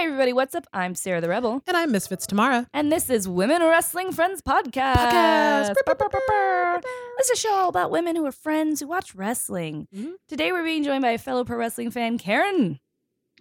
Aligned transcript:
Hey 0.00 0.06
everybody, 0.06 0.32
what's 0.32 0.54
up? 0.54 0.66
I'm 0.72 0.94
Sarah 0.94 1.20
the 1.20 1.28
Rebel, 1.28 1.62
And 1.66 1.76
I'm 1.76 1.92
Misfits 1.92 2.26
Tamara. 2.26 2.66
and 2.72 2.90
this 2.90 3.10
is 3.10 3.28
Women 3.28 3.60
Wrestling 3.60 4.12
Friends 4.12 4.40
Podcast. 4.40 4.94
Podcast. 4.94 6.82
This 7.18 7.28
is 7.28 7.30
a 7.32 7.36
show 7.36 7.52
all 7.52 7.68
about 7.68 7.90
women 7.90 8.16
who 8.16 8.24
are 8.24 8.32
friends 8.32 8.80
who 8.80 8.86
watch 8.86 9.14
wrestling. 9.14 9.88
Mhm. 9.94 10.12
Today 10.26 10.52
we're 10.52 10.64
being 10.64 10.84
joined 10.84 11.02
by 11.02 11.10
a 11.10 11.18
fellow 11.18 11.44
pro 11.44 11.58
wrestling 11.58 11.90
fan, 11.90 12.16
Karen. 12.16 12.80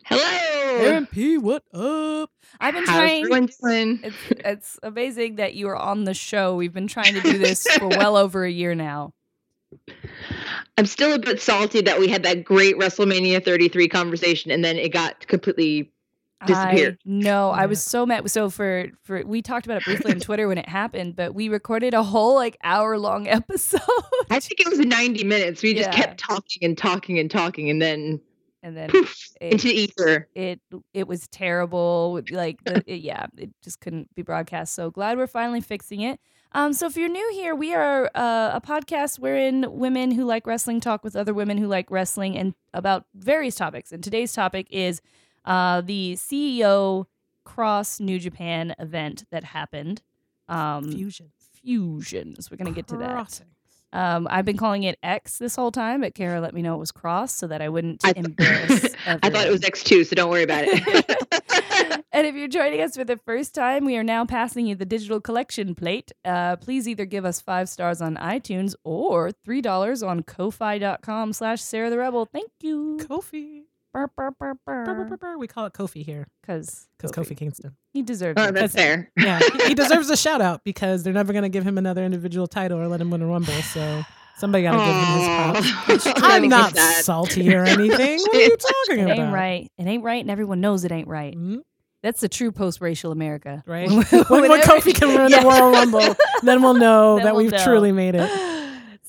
Hello. 0.04 0.22
Karen 0.84 1.06
P, 1.08 1.38
what 1.38 1.64
up? 1.74 2.30
I've 2.60 2.74
been 2.74 2.84
How's 2.86 2.96
trying. 2.98 3.24
everyone 3.24 3.50
doing? 3.64 4.00
It's, 4.04 4.16
it's 4.32 4.80
amazing 4.84 5.38
that 5.38 5.54
you 5.54 5.70
are 5.70 5.78
on 5.78 6.04
the 6.04 6.14
show. 6.14 6.58
We've 6.58 6.74
been 6.74 6.88
trying 6.88 7.14
to 7.14 7.22
do 7.22 7.38
this 7.38 7.66
for 7.78 7.88
well 7.88 8.18
over 8.18 8.44
a 8.44 8.52
year 8.52 8.76
now. 8.76 9.14
I'm 10.78 10.88
still 10.88 11.14
a 11.14 11.20
bit 11.20 11.42
salty 11.42 11.80
that 11.84 12.02
we 12.02 12.10
had 12.10 12.24
that 12.24 12.44
great 12.44 12.76
WrestleMania 12.78 13.46
33 13.46 13.88
conversation 13.88 14.52
and 14.52 14.66
then 14.66 14.76
it 14.76 14.90
got 14.92 15.26
completely 15.28 15.94
disappeared. 16.46 16.98
I 17.06 17.10
know. 17.10 17.50
I 17.52 17.66
was 17.66 17.82
so 17.84 18.06
mad. 18.06 18.30
So 18.30 18.50
for 18.50 18.88
for 19.04 19.24
we 19.26 19.42
talked 19.42 19.66
about 19.66 19.78
it 19.78 19.86
briefly 19.86 20.12
on 20.12 20.20
Twitter 20.20 20.48
when 20.48 20.58
it 20.58 20.68
happened, 20.68 21.16
but 21.16 21.34
we 21.34 21.50
recorded 21.50 21.94
a 21.94 22.04
whole 22.04 22.36
like 22.36 22.58
hour 22.64 22.98
long 22.98 23.28
episode, 23.28 23.82
I 24.30 24.40
think 24.40 24.60
it 24.60 24.70
was 24.70 24.80
90 24.80 25.24
minutes. 25.24 25.62
We 25.62 25.74
just 25.74 25.92
kept 25.92 26.20
talking 26.20 26.64
and 26.64 26.78
talking 26.78 27.20
and 27.20 27.30
talking 27.30 27.70
and 27.70 27.82
then 27.82 28.22
and 28.62 28.76
then 28.76 28.90
poof 28.90 29.30
it, 29.40 29.54
into 29.54 29.68
ether. 29.70 30.28
it 30.36 30.60
it 30.94 31.08
was 31.08 31.28
terrible. 31.28 32.22
Like 32.32 32.64
the, 32.64 32.84
it, 32.86 33.02
yeah, 33.02 33.28
it 33.38 33.52
just 33.64 33.80
couldn't 33.80 34.14
be 34.16 34.22
broadcast. 34.22 34.74
So 34.74 34.92
glad 34.92 35.18
we're 35.18 35.28
finally 35.28 35.62
fixing 35.62 36.02
it. 36.02 36.20
Um, 36.52 36.74
so 36.74 36.88
if 36.88 36.98
you're 36.98 37.10
new 37.10 37.32
here, 37.34 37.54
we 37.54 37.76
are 37.76 38.10
uh, 38.16 38.52
a 38.56 38.62
podcast 38.62 39.20
wherein 39.20 39.66
women 39.70 40.10
who 40.12 40.26
like 40.26 40.48
wrestling 40.48 40.80
talk 40.80 41.04
with 41.04 41.16
other 41.16 41.34
women 41.34 41.58
who 41.60 41.68
like 41.68 41.92
wrestling 41.92 42.36
and 42.36 42.56
about 42.74 43.06
various 43.14 43.54
topics. 43.54 43.92
And 43.92 44.04
today's 44.04 44.34
topic 44.34 44.68
is 44.72 45.00
uh, 45.46 45.82
the 45.82 46.14
CEO 46.16 47.06
Cross 47.44 48.00
New 48.00 48.20
Japan 48.20 48.76
event 48.80 49.24
that 49.32 49.44
happened. 49.44 50.02
Um, 50.48 50.92
Fusion. 50.92 51.32
fusions. 51.62 52.50
We're 52.50 52.58
gonna 52.58 52.72
get 52.72 52.88
to 52.88 52.98
that. 52.98 53.12
Crossings. 53.12 53.50
Um, 53.92 54.28
I've 54.30 54.46
been 54.46 54.58
calling 54.58 54.84
it 54.84 55.00
X 55.02 55.38
this 55.40 55.56
whole 55.56 55.72
time, 55.72 56.02
but 56.02 56.14
Kara 56.14 56.40
let 56.40 56.54
me 56.54 56.62
know 56.62 56.76
it 56.76 56.80
was 56.80 56.92
Cross 56.92 57.34
so 57.34 57.48
that 57.48 57.60
I 57.62 57.70
wouldn't 57.70 58.06
I 58.06 58.14
th- 58.14 58.26
embarrass. 58.26 58.96
I 59.08 59.30
thought 59.30 59.48
it 59.48 59.52
was. 59.52 59.62
X2, 59.62 60.06
so 60.06 60.16
don't 60.16 60.30
worry 60.30 60.44
about 60.44 60.66
it. 60.68 62.04
and 62.12 62.28
if 62.28 62.36
you're 62.36 62.48
joining 62.48 62.82
us 62.82 62.96
for 62.96 63.04
the 63.04 63.18
first 63.18 63.56
time, 63.56 63.86
we 63.86 63.98
are 63.98 64.04
now 64.04 64.26
passing 64.26 64.68
you 64.68 64.76
the 64.76 64.86
digital 64.86 65.20
collection 65.20 65.74
plate. 65.74 66.12
Uh, 66.24 66.56
please 66.58 66.88
either 66.88 67.06
give 67.06 67.26
us 67.26 67.42
five 67.42 67.68
stars 67.68 68.00
on 68.00 68.16
iTunes 68.18 68.76
or 68.84 69.32
three 69.32 69.62
dollars 69.62 70.04
on 70.04 70.22
ko-fi.com 70.22 71.34
slash 71.34 71.62
Sarah 71.62 71.90
the 71.90 71.98
Rebel. 71.98 72.26
Thank 72.26 72.52
you. 72.62 72.98
Kofi. 73.02 73.64
Burr, 73.94 74.08
burr, 74.16 74.32
burr, 74.40 74.54
Brr, 74.66 74.86
brr, 74.86 74.94
burr. 74.94 75.06
brr, 75.06 75.18
brr. 75.18 75.38
We 75.40 75.48
call 75.48 75.66
it 75.66 75.74
Kofi 75.74 76.06
here 76.06 76.28
Cause, 76.46 76.88
because 76.98 77.12
Kofi 77.12 77.36
Kingston. 77.36 77.76
he 77.92 78.02
deserves 78.04 78.40
oh, 78.40 78.46
it. 78.50 78.54
that's 78.54 78.74
fair. 78.76 79.12
Yeah, 79.18 79.40
he, 79.40 79.70
he 79.70 79.74
deserves 79.76 80.10
a 80.12 80.18
shout 80.18 80.42
out 80.42 80.64
because 80.64 81.02
they're 81.04 81.14
never 81.14 81.34
going 81.34 81.44
to 81.44 81.50
give 81.50 81.64
him 81.66 81.78
another 81.78 82.04
individual 82.06 82.46
title 82.48 82.80
or 82.80 82.88
let 82.88 83.02
him 83.02 83.10
win 83.10 83.22
a 83.24 83.26
Rumble. 83.28 83.52
So 83.54 84.04
somebody 84.38 84.64
got 84.64 84.74
to 84.74 84.78
give 84.78 84.96
him 84.96 85.96
his 85.96 86.04
props. 86.04 86.22
I'm 86.24 86.48
not 86.50 86.74
makes 86.74 86.76
me 86.76 86.82
sad. 86.82 87.04
salty 87.06 87.56
or 87.56 87.64
anything. 87.66 88.20
What 88.20 88.36
are 88.36 88.42
you 88.42 88.58
talking 88.58 89.00
It 89.00 89.04
about? 89.06 89.18
ain't 89.20 89.34
right. 89.34 89.72
It 89.80 89.88
ain't 89.88 90.04
right, 90.04 90.22
and 90.22 90.30
everyone 90.30 90.62
knows 90.62 90.84
it 90.86 90.92
ain't 90.92 91.08
right. 91.08 91.36
Mhm, 91.36 91.62
That's 92.04 92.22
the 92.22 92.30
true 92.30 92.52
post-racial 92.52 93.12
America. 93.12 93.64
Right? 93.66 93.90
When, 93.90 94.04
When, 94.06 94.50
when 94.52 94.62
Kofi 94.62 94.94
can 94.94 95.10
win 95.16 95.30
Yeah. 95.32 95.42
the 95.42 95.48
Royal 95.48 95.72
Rumble, 95.72 96.16
then 96.44 96.62
we'll 96.62 96.76
know 96.76 97.16
Then 97.16 97.26
that 97.26 97.34
we'll 97.36 97.44
we've 97.46 97.52
know. 97.54 97.64
truly 97.64 97.92
made 97.92 98.14
it. 98.16 98.30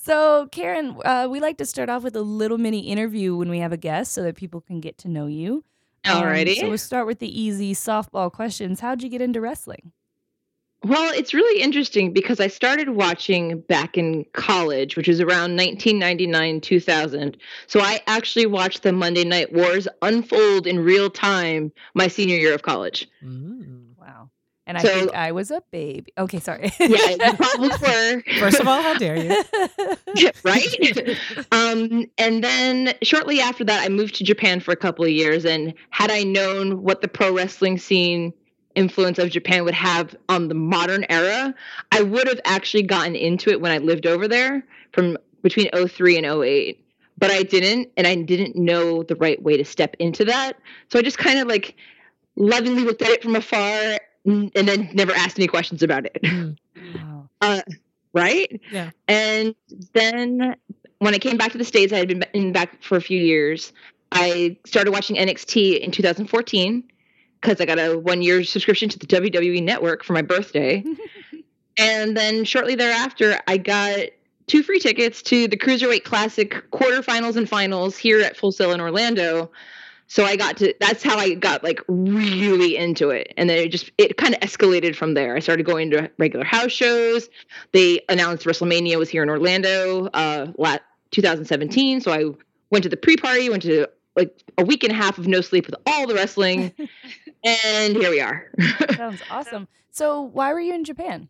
So, 0.03 0.49
Karen, 0.51 0.97
uh, 1.05 1.29
we 1.31 1.41
like 1.41 1.59
to 1.59 1.67
start 1.67 1.91
off 1.91 2.03
with 2.03 2.17
a 2.17 2.23
little 2.23 2.57
mini 2.57 2.81
interview 2.81 3.37
when 3.37 3.51
we 3.51 3.59
have 3.59 3.71
a 3.71 3.77
guest 3.77 4.13
so 4.13 4.23
that 4.23 4.35
people 4.35 4.63
can 4.63 4.81
get 4.81 4.97
to 4.99 5.09
know 5.09 5.27
you. 5.27 5.63
Um, 6.07 6.23
Alrighty. 6.23 6.57
so, 6.57 6.69
we'll 6.71 6.79
start 6.79 7.07
with 7.07 7.19
the 7.19 7.41
easy 7.41 7.75
softball 7.75 8.33
questions. 8.33 8.81
How'd 8.81 9.03
you 9.03 9.11
get 9.11 9.21
into 9.21 9.43
wrestling? 9.43 9.93
Well, 10.83 11.13
it's 11.15 11.35
really 11.35 11.61
interesting 11.61 12.15
because 12.15 12.41
I 12.41 12.47
started 12.47 12.89
watching 12.89 13.61
back 13.61 13.99
in 13.99 14.25
college, 14.33 14.97
which 14.97 15.09
was 15.09 15.21
around 15.21 15.55
1999, 15.57 16.63
2000. 16.63 17.37
So 17.67 17.81
I 17.81 18.01
actually 18.07 18.47
watched 18.47 18.83
the 18.83 18.93
Monday 18.93 19.25
Night 19.25 19.53
Wars 19.53 19.87
unfold 20.01 20.67
in 20.67 20.79
real 20.79 21.11
time 21.11 21.71
my 21.93 22.09
senior 22.09 22.37
year 22.37 22.55
of 22.55 22.63
college. 22.63 23.07
Mm. 23.23 23.90
Wow. 24.75 24.79
And 24.79 24.79
I 24.79 24.83
So- 24.83 24.99
think 25.01 25.15
I 25.15 25.33
was 25.33 25.51
a 25.51 25.63
baby. 25.71 26.13
Okay, 26.19 26.39
sorry. 26.41 26.73
Yeah, 26.79 26.87
you 27.11 27.35
probably 27.37 27.69
were. 27.69 28.23
First 28.39 28.61
of 28.61 28.69
all, 28.69 28.83
how 28.83 28.95
dare 28.95 29.17
you? 29.17 30.31
right? 30.45 31.19
Um, 31.53 32.07
and 32.19 32.43
then 32.45 32.95
shortly 33.03 33.41
after 33.41 33.65
that, 33.65 33.83
I 33.85 33.89
moved 33.89 34.15
to 34.17 34.25
Japan 34.25 34.61
for 34.61 34.73
a 34.73 34.77
couple 34.77 35.05
of 35.05 35.11
years. 35.11 35.45
And 35.45 35.75
had 35.91 36.11
I 36.11 36.23
known 36.23 36.83
what 36.83 37.01
the 37.03 37.09
pro 37.09 37.35
wrestling 37.35 37.79
scene 37.79 38.33
influence 38.77 39.19
of 39.19 39.31
Japan 39.31 39.65
would 39.65 39.75
have 39.75 40.15
on 40.29 40.49
the 40.49 40.55
modern 40.55 41.05
era, 41.09 41.55
I 41.93 42.03
would 42.03 42.29
have 42.29 42.41
actually 42.45 42.85
gotten 42.85 43.17
into 43.17 43.51
it 43.51 43.61
when 43.61 43.73
I 43.73 43.79
lived 43.79 44.07
over 44.07 44.29
there 44.29 44.65
from 44.93 45.17
between 45.43 45.69
03 45.75 46.17
and 46.19 46.27
08. 46.45 46.85
But 47.19 47.31
I 47.31 47.43
didn't, 47.43 47.91
and 47.99 48.07
I 48.07 48.15
didn't 48.15 48.57
know 48.57 49.03
the 49.03 49.17
right 49.17 49.43
way 49.43 49.57
to 49.59 49.65
step 49.65 49.95
into 49.99 50.25
that. 50.27 50.57
So 50.91 50.99
I 50.99 51.03
just 51.03 51.19
kind 51.19 51.39
of 51.39 51.49
like 51.49 51.75
lovingly 52.37 52.83
looked 52.85 53.03
at 53.03 53.09
it 53.11 53.23
from 53.23 53.35
afar 53.37 53.99
and 54.25 54.51
and 54.55 54.69
then 54.69 54.91
never 54.93 55.13
asked 55.13 55.39
any 55.39 55.47
questions 55.47 55.83
about 55.83 56.07
it. 56.07 56.21
Mm. 56.23 56.57
Wow. 57.43 57.63
right? 58.13 58.61
Yeah. 58.71 58.91
And 59.09 59.55
then 59.95 60.57
when 60.99 61.15
I 61.15 61.19
came 61.19 61.39
back 61.39 61.53
to 61.53 61.59
the 61.59 61.65
States, 61.65 61.91
I 61.93 61.97
had 61.97 62.09
been 62.09 62.23
in 62.35 62.53
back 62.53 62.83
for 62.83 62.97
a 62.97 63.01
few 63.01 63.19
years. 63.19 63.73
I 64.13 64.59
started 64.67 64.91
watching 64.91 65.17
NXT 65.17 65.81
in 65.81 65.91
2014 65.91 66.85
because 67.41 67.61
I 67.61 67.65
got 67.65 67.79
a 67.79 67.99
one 67.99 68.21
year 68.23 68.45
subscription 68.45 68.89
to 68.91 68.99
the 68.99 69.07
WWE 69.07 69.63
network 69.63 70.05
for 70.05 70.13
my 70.13 70.23
birthday. 70.23 70.85
and 71.79 72.17
then 72.17 72.45
shortly 72.45 72.75
thereafter, 72.75 73.41
I 73.47 73.57
got 73.57 74.01
two 74.47 74.63
free 74.63 74.81
tickets 74.81 75.23
to 75.23 75.49
the 75.49 75.57
Cruiserweight 75.57 76.05
Classic 76.05 76.51
quarterfinals 76.71 77.37
and 77.37 77.49
finals 77.49 77.97
here 77.97 78.21
at 78.21 78.37
Full 78.37 78.53
Sail 78.53 78.73
in 78.73 78.81
Orlando. 78.81 79.51
So 80.11 80.25
I 80.25 80.35
got 80.35 80.57
to 80.57 80.75
that's 80.81 81.05
how 81.05 81.19
I 81.19 81.35
got 81.35 81.63
like 81.63 81.81
really 81.87 82.77
into 82.77 83.11
it. 83.11 83.33
And 83.37 83.49
then 83.49 83.59
it 83.59 83.69
just 83.69 83.93
it 83.97 84.17
kind 84.17 84.35
of 84.35 84.41
escalated 84.41 84.97
from 84.97 85.15
there. 85.15 85.37
I 85.37 85.39
started 85.39 85.65
going 85.65 85.89
to 85.93 86.11
regular 86.19 86.45
house 86.45 86.73
shows. 86.73 87.29
They 87.71 88.01
announced 88.09 88.45
WrestleMania 88.45 88.99
was 88.99 89.09
here 89.09 89.23
in 89.23 89.31
Orlando 89.31 90.07
uh 90.07 90.51
la 90.59 90.79
2017. 91.13 92.01
So 92.01 92.11
I 92.11 92.25
went 92.71 92.83
to 92.83 92.89
the 92.89 92.97
pre-party, 92.97 93.51
went 93.51 93.63
to 93.63 93.87
like 94.17 94.37
a 94.59 94.65
week 94.65 94.83
and 94.83 94.93
a 94.93 94.97
half 94.97 95.17
of 95.17 95.29
no 95.29 95.43
sleep 95.43 95.67
with 95.67 95.77
all 95.87 96.09
the 96.09 96.15
wrestling. 96.15 96.73
and 97.45 97.97
here 97.97 98.11
we 98.11 98.21
are. 98.21 98.51
Sounds 98.97 99.23
awesome. 99.31 99.69
So, 99.93 100.23
why 100.23 100.53
were 100.53 100.61
you 100.61 100.75
in 100.75 100.83
Japan? 100.83 101.29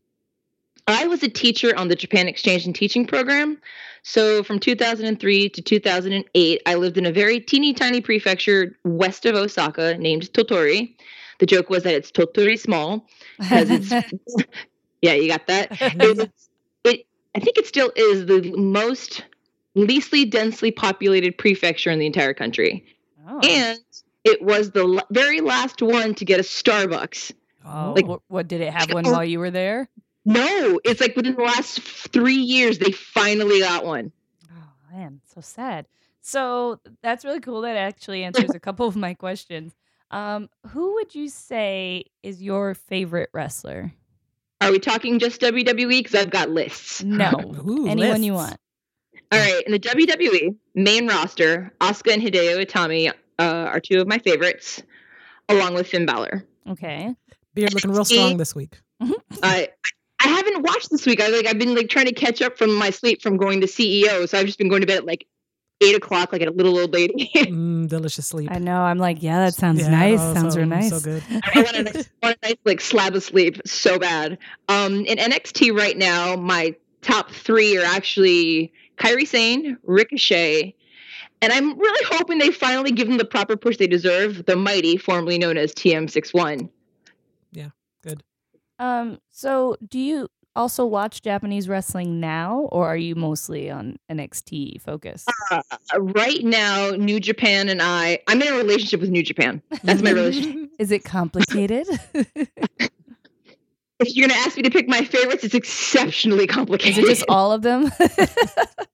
I 0.91 1.07
was 1.07 1.23
a 1.23 1.29
teacher 1.29 1.77
on 1.77 1.89
the 1.89 1.97
Japan 1.97 2.29
Exchange 2.29 2.67
and 2.67 2.75
Teaching 2.75 3.07
Program. 3.07 3.59
So 4.03 4.43
from 4.43 4.59
2003 4.59 5.49
to 5.51 5.63
2008, 5.63 6.63
I 6.65 6.75
lived 6.75 6.97
in 6.97 7.05
a 7.07 7.13
very 7.13 7.39
teeny 7.41 7.75
tiny 7.75 8.01
prefecture 8.01 8.77
west 8.85 9.27
of 9.27 9.35
Osaka 9.35 9.97
named 9.99 10.33
Tottori. 10.33 10.95
The 11.39 11.47
joke 11.47 11.69
was 11.71 11.83
that 11.85 11.95
it's 11.95 12.11
Tottori 12.11 12.59
small 12.59 13.07
because 13.39 13.71
it's 13.71 13.91
yeah, 15.03 15.13
you 15.15 15.29
got 15.29 15.47
that. 15.49 15.69
It's, 15.81 16.49
it 16.85 17.07
I 17.35 17.41
think 17.41 17.59
it 17.59 17.67
still 17.67 17.93
is 17.95 18.27
the 18.27 18.53
most 18.57 19.25
leastly 19.75 20.25
densely 20.25 20.71
populated 20.71 21.37
prefecture 21.39 21.91
in 21.91 21.99
the 21.99 22.07
entire 22.07 22.35
country, 22.35 22.85
Oh. 23.29 23.39
and 23.43 23.79
it 24.25 24.43
was 24.43 24.73
the 24.73 24.81
l- 24.85 25.07
very 25.11 25.41
last 25.41 25.81
one 25.83 26.15
to 26.17 26.25
get 26.25 26.41
a 26.41 26.43
Starbucks. 26.43 27.33
Oh, 27.65 27.93
Like- 27.95 28.07
what, 28.07 28.21
what 28.29 28.49
did 28.49 28.61
it 28.63 28.73
have 28.73 28.93
one 28.93 29.05
while 29.05 29.25
you 29.25 29.39
were 29.39 29.51
there? 29.51 29.89
No, 30.25 30.81
it's 30.85 31.01
like 31.01 31.17
within 31.17 31.35
the 31.35 31.43
last 31.43 31.81
three 31.81 32.35
years 32.35 32.79
they 32.79 32.93
finally 32.93 33.61
got 33.61 33.85
one. 33.85 34.13
Oh 34.53 34.93
man, 34.93 35.21
so 35.35 35.41
sad. 35.41 35.87
So 36.21 36.81
that's 37.03 37.25
really 37.25 37.41
cool. 37.41 37.63
That 37.63 37.77
actually 37.77 38.25
answers 38.25 38.51
a 38.55 38.61
couple 38.61 38.87
of 38.87 38.97
my 38.97 39.15
questions. 39.15 39.75
Um, 40.11 40.51
who 40.69 40.95
would 40.95 41.15
you 41.15 41.29
say 41.29 42.05
is 42.23 42.43
your 42.43 42.75
favorite 42.75 43.31
wrestler? 43.33 43.93
Are 44.61 44.71
we 44.71 44.79
talking 44.79 45.19
just 45.19 45.41
WWE? 45.41 45.89
Because 45.89 46.15
I've 46.15 46.31
got 46.31 46.51
lists. 46.51 47.03
No, 47.03 47.31
Ooh, 47.67 47.87
anyone 47.89 48.23
you 48.23 48.35
want. 48.35 48.57
All 49.33 49.39
right, 49.39 49.63
in 49.65 49.73
the 49.73 49.79
WWE 49.79 50.57
main 50.75 51.07
roster, 51.07 51.73
Asuka 51.81 52.13
and 52.13 52.23
Hideo 52.23 52.65
Itami 52.67 53.13
uh, 53.39 53.43
are 53.43 53.81
two 53.81 54.01
of 54.01 54.09
my 54.09 54.19
favorites, 54.19 54.83
along 55.49 55.75
with 55.75 55.87
Finn 55.87 56.05
Balor. 56.05 56.45
Okay. 56.69 57.15
Beard 57.55 57.73
looking 57.73 57.93
real 57.93 58.05
strong 58.05 58.37
this 58.37 58.55
week. 58.55 58.81
I 59.01 59.13
I 59.43 59.69
haven't 60.29 60.63
watched 60.63 60.91
this 60.91 61.07
week. 61.07 61.21
I 61.21 61.29
like 61.29 61.47
I've 61.47 61.59
been 61.59 61.75
like 61.75 61.89
trying 61.89 62.07
to 62.07 62.13
catch 62.15 62.43
up 62.43 62.57
from 62.59 62.75
my 62.75 62.91
sleep 62.91 63.23
from 63.23 63.37
going 63.37 63.61
to 63.61 63.67
CEO, 63.67 64.29
so 64.29 64.39
I've 64.39 64.47
just 64.47 64.59
been 64.59 64.69
going 64.69 64.81
to 64.83 64.87
bed 64.87 64.99
at 64.99 65.07
like 65.07 65.27
eight 65.83 65.97
o'clock, 65.97 66.33
like 66.33 66.43
a 66.43 66.51
little 66.51 66.79
old 66.79 66.93
lady. 66.93 67.31
Mm, 67.51 67.89
delicious 67.89 68.27
sleep. 68.27 68.51
I 68.53 68.59
know. 68.59 68.83
I'm 68.83 68.99
like, 68.99 69.23
yeah, 69.23 69.39
that 69.41 69.55
sounds 69.55 69.81
Yeah, 69.81 69.91
nice. 69.91 70.21
oh, 70.21 70.35
sounds 70.35 70.55
so, 70.55 70.61
real 70.61 70.69
nice. 70.69 70.91
So 70.91 71.01
good. 71.01 71.23
I 71.55 71.63
want 71.63 71.77
a 71.77 71.83
nice, 71.85 72.11
want 72.23 72.37
a 72.43 72.49
nice 72.49 72.57
like 72.65 72.81
slab 72.81 73.15
of 73.17 73.23
sleep 73.23 73.61
so 73.67 73.99
bad. 73.99 74.39
Um, 74.69 75.05
in 75.07 75.17
NXT 75.19 75.77
right 75.77 75.97
now, 75.97 76.37
my 76.37 76.75
top 77.03 77.31
three 77.31 77.77
are 77.79 77.85
actually 77.85 78.73
Kairi 78.99 79.27
Sane, 79.27 79.79
Ricochet, 79.85 80.75
and 81.43 81.53
I'm 81.53 81.79
really 81.79 82.05
hoping 82.19 82.39
they 82.39 82.51
finally 82.51 82.93
give 82.93 83.09
them 83.09 83.17
the 83.17 83.25
proper 83.25 83.57
push 83.57 83.79
they 83.79 83.87
deserve. 83.87 84.45
The 84.45 84.57
mighty, 84.57 84.99
formerly 84.99 85.39
known 85.39 85.57
as 85.57 85.73
TM61. 85.73 86.69
Um, 88.81 89.19
so 89.31 89.77
do 89.87 89.99
you 89.99 90.29
also 90.57 90.85
watch 90.85 91.23
Japanese 91.23 91.69
wrestling 91.69 92.19
now, 92.19 92.69
or 92.73 92.89
are 92.89 92.97
you 92.97 93.15
mostly 93.15 93.71
on 93.71 93.99
NXT 94.11 94.81
focus? 94.81 95.25
Uh, 95.53 95.63
right 95.99 96.43
now, 96.43 96.91
New 96.91 97.21
Japan 97.21 97.69
and 97.69 97.81
I, 97.81 98.19
I'm 98.27 98.43
in 98.43 98.53
a 98.53 98.57
relationship 98.57 99.01
with 99.01 99.11
New 99.11 99.23
Japan. 99.23 99.63
That's 99.85 100.03
my 100.03 100.11
relationship. 100.11 100.71
Is 100.81 100.91
it 100.91 101.05
complicated? 101.05 101.87
If 104.03 104.17
you're 104.17 104.27
gonna 104.29 104.41
ask 104.41 104.57
me 104.57 104.63
to 104.63 104.71
pick 104.71 104.89
my 104.89 105.05
favorites, 105.05 105.45
it's 105.45 105.55
exceptionally 105.55 106.45
Is 106.45 106.51
complicated. 106.51 107.05
it 107.05 107.07
just 107.07 107.25
all 107.29 107.53
of 107.53 107.61
them? 107.61 107.83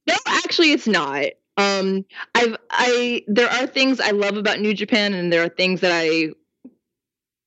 no, 0.08 0.14
actually, 0.26 0.72
it's 0.72 0.88
not. 0.88 1.26
Um, 1.56 2.04
I've 2.34 2.56
I 2.70 3.22
there 3.28 3.48
are 3.48 3.68
things 3.68 4.00
I 4.00 4.10
love 4.10 4.36
about 4.36 4.58
New 4.58 4.74
Japan, 4.74 5.14
and 5.14 5.32
there 5.32 5.44
are 5.44 5.48
things 5.48 5.80
that 5.82 5.92
I 5.94 6.30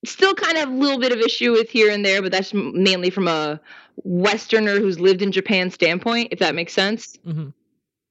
still 0.06 0.34
kind 0.34 0.58
of 0.58 0.70
a 0.70 0.72
little 0.72 1.00
bit 1.00 1.12
of 1.12 1.20
issue 1.20 1.52
with 1.52 1.70
here 1.70 1.92
and 1.92 2.06
there, 2.06 2.22
but 2.22 2.32
that's 2.32 2.54
mainly 2.54 3.10
from 3.10 3.28
a 3.28 3.60
Westerner 4.04 4.80
who's 4.80 5.00
lived 5.00 5.22
in 5.22 5.32
Japan 5.32 5.70
standpoint, 5.72 6.30
if 6.32 6.40
that 6.40 6.56
makes 6.56 6.74
sense. 6.74 7.18
Mhm. 7.26 7.54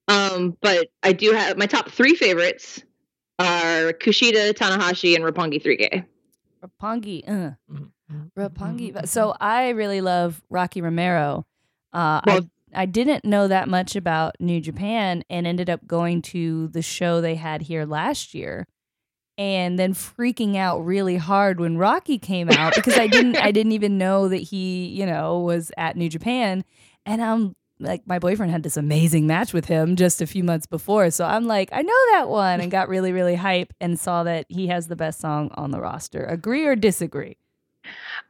Um, 0.08 0.56
but 0.60 0.88
I 1.02 1.12
do 1.12 1.32
have 1.32 1.56
my 1.58 1.66
top 1.66 1.90
three 1.90 2.14
favorites 2.14 2.82
are 3.38 3.92
Kushida, 3.92 4.52
Tanahashi, 4.52 5.14
and 5.14 5.24
Roppongi 5.24 5.62
3K. 5.62 6.04
Roppongi. 6.62 7.22
Uh. 7.28 7.52
Mhm. 7.72 7.90
Mhm. 8.12 8.30
Roppongi. 8.36 8.92
Mhm. 8.92 9.06
So 9.08 9.34
I 9.40 9.68
really 9.70 10.00
love 10.00 10.42
Rocky 10.50 10.80
Romero. 10.80 11.46
Uh, 11.92 12.20
Well- 12.26 12.36
I 12.38 12.48
I 12.74 12.84
didn't 12.84 13.24
know 13.24 13.48
that 13.48 13.66
much 13.66 13.96
about 13.96 14.36
New 14.40 14.60
Japan 14.60 15.24
and 15.30 15.46
ended 15.46 15.70
up 15.70 15.86
going 15.86 16.20
to 16.20 16.68
the 16.68 16.82
show 16.82 17.22
they 17.22 17.34
had 17.36 17.62
here 17.62 17.86
last 17.86 18.34
year, 18.34 18.66
and 19.38 19.78
then 19.78 19.94
freaking 19.94 20.56
out 20.56 20.80
really 20.80 21.16
hard 21.16 21.60
when 21.60 21.78
Rocky 21.78 22.18
came 22.18 22.50
out 22.50 22.74
because 22.74 22.98
I 22.98 23.06
didn't 23.06 23.36
I 23.36 23.52
didn't 23.52 23.72
even 23.72 23.96
know 23.96 24.28
that 24.28 24.38
he 24.38 24.88
you 24.88 25.06
know 25.06 25.38
was 25.38 25.70
at 25.78 25.96
New 25.96 26.08
Japan, 26.10 26.64
and 27.06 27.22
I'm 27.22 27.54
like 27.78 28.06
my 28.06 28.18
boyfriend 28.18 28.50
had 28.50 28.64
this 28.64 28.76
amazing 28.76 29.28
match 29.28 29.54
with 29.54 29.66
him 29.66 29.94
just 29.94 30.20
a 30.20 30.26
few 30.26 30.42
months 30.42 30.66
before, 30.66 31.10
so 31.10 31.24
I'm 31.24 31.46
like 31.46 31.70
I 31.72 31.82
know 31.82 31.94
that 32.10 32.28
one 32.28 32.60
and 32.60 32.70
got 32.70 32.88
really 32.88 33.12
really 33.12 33.36
hype 33.36 33.72
and 33.80 33.98
saw 33.98 34.24
that 34.24 34.46
he 34.48 34.66
has 34.66 34.88
the 34.88 34.96
best 34.96 35.20
song 35.20 35.50
on 35.54 35.70
the 35.70 35.80
roster. 35.80 36.24
Agree 36.24 36.66
or 36.66 36.74
disagree? 36.74 37.38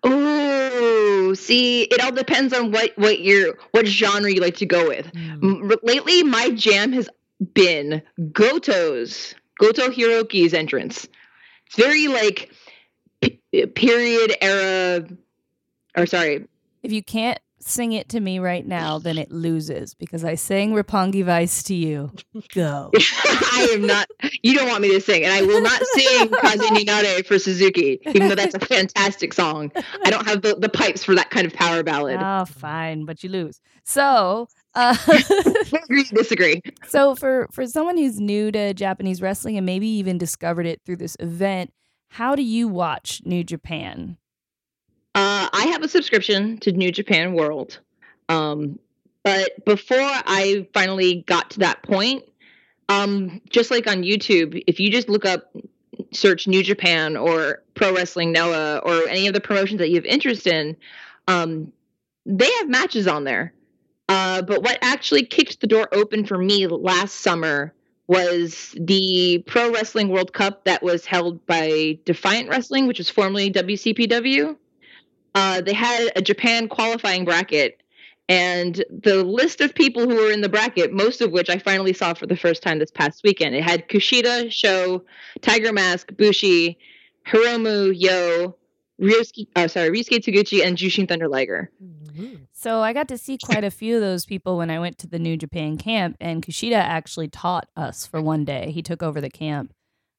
Oh, 0.04 1.34
see, 1.34 1.82
it 1.84 2.00
all 2.04 2.12
depends 2.12 2.52
on 2.52 2.70
what 2.70 2.92
what 2.98 3.20
your 3.20 3.56
what 3.70 3.86
genre 3.86 4.30
you 4.30 4.42
like 4.42 4.56
to 4.58 4.66
go 4.66 4.86
with. 4.86 5.10
Mm. 5.12 5.72
M- 5.72 5.78
lately 5.82 6.22
my 6.22 6.50
jam 6.50 6.92
has 6.92 7.08
been 7.54 8.02
goto's 8.32 9.34
goto 9.58 9.88
hirooki's 9.90 10.54
entrance 10.54 11.06
it's 11.66 11.76
very 11.76 12.08
like 12.08 12.50
p- 13.20 13.66
period 13.66 14.34
era 14.40 15.06
or 15.96 16.06
sorry 16.06 16.46
If 16.82 16.92
you 16.92 17.02
can't 17.02 17.38
sing 17.60 17.92
it 17.92 18.08
to 18.10 18.20
me 18.20 18.38
right 18.38 18.64
now, 18.64 19.00
then 19.00 19.18
it 19.18 19.32
loses 19.32 19.92
because 19.92 20.24
I 20.24 20.36
sang 20.36 20.72
Roppongi 20.74 21.24
Vice 21.24 21.64
to 21.64 21.74
you. 21.74 22.12
Go. 22.54 22.90
i 22.96 23.68
am 23.72 23.84
not 23.84 24.06
you 24.42 24.54
don't 24.54 24.68
want 24.68 24.80
me 24.80 24.92
to 24.92 25.00
sing 25.00 25.24
and 25.24 25.32
i 25.32 25.42
will 25.42 25.60
not 25.60 25.82
sing 25.94 26.28
kaze 26.42 26.70
ni 26.70 26.84
nare 26.84 27.22
for 27.24 27.38
suzuki 27.38 27.98
even 28.06 28.28
though 28.28 28.36
that's 28.36 28.54
a 28.54 28.60
fantastic 28.60 29.34
song 29.34 29.72
i 30.04 30.10
don't 30.10 30.24
have 30.26 30.42
the, 30.42 30.54
the 30.54 30.68
pipes 30.68 31.02
for 31.02 31.14
that 31.16 31.30
kind 31.30 31.46
of 31.46 31.52
power 31.52 31.82
ballad 31.82 32.18
Oh, 32.22 32.44
fine, 32.44 33.04
but 33.04 33.24
you 33.24 33.28
lose. 33.30 33.60
So, 33.84 34.48
uh, 34.78 34.94
disagree 36.14 36.62
so 36.86 37.14
for 37.14 37.48
for 37.52 37.66
someone 37.66 37.96
who's 37.96 38.20
new 38.20 38.52
to 38.52 38.72
Japanese 38.74 39.20
wrestling 39.20 39.56
and 39.56 39.66
maybe 39.66 39.88
even 39.88 40.18
discovered 40.18 40.66
it 40.66 40.80
through 40.84 40.96
this 40.96 41.16
event, 41.20 41.72
how 42.08 42.34
do 42.34 42.42
you 42.42 42.68
watch 42.68 43.20
New 43.24 43.44
Japan? 43.44 44.16
Uh, 45.14 45.48
I 45.52 45.68
have 45.72 45.82
a 45.82 45.88
subscription 45.88 46.58
to 46.58 46.72
New 46.72 46.92
Japan 46.92 47.34
World. 47.34 47.80
Um, 48.28 48.78
but 49.24 49.64
before 49.64 49.98
I 50.00 50.66
finally 50.72 51.24
got 51.26 51.50
to 51.50 51.58
that 51.60 51.82
point, 51.82 52.22
um, 52.88 53.40
just 53.50 53.70
like 53.70 53.86
on 53.86 54.02
YouTube, 54.02 54.62
if 54.66 54.78
you 54.78 54.90
just 54.90 55.08
look 55.08 55.24
up, 55.24 55.52
search 56.12 56.46
New 56.46 56.62
Japan 56.62 57.16
or 57.16 57.62
Pro 57.74 57.94
Wrestling 57.94 58.32
Noah 58.32 58.78
or 58.78 59.08
any 59.08 59.26
of 59.26 59.34
the 59.34 59.40
promotions 59.40 59.80
that 59.80 59.88
you 59.88 59.96
have 59.96 60.04
interest 60.04 60.46
in, 60.46 60.76
um, 61.26 61.72
they 62.24 62.50
have 62.58 62.68
matches 62.68 63.06
on 63.06 63.24
there. 63.24 63.52
Uh, 64.08 64.42
but 64.42 64.62
what 64.62 64.78
actually 64.80 65.24
kicked 65.24 65.60
the 65.60 65.66
door 65.66 65.88
open 65.92 66.24
for 66.24 66.38
me 66.38 66.66
last 66.66 67.16
summer 67.16 67.74
was 68.06 68.74
the 68.80 69.44
Pro 69.46 69.70
Wrestling 69.70 70.08
World 70.08 70.32
Cup 70.32 70.64
that 70.64 70.82
was 70.82 71.04
held 71.04 71.44
by 71.46 71.98
Defiant 72.06 72.48
Wrestling, 72.48 72.86
which 72.86 72.98
was 72.98 73.10
formerly 73.10 73.50
WCPW 73.50 74.56
uh, 75.38 75.60
they 75.60 75.72
had 75.72 76.10
a 76.16 76.22
Japan 76.22 76.68
qualifying 76.68 77.24
bracket, 77.24 77.80
and 78.28 78.84
the 78.90 79.22
list 79.22 79.60
of 79.60 79.74
people 79.74 80.02
who 80.08 80.16
were 80.16 80.32
in 80.32 80.40
the 80.40 80.48
bracket, 80.48 80.92
most 80.92 81.20
of 81.20 81.30
which 81.30 81.48
I 81.48 81.58
finally 81.58 81.92
saw 81.92 82.12
for 82.12 82.26
the 82.26 82.36
first 82.36 82.60
time 82.60 82.80
this 82.80 82.90
past 82.90 83.22
weekend, 83.22 83.54
it 83.54 83.62
had 83.62 83.88
Kushida, 83.88 84.50
Sho, 84.50 85.04
Tiger 85.40 85.72
Mask, 85.72 86.10
Bushi, 86.16 86.76
Hiromu, 87.26 87.92
Yo, 87.94 88.56
Ryosuke, 89.00 89.46
uh, 89.54 89.68
sorry, 89.68 89.90
Ryusuke 89.90 90.18
Taguchi, 90.18 90.64
and 90.64 90.76
Jushin 90.76 91.08
Thunder 91.08 91.28
Liger. 91.28 91.70
So 92.52 92.80
I 92.80 92.92
got 92.92 93.06
to 93.08 93.18
see 93.18 93.38
quite 93.38 93.62
a 93.62 93.70
few 93.70 93.94
of 93.94 94.00
those 94.00 94.26
people 94.26 94.58
when 94.58 94.70
I 94.70 94.80
went 94.80 94.98
to 94.98 95.06
the 95.06 95.20
New 95.20 95.36
Japan 95.36 95.78
camp, 95.78 96.16
and 96.20 96.44
Kushida 96.44 96.72
actually 96.74 97.28
taught 97.28 97.68
us 97.76 98.06
for 98.06 98.20
one 98.20 98.44
day. 98.44 98.72
He 98.72 98.82
took 98.82 99.02
over 99.02 99.20
the 99.20 99.30
camp. 99.30 99.72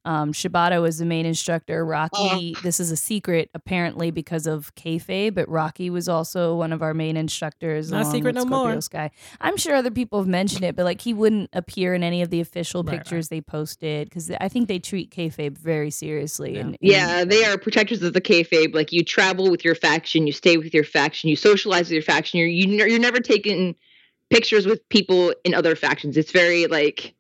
Um, 0.06 0.32
Shibata 0.32 0.82
was 0.82 0.98
the 0.98 1.06
main 1.06 1.26
instructor. 1.26 1.86
Rocky, 1.86 2.56
this 2.64 2.80
is 2.80 2.90
a 2.90 2.96
secret 2.96 3.50
apparently 3.54 4.12
because 4.12 4.48
of 4.48 4.74
kayfabe, 4.76 5.36
but 5.36 5.48
Rocky 5.50 5.90
was 5.90 6.08
also 6.08 6.56
one 6.56 6.72
of 6.72 6.82
our 6.82 6.94
main 6.94 7.18
instructors. 7.18 7.92
Not 7.92 8.04
a 8.04 8.06
secret 8.06 8.34
with 8.34 8.36
no 8.36 8.46
more. 8.46 8.60
Scorpio 8.66 8.80
Sky. 8.80 9.12
I'm 9.42 9.58
sure 9.58 9.76
other 9.76 9.92
people 9.92 10.20
have 10.20 10.28
mentioned 10.28 10.64
it, 10.64 10.76
but 10.78 10.86
like 10.86 11.02
he 11.02 11.14
wouldn't 11.14 11.50
appear 11.52 11.94
in 11.94 12.02
any 12.02 12.22
of 12.22 12.30
the 12.30 12.40
official 12.40 12.82
Right, 12.82 12.92
right. 12.94 12.98
pictures 13.00 13.28
they 13.28 13.42
posted 13.42 14.08
because 14.10 14.32
I 14.40 14.48
think 14.48 14.70
they 14.70 14.80
treat 14.80 15.12
kayfabe 15.12 15.58
very 15.58 15.92
seriously. 15.92 16.54
Yeah. 16.56 16.60
and- 16.62 16.78
Yeah, 16.80 17.26
they 17.26 17.44
are 17.44 17.58
protectors 17.58 18.02
of 18.02 18.14
the 18.14 18.22
kayfabe. 18.22 18.74
Like 18.74 18.94
you 18.94 19.04
travel 19.04 19.52
with 19.52 19.66
your 19.66 19.76
faction, 19.76 20.26
you 20.26 20.34
stay 20.34 20.56
with 20.58 20.74
your 20.74 20.86
faction, 20.86 21.30
you 21.30 21.36
socialize 21.36 21.88
with 21.88 21.92
your 21.94 22.02
faction. 22.04 22.40
You're 22.40 22.48
you, 22.48 22.68
ne- 22.68 22.90
you're 22.90 23.00
never 23.00 23.20
taking 23.20 23.76
pictures 24.30 24.66
with 24.66 24.88
people 24.90 25.34
in 25.44 25.54
other 25.54 25.76
factions. 25.76 26.16
It's 26.16 26.32
very 26.32 26.68
like 26.68 27.16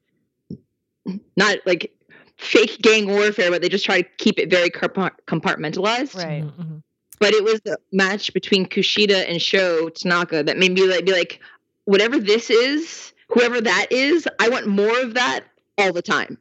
not 1.36 1.58
like 1.66 1.92
fake 2.40 2.82
gang 2.82 3.08
warfare, 3.08 3.52
but 3.52 3.62
they 3.62 3.70
just 3.70 3.86
try 3.86 4.02
to 4.02 4.10
keep 4.18 4.40
it 4.40 4.50
very 4.50 4.70
compartmentalized. 4.70 6.16
Right. 6.16 6.44
Mhm, 6.44 6.54
mhm. 6.58 6.84
But 7.20 7.34
it 7.34 7.44
was 7.44 7.60
the 7.62 7.78
match 7.92 8.34
between 8.34 8.66
Kushida 8.66 9.30
and 9.30 9.42
Sho 9.42 9.90
Tanaka 9.90 10.42
that 10.44 10.58
made 10.58 10.72
me 10.74 10.84
like 10.88 11.06
be 11.06 11.12
like, 11.12 11.42
whatever 11.84 12.18
this 12.18 12.50
is, 12.50 13.14
whoever 13.28 13.60
that 13.60 13.88
is, 13.92 14.28
I 14.40 14.48
want 14.48 14.68
more 14.68 14.98
of 15.02 15.16
that 15.16 15.44
all 15.78 15.92
the 15.92 16.02
time. 16.02 16.38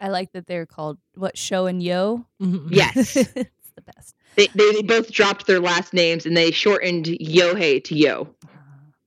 I 0.00 0.08
like 0.08 0.32
that 0.32 0.46
they're 0.46 0.66
called 0.66 0.98
what 1.14 1.38
Sho 1.38 1.66
and 1.66 1.82
Yo. 1.82 2.26
Mhm, 2.40 2.66
mhm. 2.66 2.68
Yes. 2.70 3.16
it's 3.16 3.30
the 3.76 3.82
best. 3.82 4.16
They, 4.34 4.48
they, 4.48 4.72
they 4.72 4.82
both 4.82 5.12
dropped 5.12 5.46
their 5.46 5.60
last 5.60 5.92
names 5.92 6.26
and 6.26 6.36
they 6.36 6.50
shortened 6.50 7.04
Yohei 7.06 7.82
to 7.84 7.94
Yo. 7.94 8.34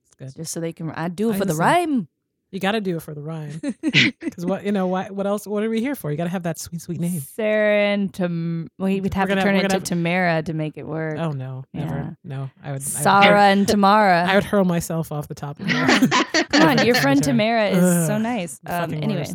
It's 0.06 0.16
good. 0.16 0.36
Just 0.42 0.54
so 0.54 0.60
they 0.62 0.72
can, 0.72 0.92
I 0.92 1.10
do 1.10 1.32
it 1.32 1.34
I 1.36 1.40
for 1.40 1.46
the 1.46 1.52
understand. 1.54 1.90
rhyme. 1.90 2.08
You 2.56 2.62
got 2.62 2.72
to 2.72 2.80
do 2.82 2.96
it 2.96 3.02
for 3.02 3.14
the 3.14 3.22
rhyme. 3.22 3.60
Because 4.20 4.46
what 4.46 4.64
you 4.66 4.72
know, 4.72 4.88
why, 4.88 5.10
what 5.10 5.28
else? 5.28 5.46
What 5.46 5.62
are 5.64 5.70
we 5.70 5.82
here 5.82 5.94
for? 5.94 6.10
You 6.10 6.16
got 6.18 6.24
to 6.24 6.30
have 6.30 6.44
that 6.44 6.58
sweet, 6.58 6.82
sweet 6.82 7.00
name. 7.02 7.20
Sarah 7.20 7.94
and 7.94 8.14
Tam- 8.14 8.70
we 8.80 9.02
would 9.02 9.14
have 9.14 9.28
We're 9.30 9.36
to 9.36 9.42
gonna- 9.42 9.44
turn 9.44 9.56
it 9.58 9.62
to 9.64 9.68
gonna 9.68 9.82
Tamara 9.86 10.42
to 10.44 10.54
make 10.54 10.78
it 10.78 10.88
work. 10.88 11.18
Oh 11.20 11.32
no, 11.32 11.66
never. 11.74 11.96
Yeah. 11.96 12.10
No, 12.24 12.50
I 12.64 12.68
would. 12.68 12.68
I 12.68 12.72
would- 12.72 12.82
Sarah 12.82 13.44
and 13.44 13.68
Tamara. 13.68 14.26
I 14.28 14.36
would 14.36 14.46
hurl 14.46 14.64
myself 14.66 15.12
off 15.12 15.28
the 15.28 15.36
top 15.36 15.60
of 15.60 15.68
the 15.68 16.46
Come 16.50 16.70
on, 16.70 16.86
your 16.86 16.96
friend 16.96 17.22
Tamara 17.22 17.68
is 17.70 18.08
so 18.08 18.18
nice. 18.18 18.60
Um, 18.66 18.94
anyway, 18.94 19.26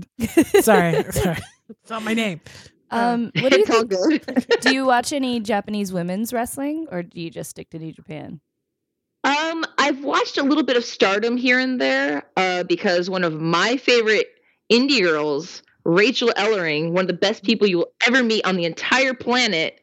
Sorry, 0.60 1.04
sorry. 1.12 1.36
It's 1.68 1.90
not 1.90 2.02
my 2.02 2.14
name. 2.14 2.40
um, 2.90 3.30
what 3.40 3.52
do 3.52 3.58
you 3.58 3.64
it's 3.68 3.70
all 3.70 3.84
think? 3.86 4.60
Do 4.60 4.74
you 4.74 4.86
watch 4.86 5.12
any 5.12 5.40
Japanese 5.40 5.92
women's 5.92 6.32
wrestling, 6.32 6.86
or 6.90 7.02
do 7.02 7.20
you 7.20 7.30
just 7.30 7.50
stick 7.50 7.68
to 7.70 7.78
New 7.78 7.92
Japan? 7.92 8.40
Um, 9.22 9.66
I've 9.90 10.04
watched 10.04 10.38
a 10.38 10.44
little 10.44 10.62
bit 10.62 10.76
of 10.76 10.84
Stardom 10.84 11.36
here 11.36 11.58
and 11.58 11.80
there, 11.80 12.22
uh, 12.36 12.62
because 12.62 13.10
one 13.10 13.24
of 13.24 13.40
my 13.40 13.76
favorite 13.76 14.28
indie 14.70 15.02
girls, 15.02 15.64
Rachel 15.82 16.28
Ellering, 16.36 16.92
one 16.92 17.02
of 17.02 17.08
the 17.08 17.12
best 17.12 17.42
people 17.42 17.66
you 17.66 17.78
will 17.78 17.92
ever 18.06 18.22
meet 18.22 18.44
on 18.46 18.54
the 18.54 18.66
entire 18.66 19.14
planet, 19.14 19.80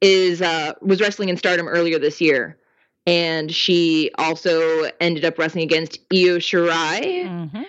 is 0.00 0.40
uh, 0.40 0.74
was 0.80 1.00
wrestling 1.00 1.30
in 1.30 1.36
Stardom 1.36 1.66
earlier 1.66 1.98
this 1.98 2.20
year, 2.20 2.58
and 3.08 3.52
she 3.52 4.12
also 4.18 4.88
ended 5.00 5.24
up 5.24 5.36
wrestling 5.36 5.64
against 5.64 5.98
Io 6.12 6.38
Shirai, 6.38 7.26
hmm 7.26 7.62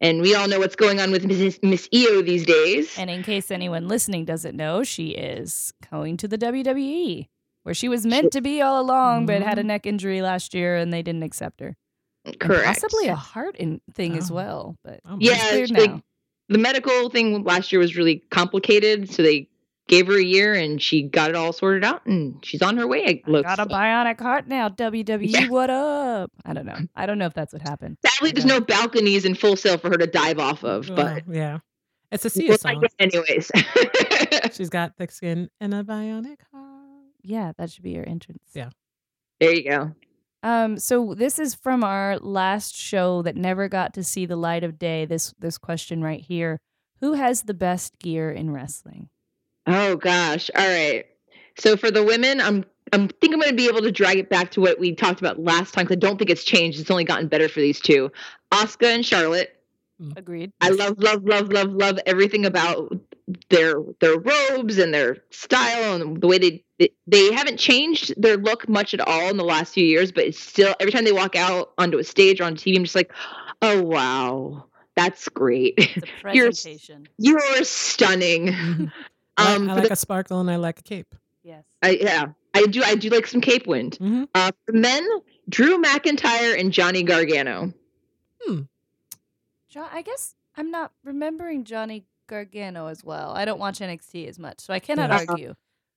and 0.00 0.20
we 0.20 0.34
all 0.34 0.48
know 0.48 0.58
what's 0.58 0.76
going 0.76 1.00
on 1.00 1.10
with 1.10 1.24
Miss, 1.24 1.58
Miss 1.62 1.88
Io 1.94 2.20
these 2.20 2.44
days. 2.44 2.98
And 2.98 3.08
in 3.08 3.22
case 3.22 3.50
anyone 3.50 3.88
listening 3.88 4.24
doesn't 4.24 4.54
know, 4.54 4.82
she 4.82 5.10
is 5.10 5.72
going 5.90 6.16
to 6.18 6.28
the 6.28 6.36
WWE, 6.36 7.28
where 7.64 7.74
she 7.74 7.88
was 7.88 8.06
meant 8.06 8.32
to 8.32 8.40
be 8.40 8.62
all 8.62 8.80
along, 8.80 9.26
but 9.26 9.42
had 9.42 9.58
a 9.58 9.62
Mhm. 9.62 9.66
neck 9.66 9.86
injury 9.86 10.22
last 10.22 10.54
year, 10.54 10.76
and 10.76 10.92
they 10.92 11.02
didn't 11.02 11.22
accept 11.24 11.60
her. 11.60 11.76
And 12.24 12.38
possibly 12.40 13.08
a 13.08 13.14
heart 13.16 13.56
in- 13.56 13.80
thing 13.94 14.16
as 14.16 14.30
Oh. 14.30 14.34
well, 14.34 14.76
but 14.84 15.00
Oh. 15.04 15.18
Yeah, 15.20 15.32
it's 15.34 15.50
cleared 15.50 15.68
she- 15.68 15.86
now. 15.88 16.02
the 16.48 16.58
medical 16.58 17.10
thing 17.10 17.42
last 17.44 17.72
year 17.72 17.80
was 17.80 17.96
really 17.96 18.22
complicated, 18.30 19.10
so 19.10 19.22
they 19.22 19.48
gave 19.88 20.06
her 20.06 20.16
a 20.18 20.22
year 20.24 20.54
and 20.54 20.80
she 20.80 21.02
got 21.02 21.28
it 21.28 21.36
all 21.36 21.52
sorted 21.52 21.84
out 21.84 22.06
and 22.06 22.42
she's 22.42 22.62
on 22.62 22.78
her 22.78 22.86
way. 22.86 23.04
It 23.04 23.22
I 23.28 23.42
got 23.42 23.58
a 23.58 23.66
bionic 23.66 24.18
heart 24.18 24.48
now. 24.48 24.70
WWE, 24.70 25.26
Yeah. 25.26 25.48
what 25.48 25.68
up? 25.68 26.30
I 26.46 26.54
don't 26.54 26.64
know. 26.64 26.78
I 26.96 27.04
don't 27.04 27.18
know 27.18 27.26
if 27.26 27.34
that's 27.34 27.52
what 27.52 27.60
happened. 27.60 27.98
Sadly, 28.06 28.30
there's 28.32 28.46
no 28.46 28.60
balconies 28.62 29.26
in 29.26 29.34
full 29.34 29.56
sail 29.56 29.76
for 29.76 29.90
her 29.90 29.98
to 29.98 30.06
dive 30.06 30.38
off 30.38 30.64
of, 30.64 30.88
Well, 30.88 30.96
but 30.96 31.24
yeah, 31.34 31.58
it's 32.10 32.24
a 32.24 32.30
sea 32.30 32.48
we'll 32.48 32.56
song. 32.56 32.82
anyways. 32.98 33.50
She's 34.54 34.70
got 34.70 34.96
thick 34.96 35.10
skin 35.12 35.50
and 35.60 35.74
a 35.74 35.82
bionic 35.84 36.38
heart. 36.50 36.63
Yeah, 37.24 37.52
that 37.56 37.70
should 37.70 37.82
be 37.82 37.92
your 37.92 38.08
entrance. 38.08 38.42
Yeah. 38.52 38.70
there 39.40 39.54
you 39.54 39.68
go. 39.68 39.92
Um, 40.42 40.78
so 40.78 41.14
this 41.14 41.38
is 41.38 41.54
from 41.54 41.82
our 41.82 42.18
last 42.18 42.76
show 42.76 43.22
that 43.22 43.34
never 43.34 43.66
got 43.66 43.94
to 43.94 44.04
see 44.04 44.26
the 44.26 44.36
light 44.36 44.62
of 44.62 44.78
day. 44.78 45.06
This 45.06 45.34
this 45.38 45.56
question 45.56 46.02
right 46.02 46.20
here. 46.20 46.60
Who 47.00 47.14
has 47.14 47.42
the 47.42 47.54
best 47.54 47.98
gear 47.98 48.30
in 48.30 48.50
wrestling? 48.50 49.08
Oh 49.66 49.96
gosh. 49.96 50.50
All 50.54 50.66
right. 50.66 51.06
So 51.58 51.78
for 51.78 51.90
the 51.90 52.04
women, 52.04 52.40
I'm 52.42 52.64
I'm 52.92 53.08
think 53.08 53.32
I'm 53.32 53.40
going 53.40 53.50
to 53.50 53.56
be 53.56 53.68
able 53.68 53.80
to 53.80 53.90
drag 53.90 54.18
it 54.18 54.28
back 54.28 54.50
to 54.52 54.60
what 54.60 54.78
we 54.78 54.94
talked 54.94 55.20
about 55.20 55.38
last 55.40 55.72
time 55.72 55.86
because 55.86 55.96
I 55.96 56.00
don't 56.00 56.18
think 56.18 56.30
it's 56.30 56.44
changed. 56.44 56.78
It's 56.78 56.90
only 56.90 57.04
gotten 57.04 57.28
better 57.28 57.48
for 57.48 57.60
these 57.60 57.80
two, 57.80 58.12
Asuka 58.52 58.94
and 58.94 59.04
Charlotte. 59.04 59.58
Agreed. 60.16 60.52
I 60.60 60.70
love, 60.70 60.98
love, 60.98 61.24
love, 61.24 61.48
love, 61.50 61.70
love 61.70 61.98
everything 62.04 62.44
about 62.44 62.92
their 63.50 63.74
their 64.00 64.18
robes 64.18 64.78
and 64.78 64.92
their 64.94 65.18
style 65.30 65.94
and 66.00 66.20
the 66.20 66.26
way 66.26 66.38
they 66.38 66.64
they, 66.78 66.90
they 67.06 67.32
haven't 67.32 67.58
changed 67.58 68.14
their 68.20 68.36
look 68.36 68.68
much 68.68 68.94
at 68.94 69.00
all 69.00 69.28
in 69.30 69.36
the 69.36 69.44
last 69.44 69.74
few 69.74 69.84
years. 69.84 70.12
But 70.12 70.24
it's 70.24 70.38
still 70.40 70.74
every 70.80 70.92
time 70.92 71.04
they 71.04 71.12
walk 71.12 71.36
out 71.36 71.72
onto 71.78 71.98
a 71.98 72.04
stage 72.04 72.40
or 72.40 72.44
on 72.44 72.56
TV, 72.56 72.76
I'm 72.76 72.84
just 72.84 72.94
like, 72.96 73.12
oh 73.62 73.82
wow, 73.82 74.64
that's 74.96 75.28
great. 75.28 75.74
It's 75.78 75.96
a 76.24 76.32
You're- 76.34 76.52
You're 77.18 77.64
stunning. 77.64 78.46
Mhm. 78.48 78.92
I, 79.36 79.54
Um, 79.56 79.68
I 79.70 79.74
like 79.74 79.86
the- 79.88 79.92
a 79.94 79.96
sparkle 79.96 80.40
and 80.40 80.50
I 80.50 80.56
like 80.56 80.78
a 80.78 80.82
cape. 80.82 81.14
Yes. 81.42 81.64
I, 81.82 81.90
yeah, 82.00 82.26
I 82.54 82.66
do. 82.66 82.82
I 82.84 82.94
do 82.94 83.10
like 83.10 83.26
some 83.26 83.40
Cape 83.40 83.66
Wind. 83.66 83.98
Mhm. 84.00 84.28
Uh, 84.34 84.52
for 84.64 84.72
men, 84.72 85.06
Drew 85.48 85.82
McIntyre 85.82 86.58
and 86.58 86.72
Johnny 86.72 87.02
Gargano. 87.02 87.72
hmm 88.46 88.60
Jo- 89.68 89.86
I 89.92 90.02
guess 90.02 90.34
I'm 90.56 90.70
not 90.70 90.92
remembering 91.02 91.64
Johnny 91.64 92.04
Gargano 92.26 92.86
as 92.86 93.04
well. 93.04 93.32
I 93.32 93.44
don't 93.44 93.58
watch 93.58 93.80
NXT 93.80 94.28
as 94.28 94.38
much, 94.38 94.60
so 94.60 94.72
I 94.72 94.78
cannot 94.78 95.10
Yeah. 95.10 95.24
argue. 95.28 95.54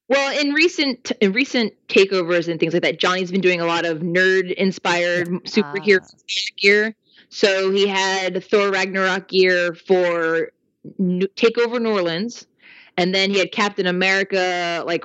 Well, 0.10 0.40
in 0.40 0.54
recent 0.54 1.12
in 1.20 1.34
recent 1.34 1.74
takeovers 1.90 2.48
and 2.48 2.60
things 2.60 2.74
like 2.74 2.84
that, 2.84 3.00
Johnny's 3.00 3.32
been 3.32 3.42
doing 3.42 3.60
a 3.60 3.66
lot 3.66 3.86
of 3.86 4.00
nerd 4.00 4.54
inspired 4.54 5.28
superhero 5.46 6.00
Ah. 6.02 6.18
gear. 6.58 6.96
So 7.30 7.72
he 7.72 7.88
had 7.88 8.44
Thor 8.46 8.72
Ragnarok 8.72 9.28
gear 9.28 9.74
for 9.76 10.52
New- 10.98 11.28
Takeover 11.36 11.82
New 11.82 11.92
Orleans, 11.92 12.48
and 12.96 13.14
then 13.14 13.32
he 13.32 13.40
had 13.40 13.52
Captain 13.52 13.86
America 13.86 14.84
like 14.88 15.04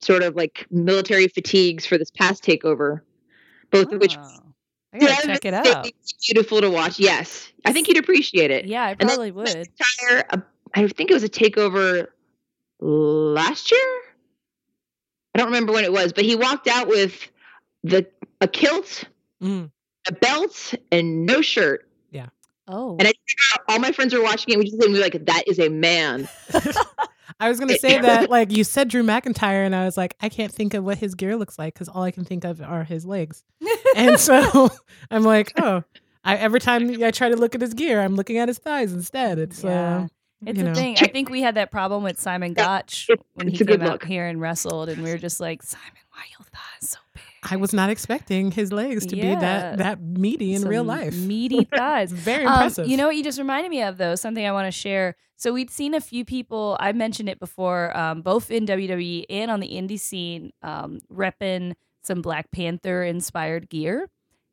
sort 0.00 0.22
of 0.22 0.36
like 0.36 0.66
military 0.70 1.26
fatigues 1.26 1.84
for 1.86 1.98
this 1.98 2.10
past 2.12 2.44
takeover, 2.44 3.00
both 3.70 3.90
of 3.92 4.00
which 4.00 4.16
Oh. 4.16 4.43
I 4.94 4.98
gotta 4.98 5.26
check 5.26 5.44
it 5.44 5.54
out. 5.54 5.86
beautiful 6.26 6.60
to 6.60 6.70
watch. 6.70 6.98
Yes, 6.98 7.52
I 7.64 7.72
think 7.72 7.88
you'd 7.88 7.98
appreciate 7.98 8.50
it. 8.50 8.66
Yeah, 8.66 8.84
I 8.84 8.94
probably 8.94 9.30
would. 9.32 9.48
McIntyre, 9.48 10.24
uh, 10.30 10.36
I 10.74 10.86
think 10.88 11.10
it 11.10 11.14
was 11.14 11.24
a 11.24 11.28
takeover 11.28 12.06
last 12.80 13.70
year. 13.72 13.80
I 15.34 15.38
don't 15.38 15.46
remember 15.46 15.72
when 15.72 15.84
it 15.84 15.92
was, 15.92 16.12
but 16.12 16.24
he 16.24 16.36
walked 16.36 16.68
out 16.68 16.86
with 16.88 17.28
the 17.82 18.06
a 18.40 18.46
kilt, 18.48 19.04
Mm. 19.42 19.70
a 20.08 20.12
belt, 20.12 20.74
and 20.92 21.26
no 21.26 21.40
shirt. 21.42 21.88
Yeah. 22.12 22.28
Oh, 22.68 22.96
And 22.98 23.08
I 23.08 23.12
all 23.68 23.78
my 23.80 23.90
friends 23.92 24.14
were 24.14 24.22
watching 24.22 24.54
it. 24.54 24.58
We 24.58 24.64
just 24.66 24.80
said 24.80 24.88
we 24.88 24.94
were 24.94 25.00
like, 25.00 25.24
"That 25.26 25.42
is 25.48 25.58
a 25.58 25.68
man." 25.68 26.28
I 27.40 27.48
was 27.48 27.58
gonna 27.60 27.76
say 27.78 28.00
that, 28.00 28.30
like 28.38 28.52
you 28.52 28.64
said, 28.64 28.88
Drew 28.88 29.02
McIntyre, 29.02 29.64
and 29.66 29.74
I 29.74 29.84
was 29.84 29.96
like, 29.96 30.14
I 30.20 30.28
can't 30.28 30.52
think 30.52 30.74
of 30.74 30.84
what 30.84 30.98
his 30.98 31.14
gear 31.14 31.36
looks 31.36 31.58
like 31.58 31.74
because 31.74 31.88
all 31.88 32.02
I 32.02 32.10
can 32.10 32.24
think 32.24 32.44
of 32.44 32.60
are 32.62 32.84
his 32.84 33.04
legs. 33.04 33.42
And 33.96 34.18
so 34.20 34.70
I'm 35.10 35.22
like, 35.24 35.52
oh, 35.60 35.82
I 36.24 36.36
every 36.36 36.60
time 36.60 37.02
I 37.02 37.10
try 37.10 37.28
to 37.28 37.36
look 37.36 37.54
at 37.54 37.60
his 37.60 37.74
gear, 37.74 38.00
I'm 38.00 38.16
looking 38.16 38.38
at 38.38 38.48
his 38.48 38.58
thighs 38.58 38.92
instead. 38.92 39.38
It's 39.38 39.62
Yeah. 39.64 39.96
uh, 40.04 40.06
It's 40.46 40.58
you 40.58 40.64
a 40.64 40.68
know. 40.68 40.74
thing. 40.74 40.96
I 41.00 41.08
think 41.08 41.28
we 41.28 41.40
had 41.42 41.56
that 41.56 41.70
problem 41.70 42.02
with 42.02 42.20
Simon 42.20 42.54
Gotch 42.54 43.08
when 43.34 43.48
he 43.48 43.58
came 43.58 43.82
out 43.82 44.04
here 44.04 44.26
and 44.26 44.40
wrestled, 44.40 44.88
and 44.88 45.02
we 45.02 45.10
were 45.10 45.18
just 45.18 45.40
like, 45.40 45.62
Simon, 45.62 45.88
why 46.12 46.22
your 46.38 46.44
thighs? 46.46 46.73
I 47.50 47.56
was 47.56 47.72
not 47.72 47.90
expecting 47.90 48.50
his 48.50 48.72
legs 48.72 49.04
to 49.06 49.16
be 49.16 49.22
that 49.22 49.78
that 49.78 50.00
meaty 50.00 50.54
in 50.54 50.62
real 50.62 50.84
life. 50.84 51.14
meaty 51.16 51.64
thighs. 51.76 52.10
Very 52.12 52.44
Um, 52.46 52.52
impressive. 52.54 52.88
you 52.88 52.96
know 52.96 53.06
what 53.06 53.16
you 53.16 53.22
just 53.24 53.38
reminded 53.38 53.70
me 53.70 53.82
of 53.82 53.98
though, 53.98 54.14
something 54.14 54.44
I 54.46 54.52
want 54.52 54.66
to 54.66 54.70
share. 54.72 55.16
So 55.36 55.52
we'd 55.52 55.70
seen 55.70 55.94
a 55.94 56.00
few 56.00 56.24
people. 56.24 56.76
I 56.80 56.92
mentioned 56.92 57.28
it 57.28 57.38
before, 57.40 57.94
um, 57.96 58.22
both 58.22 58.50
in 58.50 58.66
WWE 58.66 59.24
and 59.28 59.50
on 59.50 59.60
the 59.60 59.68
indie 59.68 59.98
scene, 60.00 60.52
um, 60.62 61.00
repping 61.12 61.74
some 62.02 62.22
Black 62.22 62.50
Panther 62.50 63.02
inspired 63.02 63.68
gear. 63.68 64.08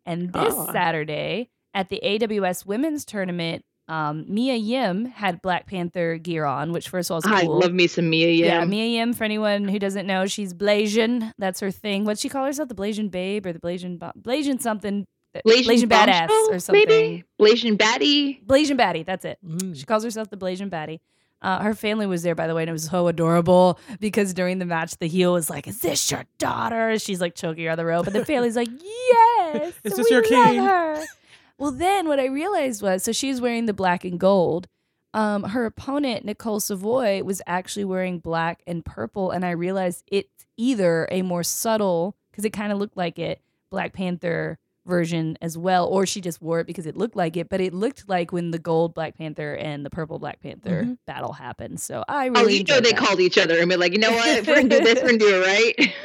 And 0.05 0.33
this 0.33 0.53
Oh. 0.57 0.71
Saturday 0.73 1.49
at 1.73 1.89
the 1.89 2.01
AWS 2.03 2.65
Women's 2.65 3.05
Tournament, 3.05 3.63
um, 3.91 4.23
Mia 4.29 4.55
Yim 4.55 5.03
had 5.05 5.41
Black 5.41 5.67
Panther 5.67 6.17
gear 6.17 6.45
on, 6.45 6.71
which 6.71 6.87
first 6.87 7.09
of 7.09 7.15
all 7.15 7.17
is 7.17 7.25
cool. 7.25 7.33
I 7.35 7.41
love 7.65 7.73
me 7.73 7.87
some 7.87 8.09
Mia 8.09 8.29
Yim. 8.29 8.45
Yeah, 8.45 8.63
Mia 8.63 8.85
Yim. 8.85 9.11
For 9.11 9.25
anyone 9.25 9.67
who 9.67 9.79
doesn't 9.79 10.07
know, 10.07 10.27
she's 10.27 10.53
Blasian. 10.53 11.33
That's 11.37 11.59
her 11.59 11.71
thing. 11.71 12.05
What 12.05 12.17
she 12.17 12.29
call 12.29 12.45
herself? 12.45 12.69
The 12.69 12.75
Blasian 12.75 13.11
Babe 13.11 13.45
or 13.45 13.51
the 13.51 13.59
Blasian 13.59 13.99
Bo- 13.99 14.13
Blasian 14.17 14.61
something? 14.61 15.05
Blasian, 15.45 15.65
Blasian 15.65 15.89
Badass 15.89 16.29
or 16.49 16.59
something. 16.59 16.85
Maybe 16.87 17.23
Blasian 17.39 17.77
Baddie. 17.77 18.45
Blasian 18.45 18.77
Baddie. 18.77 19.05
That's 19.05 19.25
it. 19.25 19.39
Mm. 19.45 19.75
She 19.75 19.83
calls 19.85 20.05
herself 20.05 20.29
the 20.29 20.37
Blasian 20.37 20.69
Baddie. 20.69 20.99
Uh, 21.41 21.59
her 21.61 21.73
family 21.73 22.05
was 22.05 22.21
there, 22.23 22.35
by 22.35 22.45
the 22.47 22.53
way, 22.55 22.61
and 22.61 22.69
it 22.69 22.73
was 22.73 22.85
so 22.85 23.07
adorable 23.07 23.79
because 23.99 24.33
during 24.33 24.59
the 24.59 24.65
match, 24.65 24.95
the 24.99 25.07
heel 25.07 25.33
was 25.33 25.49
like, 25.49 25.67
"Is 25.67 25.79
this 25.81 26.11
your 26.11 26.23
daughter?" 26.37 26.99
She's 26.99 27.19
like 27.19 27.33
choking 27.33 27.65
her 27.65 27.71
on 27.71 27.77
the 27.77 27.85
rope, 27.85 28.05
and 28.05 28.15
the 28.15 28.23
family's 28.23 28.55
like, 28.55 28.69
"Yes, 29.09 29.73
Is 29.83 29.95
this 29.95 30.07
we 30.09 30.15
your 30.15 30.21
love 30.21 30.47
king?" 30.49 30.63
her." 30.63 31.03
Well, 31.57 31.71
then 31.71 32.07
what 32.07 32.19
I 32.19 32.25
realized 32.25 32.81
was, 32.81 33.03
so 33.03 33.11
she's 33.11 33.39
wearing 33.41 33.65
the 33.65 33.73
black 33.73 34.03
and 34.05 34.19
gold. 34.19 34.67
Um, 35.13 35.43
her 35.43 35.65
opponent 35.65 36.23
Nicole 36.25 36.59
Savoy 36.61 37.21
was 37.23 37.41
actually 37.45 37.85
wearing 37.85 38.19
black 38.19 38.61
and 38.65 38.83
purple, 38.85 39.31
and 39.31 39.43
I 39.45 39.51
realized 39.51 40.03
it's 40.07 40.45
either 40.57 41.07
a 41.11 41.21
more 41.21 41.43
subtle 41.43 42.15
because 42.31 42.45
it 42.45 42.51
kind 42.51 42.71
of 42.71 42.77
looked 42.77 42.95
like 42.97 43.19
it 43.19 43.41
Black 43.69 43.93
Panther 43.93 44.57
version 44.85 45.37
as 45.41 45.57
well, 45.57 45.85
or 45.87 46.05
she 46.05 46.21
just 46.21 46.41
wore 46.41 46.59
it 46.61 46.67
because 46.67 46.85
it 46.85 46.95
looked 46.97 47.15
like 47.15 47.35
it. 47.37 47.49
But 47.49 47.61
it 47.61 47.73
looked 47.73 48.07
like 48.09 48.31
when 48.31 48.51
the 48.51 48.57
gold 48.57 48.93
Black 48.95 49.17
Panther 49.17 49.53
and 49.53 49.85
the 49.85 49.89
purple 49.89 50.17
Black 50.17 50.41
Panther 50.41 50.83
Mhm. 50.85 50.97
battle 51.05 51.33
happened. 51.33 51.79
So 51.81 52.03
I 52.07 52.25
really 52.27 52.45
Oh, 52.45 52.47
you 52.47 52.63
know 52.63 52.79
they 52.79 52.91
that. 52.91 52.97
called 52.97 53.19
each 53.19 53.37
other 53.37 53.59
and 53.59 53.69
be 53.69 53.75
like, 53.75 53.91
you 53.91 53.99
know 53.99 54.11
what? 54.11 54.47
We're 54.47 54.55
gonna 54.55 54.69
do 54.69 54.79
this, 54.79 54.95
we're 55.01 55.05
gonna 55.07 55.17
do 55.19 55.41
it 55.43 55.45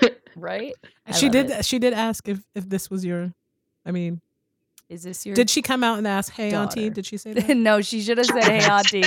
right. 0.02 0.12
right. 0.36 0.74
I 1.06 1.12
she 1.12 1.28
did. 1.28 1.48
it. 1.50 1.64
She 1.64 1.78
did 1.78 1.92
ask 1.94 2.28
if 2.28 2.40
if 2.54 2.68
this 2.68 2.90
was 2.90 3.04
your. 3.04 3.32
I 3.86 3.92
mean, 3.92 4.20
Is 4.88 5.02
this 5.02 5.26
your? 5.26 5.34
did 5.34 5.50
she 5.50 5.62
come 5.62 5.82
out 5.82 5.98
and 5.98 6.06
ask, 6.06 6.32
"Hey, 6.32 6.52
auntie"? 6.54 6.90
Did 6.90 7.06
she 7.06 7.16
say 7.16 7.32
that? 7.34 7.56
no, 7.56 7.80
she 7.80 8.00
should 8.00 8.18
have 8.18 8.26
said, 8.26 8.44
"Hey, 8.44 8.64
auntie." 8.70 9.04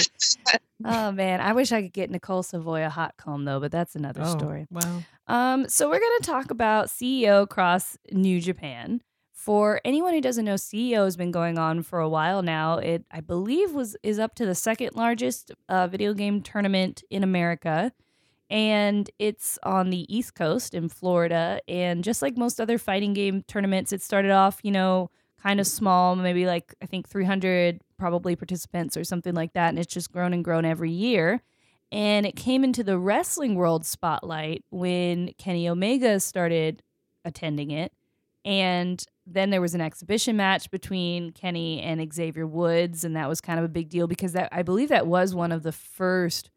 oh 0.85 1.11
man, 1.11 1.39
I 1.41 1.53
wish 1.53 1.71
I 1.71 1.81
could 1.81 1.93
get 1.93 2.09
Nicole 2.09 2.43
Savoy 2.43 2.85
a 2.85 2.89
hot 2.89 3.15
comb 3.17 3.45
though, 3.45 3.59
but 3.59 3.71
that's 3.71 3.95
another 3.95 4.21
Oh, 4.23 4.37
story. 4.37 4.67
Wow. 4.69 5.03
Um, 5.27 5.69
so 5.69 5.89
we're 5.89 5.99
gonna 5.99 6.19
talk 6.21 6.51
about 6.51 6.87
CEO 6.87 7.43
across 7.43 7.97
New 8.11 8.41
Japan. 8.41 9.01
For 9.31 9.79
anyone 9.85 10.13
who 10.13 10.19
doesn't 10.19 10.43
know, 10.43 10.55
CEO 10.55 11.05
has 11.05 11.15
been 11.15 11.31
going 11.31 11.57
on 11.57 11.81
for 11.81 11.99
a 12.01 12.09
while 12.09 12.41
now. 12.41 12.77
It, 12.79 13.05
I 13.09 13.21
believe, 13.21 13.71
was 13.71 13.95
is 14.03 14.19
up 14.19 14.35
to 14.35 14.45
the 14.45 14.53
second 14.55 14.95
largest 14.95 15.51
uh, 15.69 15.87
video 15.87 16.13
game 16.13 16.41
tournament 16.41 17.03
in 17.09 17.23
America, 17.23 17.93
and 18.49 19.09
it's 19.17 19.57
on 19.63 19.91
the 19.91 20.13
East 20.13 20.35
Coast 20.35 20.73
in 20.73 20.89
Florida. 20.89 21.61
And 21.69 22.03
just 22.03 22.21
like 22.21 22.35
most 22.37 22.59
other 22.59 22.77
fighting 22.77 23.13
game 23.13 23.43
tournaments, 23.47 23.93
it 23.93 24.01
started 24.01 24.31
off, 24.31 24.59
you 24.61 24.71
know, 24.71 25.09
kind 25.41 25.59
of 25.59 25.67
small, 25.67 26.15
maybe 26.15 26.45
like 26.45 26.73
I 26.81 26.85
think 26.85 27.07
300 27.07 27.81
probably 27.97 28.35
participants 28.35 28.95
or 28.95 29.03
something 29.03 29.33
like 29.33 29.53
that, 29.53 29.69
and 29.69 29.79
it's 29.79 29.93
just 29.93 30.11
grown 30.11 30.33
and 30.33 30.43
grown 30.43 30.65
every 30.65 30.91
year 30.91 31.41
and 31.91 32.25
it 32.25 32.35
came 32.35 32.63
into 32.63 32.83
the 32.83 32.97
wrestling 32.97 33.55
world 33.55 33.85
spotlight 33.85 34.63
when 34.69 35.33
Kenny 35.37 35.67
Omega 35.67 36.19
started 36.19 36.83
attending 37.25 37.71
it. 37.71 37.91
And 38.45 39.03
then 39.25 39.49
there 39.49 39.61
was 39.61 39.75
an 39.75 39.81
exhibition 39.81 40.37
match 40.37 40.71
between 40.71 41.31
Kenny 41.31 41.81
and 41.81 42.13
Xavier 42.13 42.47
Woods, 42.47 43.03
and 43.03 43.15
that 43.15 43.27
was 43.27 43.41
kind 43.41 43.59
of 43.59 43.65
a 43.65 43.69
big 43.69 43.89
deal 43.89 44.07
because 44.07 44.33
that 44.33 44.49
I 44.51 44.61
believe 44.61 44.89
that 44.89 45.07
was 45.07 45.35
one 45.35 45.51
of 45.51 45.63
the 45.63 45.71
first 45.71 46.49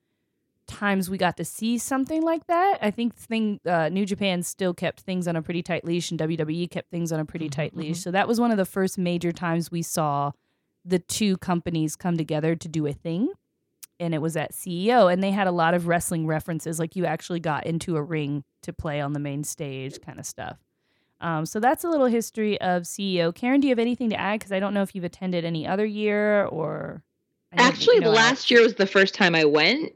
times 0.73 1.09
we 1.11 1.19
got 1.19 1.37
to 1.37 1.45
see 1.45 1.79
something 1.79 2.23
like 2.23 2.47
that. 2.49 2.79
I 2.83 2.91
think 2.91 3.15
thing 3.15 3.61
uh, 3.67 3.89
New 3.89 4.05
Japan 4.07 4.43
still 4.43 4.75
kept 4.75 5.01
things 5.01 5.29
on 5.29 5.37
a 5.37 5.43
pretty 5.43 5.63
tight 5.63 5.85
leash, 5.85 6.11
and 6.11 6.19
WWE 6.19 6.71
kept 6.71 6.91
things 6.91 7.13
on 7.13 7.21
a 7.21 7.25
pretty 7.25 7.49
Mhm, 7.49 7.53
tight 7.53 7.77
leash. 7.77 7.99
mhm. 7.99 8.03
So 8.03 8.11
that 8.11 8.27
was 8.27 8.41
one 8.41 8.51
of 8.51 8.57
the 8.57 8.65
first 8.65 8.99
major 8.99 9.33
times 9.33 9.71
we 9.71 9.83
saw 9.83 10.33
the 10.85 10.99
two 10.99 11.37
companies 11.37 11.95
come 11.95 12.17
together 12.17 12.57
to 12.57 12.69
do 12.69 12.87
a 12.87 12.93
thing 12.93 13.29
and 14.01 14.15
it 14.15 14.19
was 14.19 14.37
at 14.37 14.53
CEO, 14.53 15.07
and 15.13 15.23
they 15.23 15.31
had 15.31 15.47
a 15.47 15.53
lot 15.53 15.75
of 15.75 15.87
wrestling 15.87 16.27
references, 16.27 16.81
like 16.81 16.97
you 16.97 17.07
actually 17.07 17.39
got 17.39 17.65
into 17.67 17.97
a 17.97 18.03
ring 18.03 18.43
to 18.63 18.73
play 18.73 19.01
on 19.01 19.13
the 19.13 19.21
main 19.21 19.45
stage, 19.45 20.01
kind 20.01 20.19
of 20.19 20.27
stuff. 20.27 20.59
Um, 21.21 21.47
so 21.47 21.61
that's 21.61 21.85
a 21.85 21.89
little 21.89 22.07
history 22.07 22.61
of 22.61 22.83
CEO. 22.83 23.33
Karen, 23.33 23.61
do 23.61 23.69
you 23.69 23.71
have 23.71 23.79
anything 23.79 24.11
to 24.11 24.19
add? 24.19 24.41
Because 24.41 24.51
I 24.51 24.59
don't 24.59 24.75
know 24.75 24.83
if 24.83 24.97
you've 24.97 25.05
attended 25.05 25.45
any 25.45 25.65
other 25.69 25.87
year 25.87 26.47
or 26.47 27.05
Actually, 27.53 27.99
I 27.99 28.01
know 28.01 28.11
last 28.11 28.29
Alex. 28.29 28.51
year 28.51 28.63
was 28.63 28.75
the 28.75 28.87
first 28.87 29.15
time 29.15 29.37
I 29.37 29.45
went. 29.45 29.93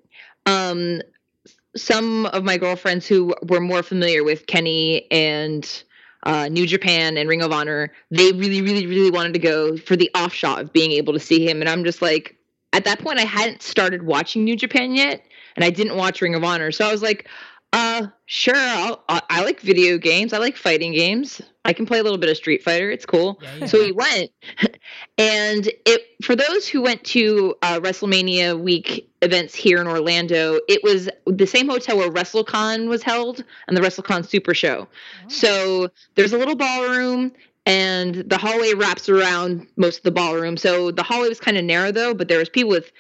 Um, 0.47 1.03
some 1.77 2.27
of 2.27 2.43
my 2.45 2.57
girlfriends 2.57 3.07
who 3.07 3.35
were 3.49 3.61
more 3.61 3.83
familiar 3.83 4.25
with 4.25 4.47
Kenny 4.47 5.11
and 5.11 5.83
uh, 6.23 6.49
New 6.49 6.67
Japan 6.67 7.17
and 7.17 7.29
Ring 7.29 7.43
of 7.43 7.53
Honor, 7.53 7.93
they 8.11 8.33
really, 8.33 8.63
really, 8.63 8.87
really 8.87 9.11
wanted 9.11 9.35
to 9.35 9.39
go 9.39 9.77
for 9.77 9.95
the 9.95 10.11
offshot 10.15 10.61
of 10.61 10.73
being 10.73 10.93
able 10.93 11.13
to 11.13 11.21
see 11.21 11.47
him. 11.47 11.61
And 11.61 11.69
I'm 11.69 11.85
just 11.85 12.01
like, 12.01 12.37
at 12.73 12.85
that 12.85 12.99
point, 13.01 13.19
I 13.19 13.25
hadn't 13.25 13.63
started 13.63 14.03
watching 14.03 14.45
New 14.45 14.57
Japan 14.57 14.95
yet, 14.95 15.23
and 15.55 15.65
I 15.65 15.71
didn't 15.71 15.97
watch 15.97 16.21
Ring 16.21 16.35
of 16.35 16.45
Honor. 16.45 16.73
So 16.73 16.87
I 16.87 16.93
was 16.93 17.03
like, 17.03 17.29
uh, 17.77 18.07
sure, 18.25 18.55
I'll, 18.57 19.05
I, 19.07 19.21
I 19.29 19.45
like 19.45 19.61
video 19.61 19.99
games. 19.99 20.33
I 20.33 20.39
like 20.39 20.57
fighting 20.57 20.93
games. 20.93 21.43
I 21.67 21.75
can 21.75 21.85
play 21.85 21.99
a 21.99 22.03
little 22.03 22.17
bit 22.17 22.31
of 22.31 22.37
Street 22.39 22.63
Fighter. 22.63 22.91
It's 22.91 23.05
cool. 23.05 23.39
Yeah, 23.43 23.57
yeah. 23.57 23.67
So 23.67 23.81
we 23.81 23.93
went, 23.93 24.31
and 25.19 25.69
it 25.85 26.07
for 26.25 26.35
those 26.35 26.67
who 26.67 26.81
went 26.81 27.05
to 27.05 27.55
uh, 27.61 27.79
WrestleMania 27.81 28.59
week 28.59 29.11
events 29.21 29.55
here 29.55 29.79
in 29.79 29.87
Orlando, 29.87 30.59
it 30.69 30.83
was 30.83 31.11
the 31.27 31.47
same 31.47 31.69
hotel 31.69 31.99
where 31.99 32.11
WrestleCon 32.11 32.89
was 32.89 33.03
held 33.03 33.45
and 33.69 33.77
the 33.77 33.83
WrestleCon 33.83 34.27
Super 34.27 34.55
Show. 34.55 34.89
Oh. 34.89 35.29
So 35.29 35.89
there's 36.15 36.33
a 36.33 36.39
little 36.39 36.57
ballroom, 36.57 37.33
and 37.67 38.15
the 38.15 38.39
hallway 38.39 38.73
wraps 38.75 39.09
around 39.09 39.67
most 39.77 39.99
of 39.99 40.03
the 40.05 40.11
ballroom. 40.13 40.57
So 40.57 40.91
the 40.93 41.03
hallway 41.03 41.29
was 41.29 41.41
kind 41.41 41.59
of 41.59 41.65
narrow 41.65 41.91
though, 41.93 42.15
but 42.15 42.29
there 42.29 42.39
was 42.39 42.49
people 42.49 42.71
with 42.71 42.93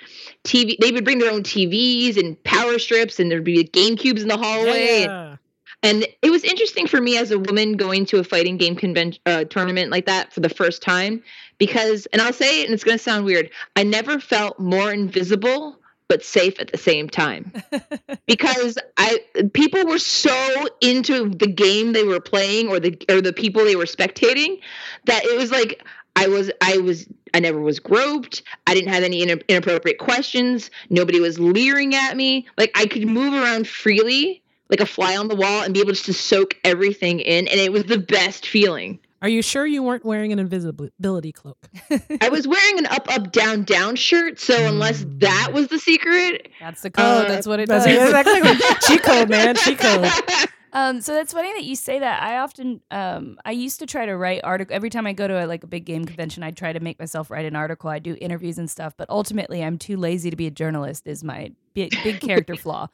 TV. 0.45 0.77
They 0.81 0.91
would 0.93 1.05
bring 1.05 1.19
their 1.21 1.33
own 1.33 1.43
TVs 1.45 2.17
and 2.19 2.43
power 2.45 2.79
strips, 2.79 3.19
and 3.21 3.31
there'd 3.31 3.45
be 3.45 3.63
game 3.65 3.97
cubes 3.97 4.23
in 4.23 4.29
the 4.29 4.37
hallway. 4.37 5.05
and- 5.05 5.11
and 5.83 6.07
it 6.23 6.31
was 6.31 6.43
interesting 6.43 6.87
for 6.87 7.01
me 7.01 7.17
as 7.19 7.31
a 7.31 7.39
woman 7.39 7.75
going 7.77 8.07
to 8.07 8.19
a 8.19 8.25
fighting 8.25 8.57
game 8.57 8.75
convention 8.75 9.21
uh, 9.27 9.45
tournament 9.45 9.91
like 9.91 10.07
that 10.07 10.33
for 10.33 10.41
the 10.41 10.49
first 10.49 10.83
time 10.83 11.23
because, 11.59 12.07
and 12.07 12.21
I'll 12.23 12.33
say 12.33 12.63
it, 12.63 12.65
and 12.65 12.75
it's 12.75 12.83
going 12.83 12.97
to 12.97 13.03
sound 13.03 13.25
weird, 13.25 13.51
I 13.77 13.83
never 13.85 14.19
felt 14.19 14.59
more 14.59 14.93
invisible 14.93 15.79
but 16.09 16.25
safe 16.25 16.61
at 16.61 16.71
the 16.71 16.79
same 16.79 17.09
time 17.09 17.53
because 18.27 18.79
I 18.97 19.19
people 19.53 19.87
were 19.87 19.99
so 19.99 20.69
into 20.81 21.31
the 21.31 21.47
game 21.47 21.93
they 21.93 22.05
were 22.05 22.21
playing 22.21 22.69
or 22.69 22.81
the 22.81 22.97
or 23.09 23.21
the 23.21 23.33
people 23.33 23.65
they 23.65 23.77
were 23.77 23.85
spectating 23.85 24.61
that 25.07 25.25
it 25.25 25.37
was 25.37 25.51
like 25.51 25.83
I 26.15 26.29
was 26.29 26.51
I 26.63 26.79
was 26.79 27.07
I 27.35 27.41
never 27.41 27.61
was 27.61 27.79
groped. 27.79 28.43
I 28.67 28.75
didn't 28.75 28.93
have 28.93 29.03
any 29.03 29.23
ina- 29.23 29.43
inappropriate 29.49 29.99
questions. 29.99 30.71
Nobody 30.89 31.21
was 31.21 31.39
leering 31.39 31.95
at 31.95 32.17
me. 32.17 32.47
Like 32.57 32.71
I 32.75 32.87
could 32.87 33.07
move 33.07 33.35
around 33.35 33.69
freely 33.69 34.43
like 34.69 34.81
a 34.81 34.87
fly 34.87 35.17
on 35.17 35.29
the 35.29 35.37
wall 35.37 35.63
and 35.63 35.73
be 35.73 35.81
able 35.81 35.93
just 35.93 36.07
to 36.07 36.13
soak 36.13 36.57
everything 36.65 37.21
in 37.21 37.47
and 37.47 37.61
it 37.61 37.73
was 37.73 37.85
the 37.85 37.99
best 37.99 38.47
feeling. 38.47 38.99
Are 39.23 39.29
you 39.29 39.41
sure 39.43 39.67
you 39.67 39.83
weren't 39.83 40.05
wearing 40.05 40.33
an 40.33 40.39
invisibility 40.39 41.33
cloak? 41.33 41.59
I 42.21 42.29
was 42.29 42.47
wearing 42.47 42.79
an 42.79 42.87
up 42.87 43.09
up 43.13 43.33
down 43.33 43.65
down 43.65 43.97
shirt, 43.97 44.39
so 44.39 44.55
unless 44.67 45.05
Mm. 45.05 45.21
that 45.21 45.51
was 45.53 45.69
the 45.69 45.79
secret, 45.79 46.49
That's 46.61 46.83
the 46.83 46.91
code. 46.91 47.05
Uh, 47.05 47.29
that's 47.29 47.47
what 47.47 47.61
it 47.61 47.69
That's 47.69 47.85
does. 47.87 48.11
exactly 48.11 48.43
cheat 48.87 49.03
code, 49.05 49.29
man. 49.31 49.55
Cheat 49.57 49.79
code. 49.79 50.11
Um, 50.73 51.01
so 51.01 51.15
that's 51.15 51.33
funny 51.33 51.51
that 51.55 51.65
you 51.65 51.75
say 51.75 52.01
that. 52.01 52.23
I 52.23 52.37
often, 52.37 52.83
um, 52.91 53.39
I 53.47 53.53
used 53.53 53.79
to 53.79 53.87
try 53.87 54.05
to 54.05 54.15
write 54.15 54.43
article 54.45 54.77
every 54.77 54.91
time 54.91 55.07
I 55.07 55.15
go 55.15 55.27
to 55.27 55.43
a, 55.43 55.47
like 55.47 55.65
a 55.65 55.67
big 55.67 55.87
game 55.87 56.05
convention. 56.05 56.43
I 56.43 56.51
try 56.51 56.75
to 56.75 56.81
make 56.81 56.99
myself 56.99 57.31
write 57.31 57.47
an 57.47 57.57
article. 57.57 57.89
I 57.89 57.99
do 57.99 58.15
interviews 58.21 58.59
and 58.59 58.69
stuff, 58.71 58.93
but 58.95 59.09
ultimately, 59.09 59.65
I'm 59.65 59.79
too 59.79 59.97
lazy 59.97 60.29
to 60.29 60.37
be 60.37 60.47
a 60.47 60.51
journalist. 60.51 61.07
Is 61.07 61.25
my 61.25 61.53
big 61.73 61.97
big 62.05 62.21
character 62.21 62.57
flaw. 62.57 62.89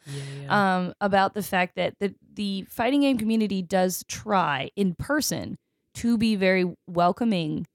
Yeah. 0.45 0.77
Um, 0.77 0.95
about 1.01 1.35
the 1.35 1.43
fact 1.43 1.75
that 1.75 1.99
the 1.99 2.15
the 2.35 2.67
fighting 2.71 3.01
game 3.01 3.19
community 3.19 3.63
does 3.63 4.05
try 4.07 4.71
in 4.77 4.95
person 4.95 5.59
to 5.95 6.17
be 6.19 6.37
very 6.37 6.73
welcoming 6.87 7.67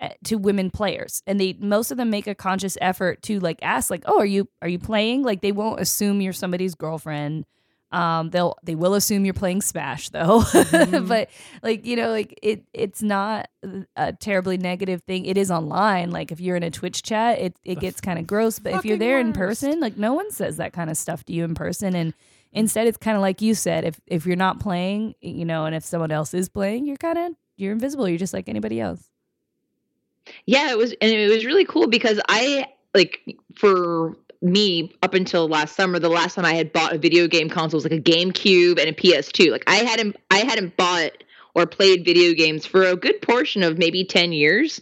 uh, 0.00 0.08
to 0.24 0.36
women 0.36 0.70
players. 0.70 1.22
And 1.26 1.40
they 1.40 1.54
most 1.58 1.90
of 1.90 1.96
them 1.96 2.10
make 2.10 2.26
a 2.26 2.34
conscious 2.34 2.76
effort 2.80 3.22
to 3.22 3.40
like 3.40 3.58
ask 3.62 3.90
like 3.90 4.02
oh 4.06 4.18
are 4.18 4.26
you 4.26 4.48
are 4.60 4.68
you 4.68 4.78
playing? 4.78 5.22
Like 5.22 5.40
they 5.40 5.52
won't 5.52 5.80
assume 5.80 6.20
you're 6.20 6.32
somebody's 6.34 6.74
girlfriend. 6.74 7.46
Um 7.92 8.30
they'll 8.30 8.56
they 8.62 8.74
will 8.74 8.94
assume 8.94 9.24
you're 9.24 9.32
playing 9.32 9.62
smash 9.62 10.08
though. 10.10 10.40
Mhm. 10.42 11.08
but 11.08 11.30
like 11.62 11.86
you 11.86 11.96
know 11.96 12.10
like 12.10 12.38
it 12.42 12.64
it's 12.74 13.00
not 13.02 13.48
a 13.96 14.12
terribly 14.12 14.58
negative 14.58 15.02
thing. 15.04 15.24
It 15.24 15.38
is 15.38 15.50
online. 15.50 16.10
Like 16.10 16.30
if 16.32 16.40
you're 16.40 16.56
in 16.56 16.62
a 16.62 16.70
twitch 16.70 17.02
chat 17.02 17.38
it 17.38 17.56
it 17.64 17.80
gets 17.80 18.00
kind 18.00 18.18
of 18.18 18.26
gross. 18.26 18.58
But 18.58 18.74
if 18.74 18.84
you're 18.84 18.98
there 18.98 19.18
in 19.20 19.32
person 19.32 19.80
like 19.80 19.96
no 19.96 20.12
one 20.14 20.30
says 20.30 20.56
that 20.58 20.72
kind 20.74 20.90
of 20.90 20.96
stuff 20.96 21.24
to 21.24 21.32
you 21.32 21.44
in 21.44 21.54
person. 21.54 21.94
And 21.94 22.12
instead 22.52 22.86
it's 22.86 22.98
kind 22.98 23.16
of 23.16 23.22
like 23.22 23.40
you 23.40 23.54
said 23.54 23.84
if 23.84 23.98
if 24.06 24.26
you're 24.26 24.36
not 24.36 24.60
playing 24.60 25.14
you 25.20 25.44
know 25.44 25.64
and 25.64 25.74
if 25.74 25.84
someone 25.84 26.10
else 26.10 26.34
is 26.34 26.48
playing 26.48 26.86
you're 26.86 26.96
kind 26.96 27.18
of 27.18 27.32
you're 27.56 27.72
invisible 27.72 28.08
you're 28.08 28.18
just 28.18 28.34
like 28.34 28.48
anybody 28.48 28.80
else 28.80 29.08
yeah, 30.44 30.70
it 30.70 30.78
was 30.78 30.92
and 31.00 31.10
it 31.10 31.28
was 31.28 31.44
really 31.44 31.64
cool 31.64 31.86
because 31.86 32.20
I 32.28 32.66
like 32.94 33.36
for 33.54 34.16
me 34.42 34.94
up 35.02 35.14
until 35.14 35.48
last 35.48 35.76
summer, 35.76 35.98
the 35.98 36.08
last 36.08 36.34
time 36.34 36.44
I 36.44 36.54
had 36.54 36.72
bought 36.72 36.94
a 36.94 36.98
video 36.98 37.26
game 37.26 37.48
console 37.48 37.78
was 37.78 37.84
like 37.84 37.92
a 37.92 38.02
GameCube 38.02 38.78
and 38.78 38.88
a 38.88 38.92
PS2. 38.92 39.50
Like 39.50 39.64
I 39.66 39.76
hadn't 39.76 40.16
I 40.30 40.38
hadn't 40.38 40.76
bought 40.76 41.12
or 41.54 41.66
played 41.66 42.04
video 42.04 42.34
games 42.34 42.66
for 42.66 42.82
a 42.84 42.96
good 42.96 43.22
portion 43.22 43.62
of 43.62 43.78
maybe 43.78 44.04
10 44.04 44.32
years. 44.32 44.80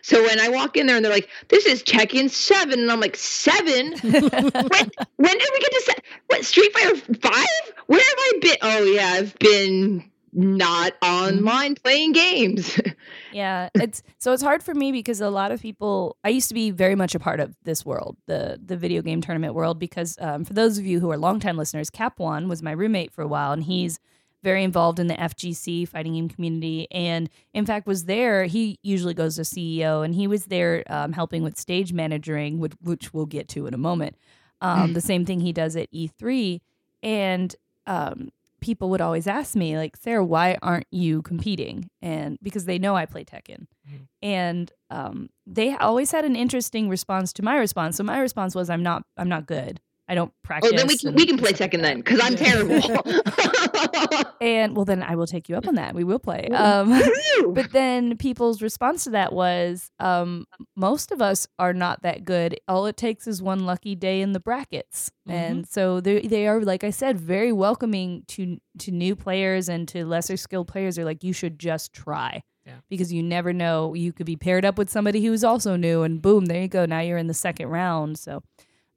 So 0.00 0.22
when 0.22 0.38
I 0.38 0.48
walk 0.48 0.76
in 0.76 0.86
there 0.86 0.94
and 0.94 1.04
they're 1.04 1.12
like, 1.12 1.28
"This 1.48 1.66
is 1.66 1.82
check-in 1.82 2.28
7," 2.28 2.78
and 2.78 2.92
I'm 2.92 3.00
like, 3.00 3.16
seven? 3.16 3.92
when 4.02 4.12
when 4.12 5.38
did 5.38 5.50
we 5.52 5.60
get 5.60 5.72
to 5.72 5.82
se- 5.84 6.02
what 6.28 6.44
Street 6.44 6.72
Fighter 6.72 6.96
5? 6.96 7.44
Where 7.86 7.98
have 7.98 8.18
I 8.18 8.32
been? 8.40 8.56
Oh 8.62 8.84
yeah, 8.84 9.08
I've 9.08 9.36
been 9.40 10.08
not 10.36 10.92
online 11.02 11.74
playing 11.74 12.12
games. 12.12 12.78
yeah 13.32 13.68
it's 13.74 14.02
so 14.18 14.32
it's 14.32 14.42
hard 14.42 14.62
for 14.62 14.74
me 14.74 14.92
because 14.92 15.20
a 15.20 15.30
lot 15.30 15.50
of 15.50 15.60
people 15.60 16.16
i 16.24 16.28
used 16.28 16.48
to 16.48 16.54
be 16.54 16.70
very 16.70 16.94
much 16.94 17.14
a 17.14 17.18
part 17.18 17.40
of 17.40 17.56
this 17.64 17.84
world 17.84 18.16
the 18.26 18.60
the 18.64 18.76
video 18.76 19.02
game 19.02 19.20
tournament 19.20 19.54
world 19.54 19.78
because 19.78 20.16
um, 20.20 20.44
for 20.44 20.52
those 20.52 20.78
of 20.78 20.86
you 20.86 21.00
who 21.00 21.10
are 21.10 21.16
longtime 21.16 21.56
listeners 21.56 21.90
cap 21.90 22.18
one 22.18 22.48
was 22.48 22.62
my 22.62 22.70
roommate 22.72 23.12
for 23.12 23.22
a 23.22 23.26
while 23.28 23.52
and 23.52 23.64
he's 23.64 23.98
very 24.42 24.62
involved 24.62 24.98
in 24.98 25.06
the 25.06 25.14
fgc 25.14 25.88
fighting 25.88 26.14
game 26.14 26.28
community 26.28 26.86
and 26.90 27.30
in 27.54 27.64
fact 27.64 27.86
was 27.86 28.04
there 28.04 28.44
he 28.44 28.78
usually 28.82 29.14
goes 29.14 29.36
to 29.36 29.42
ceo 29.42 30.04
and 30.04 30.14
he 30.14 30.26
was 30.26 30.46
there 30.46 30.84
um, 30.88 31.12
helping 31.12 31.42
with 31.42 31.58
stage 31.58 31.92
managing 31.92 32.58
which, 32.58 32.74
which 32.82 33.14
we'll 33.14 33.26
get 33.26 33.48
to 33.48 33.66
in 33.66 33.74
a 33.74 33.78
moment. 33.78 34.16
Um, 34.62 34.94
the 34.94 35.02
same 35.02 35.26
thing 35.26 35.40
he 35.40 35.52
does 35.52 35.76
at 35.76 35.92
e3 35.92 36.60
and 37.02 37.54
um, 37.86 38.30
people 38.60 38.90
would 38.90 39.00
always 39.00 39.26
ask 39.26 39.54
me 39.54 39.76
like 39.76 39.96
sarah 39.96 40.24
why 40.24 40.56
aren't 40.62 40.86
you 40.90 41.22
competing? 41.22 41.88
And 42.02 42.38
because 42.42 42.64
they 42.64 42.78
know 42.78 42.94
i 42.96 43.06
play 43.06 43.24
tekken. 43.24 43.66
Mhm. 43.88 44.06
and 44.22 44.72
um, 44.90 45.28
they 45.46 45.76
always 45.76 46.10
had 46.12 46.24
an 46.24 46.36
interesting 46.36 46.88
response 46.88 47.32
to 47.34 47.42
my 47.42 47.56
response. 47.56 47.96
So 47.96 48.04
my 48.04 48.18
response 48.18 48.54
was 48.54 48.68
i'm 48.70 48.82
not 48.82 49.04
i'm 49.16 49.28
not 49.28 49.46
good 49.46 49.80
i 50.08 50.14
don't 50.14 50.32
practice 50.42 50.70
oh, 50.72 50.76
then 50.76 50.86
we 50.86 50.96
can 50.96 51.14
we 51.14 51.26
can 51.26 51.38
play 51.38 51.52
Tekken 51.52 51.82
then 51.82 51.98
because 51.98 52.20
I'm 52.22 52.36
terrible. 52.36 52.80
and 54.40 54.76
well 54.76 54.84
then 54.84 55.02
i 55.02 55.14
will 55.16 55.26
take 55.26 55.48
you 55.48 55.56
up 55.56 55.66
on 55.66 55.74
that. 55.76 55.94
We 55.94 56.04
will 56.04 56.18
play. 56.18 56.48
Um, 56.48 57.00
but 57.48 57.72
then 57.72 58.16
people's 58.16 58.62
response 58.62 59.04
to 59.04 59.10
that 59.10 59.32
was 59.32 59.90
um, 59.98 60.46
most 60.76 61.10
of 61.12 61.20
us 61.20 61.46
are 61.58 61.72
not 61.72 62.02
that 62.02 62.24
good. 62.24 62.58
All 62.68 62.86
it 62.86 62.96
takes 62.96 63.26
is 63.26 63.42
one 63.42 63.66
lucky 63.66 63.94
day 63.94 64.20
in 64.20 64.32
the 64.32 64.40
brackets. 64.40 65.10
Mhm. 65.28 65.32
and 65.32 65.68
so 65.68 66.00
they 66.00 66.20
they 66.20 66.46
are 66.46 66.60
like 66.60 66.84
i 66.84 66.90
said 66.90 67.18
very 67.18 67.52
welcoming 67.52 68.22
to 68.28 68.58
to 68.78 68.90
new 68.92 69.16
players 69.16 69.68
and 69.68 69.88
to 69.88 70.04
lesser 70.04 70.36
skilled 70.36 70.68
players. 70.68 70.96
They're 70.96 71.04
like 71.04 71.24
you 71.24 71.32
should 71.32 71.58
just 71.58 71.92
try. 71.92 72.42
Yeah. 72.66 72.78
because 72.90 73.12
you 73.12 73.22
never 73.22 73.52
know. 73.52 73.94
You 73.94 74.12
could 74.12 74.26
be 74.26 74.34
paired 74.34 74.64
up 74.64 74.76
with 74.76 74.90
somebody 74.90 75.24
who's 75.24 75.44
also 75.44 75.76
new 75.76 76.02
and 76.02 76.20
boom 76.20 76.46
there 76.46 76.62
you 76.62 76.66
go. 76.66 76.84
Now 76.84 76.98
you're 76.98 77.16
in 77.16 77.28
the 77.28 77.34
second 77.34 77.68
round. 77.68 78.18
So 78.18 78.42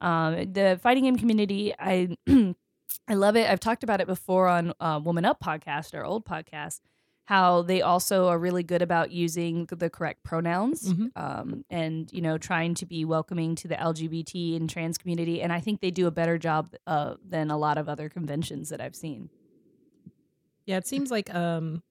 um, 0.02 0.54
the 0.54 0.80
fighting 0.82 1.04
game 1.06 1.18
community 1.18 1.74
i 1.80 2.16
I 3.08 3.14
love 3.16 3.36
it. 3.36 3.50
I've 3.50 3.60
talked 3.60 3.84
about 3.84 4.02
it 4.02 4.08
before 4.08 4.48
on 4.48 4.74
uh, 4.80 5.00
Woman 5.04 5.26
Up 5.26 5.40
podcast, 5.40 5.96
our 5.96 6.04
old 6.06 6.26
podcast, 6.26 6.80
how 7.26 7.64
they 7.64 7.82
also 7.82 8.28
are 8.28 8.38
really 8.38 8.62
good 8.64 8.82
about 8.84 9.12
using 9.12 9.68
the 9.72 9.90
correct 9.90 10.24
pronouns 10.24 10.94
Mhm. 10.94 11.12
um, 11.16 11.66
and, 11.72 12.12
you 12.14 12.22
know, 12.22 12.38
trying 12.38 12.74
to 12.76 12.86
be 12.86 13.06
welcoming 13.06 13.56
to 13.56 13.68
the 13.68 13.76
LGBT 13.76 14.56
and 14.56 14.70
trans 14.70 14.98
community. 15.00 15.42
And 15.42 15.52
I 15.52 15.60
think 15.60 15.82
they 15.82 15.90
do 15.92 16.06
a 16.08 16.12
better 16.12 16.38
job 16.38 16.76
uh, 16.86 17.16
than 17.24 17.50
a 17.50 17.58
lot 17.58 17.78
of 17.80 17.90
other 17.90 18.10
conventions 18.10 18.70
that 18.70 18.80
I've 18.82 18.96
seen. 18.96 19.30
Yeah, 20.66 20.78
it 20.78 20.88
seems 20.88 21.10
like 21.10 21.34
um 21.34 21.82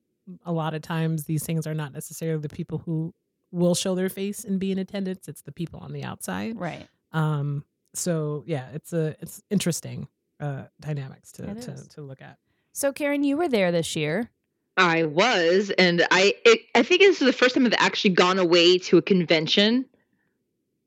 a 0.44 0.52
lot 0.52 0.74
of 0.74 0.82
times 0.82 1.24
these 1.24 1.42
things 1.44 1.66
are 1.66 1.74
not 1.74 1.92
necessarily 1.92 2.40
the 2.40 2.48
people 2.48 2.78
who 2.78 3.12
will 3.50 3.74
show 3.74 3.94
their 3.94 4.10
face 4.10 4.44
and 4.44 4.60
be 4.60 4.70
in 4.70 4.78
attendance. 4.78 5.26
It's 5.26 5.42
the 5.42 5.52
people 5.52 5.80
on 5.80 5.92
the 5.92 6.04
outside. 6.04 6.58
Right. 6.60 6.86
Um 7.12 7.64
so 7.94 8.44
yeah, 8.46 8.68
it's 8.72 8.92
a 8.92 9.16
it's 9.20 9.42
interesting 9.50 10.08
uh 10.40 10.64
dynamics 10.80 11.32
to 11.32 11.54
to, 11.54 11.88
to 11.90 12.02
look 12.02 12.22
at. 12.22 12.38
So, 12.72 12.92
Karen, 12.92 13.24
you 13.24 13.36
were 13.36 13.48
there 13.48 13.72
this 13.72 13.96
year. 13.96 14.30
I 14.76 15.02
was, 15.02 15.70
and 15.76 16.06
I 16.12 16.34
it, 16.44 16.60
I 16.74 16.84
think 16.84 17.00
this 17.00 17.20
is 17.20 17.26
the 17.26 17.32
first 17.32 17.56
time 17.56 17.66
I've 17.66 17.74
actually 17.76 18.10
gone 18.10 18.38
away 18.38 18.78
to 18.78 18.98
a 18.98 19.02
convention. 19.02 19.84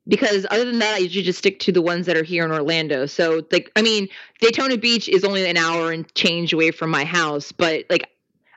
Because 0.07 0.47
other 0.49 0.65
than 0.65 0.79
that, 0.79 0.95
I 0.95 0.97
usually 0.99 1.23
just 1.23 1.39
stick 1.39 1.59
to 1.59 1.71
the 1.71 1.81
ones 1.81 2.07
that 2.07 2.17
are 2.17 2.23
here 2.23 2.43
in 2.43 2.51
Orlando. 2.51 3.05
So, 3.05 3.45
like, 3.51 3.71
I 3.75 3.83
mean, 3.83 4.07
Daytona 4.39 4.77
Beach 4.77 5.07
is 5.07 5.23
only 5.23 5.47
an 5.47 5.57
hour 5.57 5.91
and 5.91 6.11
change 6.15 6.53
away 6.53 6.71
from 6.71 6.89
my 6.89 7.03
house, 7.03 7.51
but 7.51 7.85
like, 7.89 8.09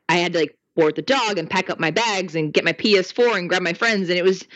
I 0.08 0.16
had 0.16 0.32
to 0.32 0.38
like 0.38 0.56
board 0.74 0.96
the 0.96 1.02
dog 1.02 1.36
and 1.36 1.50
pack 1.50 1.68
up 1.68 1.78
my 1.78 1.90
bags 1.90 2.34
and 2.34 2.52
get 2.52 2.64
my 2.64 2.72
PS4 2.72 3.36
and 3.36 3.48
grab 3.48 3.62
my 3.62 3.74
friends, 3.74 4.08
and 4.08 4.18
it 4.18 4.24
was, 4.24 4.46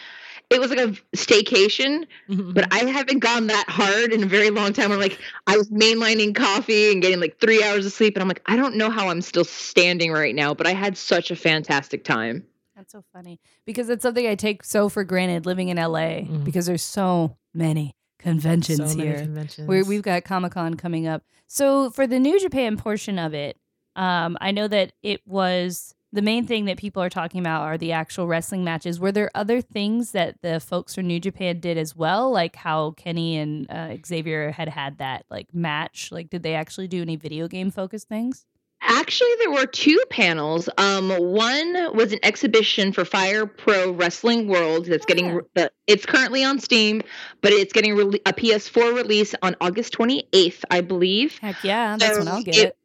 it 0.50 0.60
was 0.60 0.70
like 0.70 0.78
a 0.78 0.92
staycation, 1.16 2.06
Mhm. 2.28 2.54
but 2.54 2.72
I 2.72 2.78
haven't 2.90 3.18
gone 3.18 3.48
that 3.48 3.66
hard 3.68 4.12
in 4.12 4.22
a 4.22 4.26
very 4.26 4.50
long 4.50 4.72
time. 4.72 4.90
I'm 4.92 4.98
like, 4.98 5.18
I 5.46 5.56
was 5.56 5.68
mainlining 5.70 6.34
coffee 6.34 6.90
and 6.92 7.02
getting 7.02 7.20
like 7.20 7.38
three 7.40 7.62
hours 7.62 7.84
of 7.86 7.92
sleep, 7.92 8.16
and 8.16 8.22
I'm 8.22 8.28
like, 8.28 8.42
I 8.46 8.56
don't 8.56 8.76
know 8.76 8.90
how 8.90 9.08
I'm 9.08 9.20
still 9.20 9.44
standing 9.44 10.12
right 10.12 10.34
now, 10.34 10.54
but 10.54 10.66
I 10.66 10.72
had 10.72 10.96
such 10.96 11.30
a 11.30 11.36
fantastic 11.36 12.04
time. 12.04 12.44
That's 12.76 12.92
so 12.92 13.02
funny 13.12 13.40
because 13.66 13.88
it's 13.90 14.02
something 14.02 14.26
I 14.26 14.36
take 14.36 14.62
so 14.64 14.88
for 14.88 15.02
granted 15.04 15.46
living 15.46 15.68
in 15.68 15.78
LA 15.78 16.22
Mhm. 16.22 16.44
because 16.44 16.66
there's 16.66 16.82
so 16.82 17.36
many 17.52 17.94
conventions 18.20 18.78
so 18.78 18.96
many 18.96 19.08
here. 19.10 19.20
conventions. 19.20 19.68
We've 19.88 20.02
got 20.02 20.24
Comic 20.24 20.52
Con 20.52 20.74
coming 20.74 21.06
up. 21.06 21.24
So 21.48 21.90
for 21.90 22.06
the 22.06 22.18
New 22.20 22.38
Japan 22.38 22.76
portion 22.76 23.18
of 23.18 23.34
it, 23.34 23.56
um, 23.96 24.38
I 24.40 24.52
know 24.52 24.68
that 24.68 24.92
it 25.02 25.20
was 25.26 25.94
the 26.12 26.22
main 26.22 26.46
thing 26.46 26.64
that 26.66 26.78
people 26.78 27.02
are 27.02 27.10
talking 27.10 27.40
about 27.40 27.62
are 27.62 27.76
the 27.76 27.92
actual 27.92 28.26
wrestling 28.26 28.64
matches. 28.64 28.98
Were 28.98 29.12
there 29.12 29.30
other 29.34 29.60
things 29.60 30.12
that 30.12 30.40
the 30.42 30.58
folks 30.60 30.94
from 30.94 31.06
New 31.06 31.20
Japan 31.20 31.60
did 31.60 31.76
as 31.76 31.94
well, 31.94 32.30
like 32.30 32.56
how 32.56 32.92
Kenny 32.92 33.36
and 33.36 33.70
uh, 33.70 33.96
Xavier 34.06 34.50
had 34.50 34.68
had 34.68 34.98
that 34.98 35.26
like 35.30 35.52
match? 35.54 36.10
Like, 36.10 36.30
did 36.30 36.42
they 36.42 36.54
actually 36.54 36.88
do 36.88 37.02
any 37.02 37.16
video 37.16 37.46
game 37.48 37.70
focused 37.70 38.08
things? 38.08 38.46
Actually, 38.80 39.32
there 39.40 39.50
were 39.50 39.66
two 39.66 40.00
panels. 40.08 40.68
Um, 40.78 41.08
one 41.10 41.96
was 41.96 42.12
an 42.12 42.20
exhibition 42.22 42.92
for 42.92 43.04
Fire 43.04 43.44
Pro 43.44 43.90
Wrestling 43.90 44.46
World 44.46 44.86
that's 44.86 45.04
Oh, 45.04 45.08
getting 45.08 45.40
yeah. 45.56 45.66
it's 45.88 46.06
currently 46.06 46.44
on 46.44 46.60
Steam, 46.60 47.02
but 47.42 47.52
it's 47.52 47.72
getting 47.72 47.96
rele- 47.96 48.20
a 48.24 48.32
PS4 48.32 48.94
release 48.94 49.34
on 49.42 49.56
August 49.60 49.94
28th, 49.98 50.62
I 50.70 50.80
believe. 50.80 51.38
Heck 51.38 51.62
yeah, 51.64 51.96
that's 51.98 52.12
So 52.14 52.18
when 52.20 52.28
I'll 52.28 52.42
get 52.44 52.56
it- 52.56 52.66
it. 52.68 52.76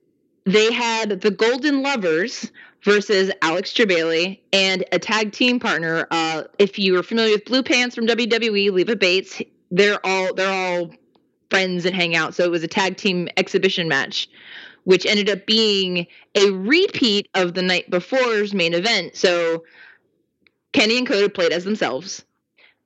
They 0.46 0.74
had 0.74 1.22
the 1.22 1.32
Golden 1.32 1.84
Lovers 1.84 2.52
versus 2.84 3.32
Alex 3.42 3.74
Jebailey 3.74 4.40
and 4.52 4.84
a 4.92 5.00
tag 5.00 5.32
team 5.32 5.60
partner. 5.60 6.08
Uh, 6.12 6.44
if 6.60 6.78
you 6.78 6.98
are 6.98 7.04
familiar 7.04 7.34
with 7.34 7.46
Blue 7.46 7.64
Pants 7.64 7.96
from 7.96 8.08
WWE, 8.08 8.72
Leva 8.72 8.96
Bates, 8.96 9.42
they're 9.72 10.00
all 10.06 10.34
they're 10.34 10.80
all 10.80 10.92
friends 11.50 11.86
and 11.86 11.96
hang 11.96 12.16
out. 12.16 12.36
So 12.36 12.44
it 12.44 12.52
was 12.52 12.64
a 12.64 12.68
tag 12.68 12.98
team 12.98 13.30
exhibition 13.38 13.88
match, 13.88 14.30
which 14.84 15.06
ended 15.06 15.30
up 15.30 15.46
being 15.46 16.08
a 16.36 16.50
repeat 16.52 17.30
of 17.36 17.54
the 17.54 17.62
night 17.62 17.90
before's 17.90 18.54
main 18.54 18.74
event. 18.74 19.16
So 19.16 19.64
Kenny 20.74 20.98
and 20.98 21.08
Kota 21.08 21.30
played 21.30 21.52
as 21.52 21.64
themselves. 21.64 22.26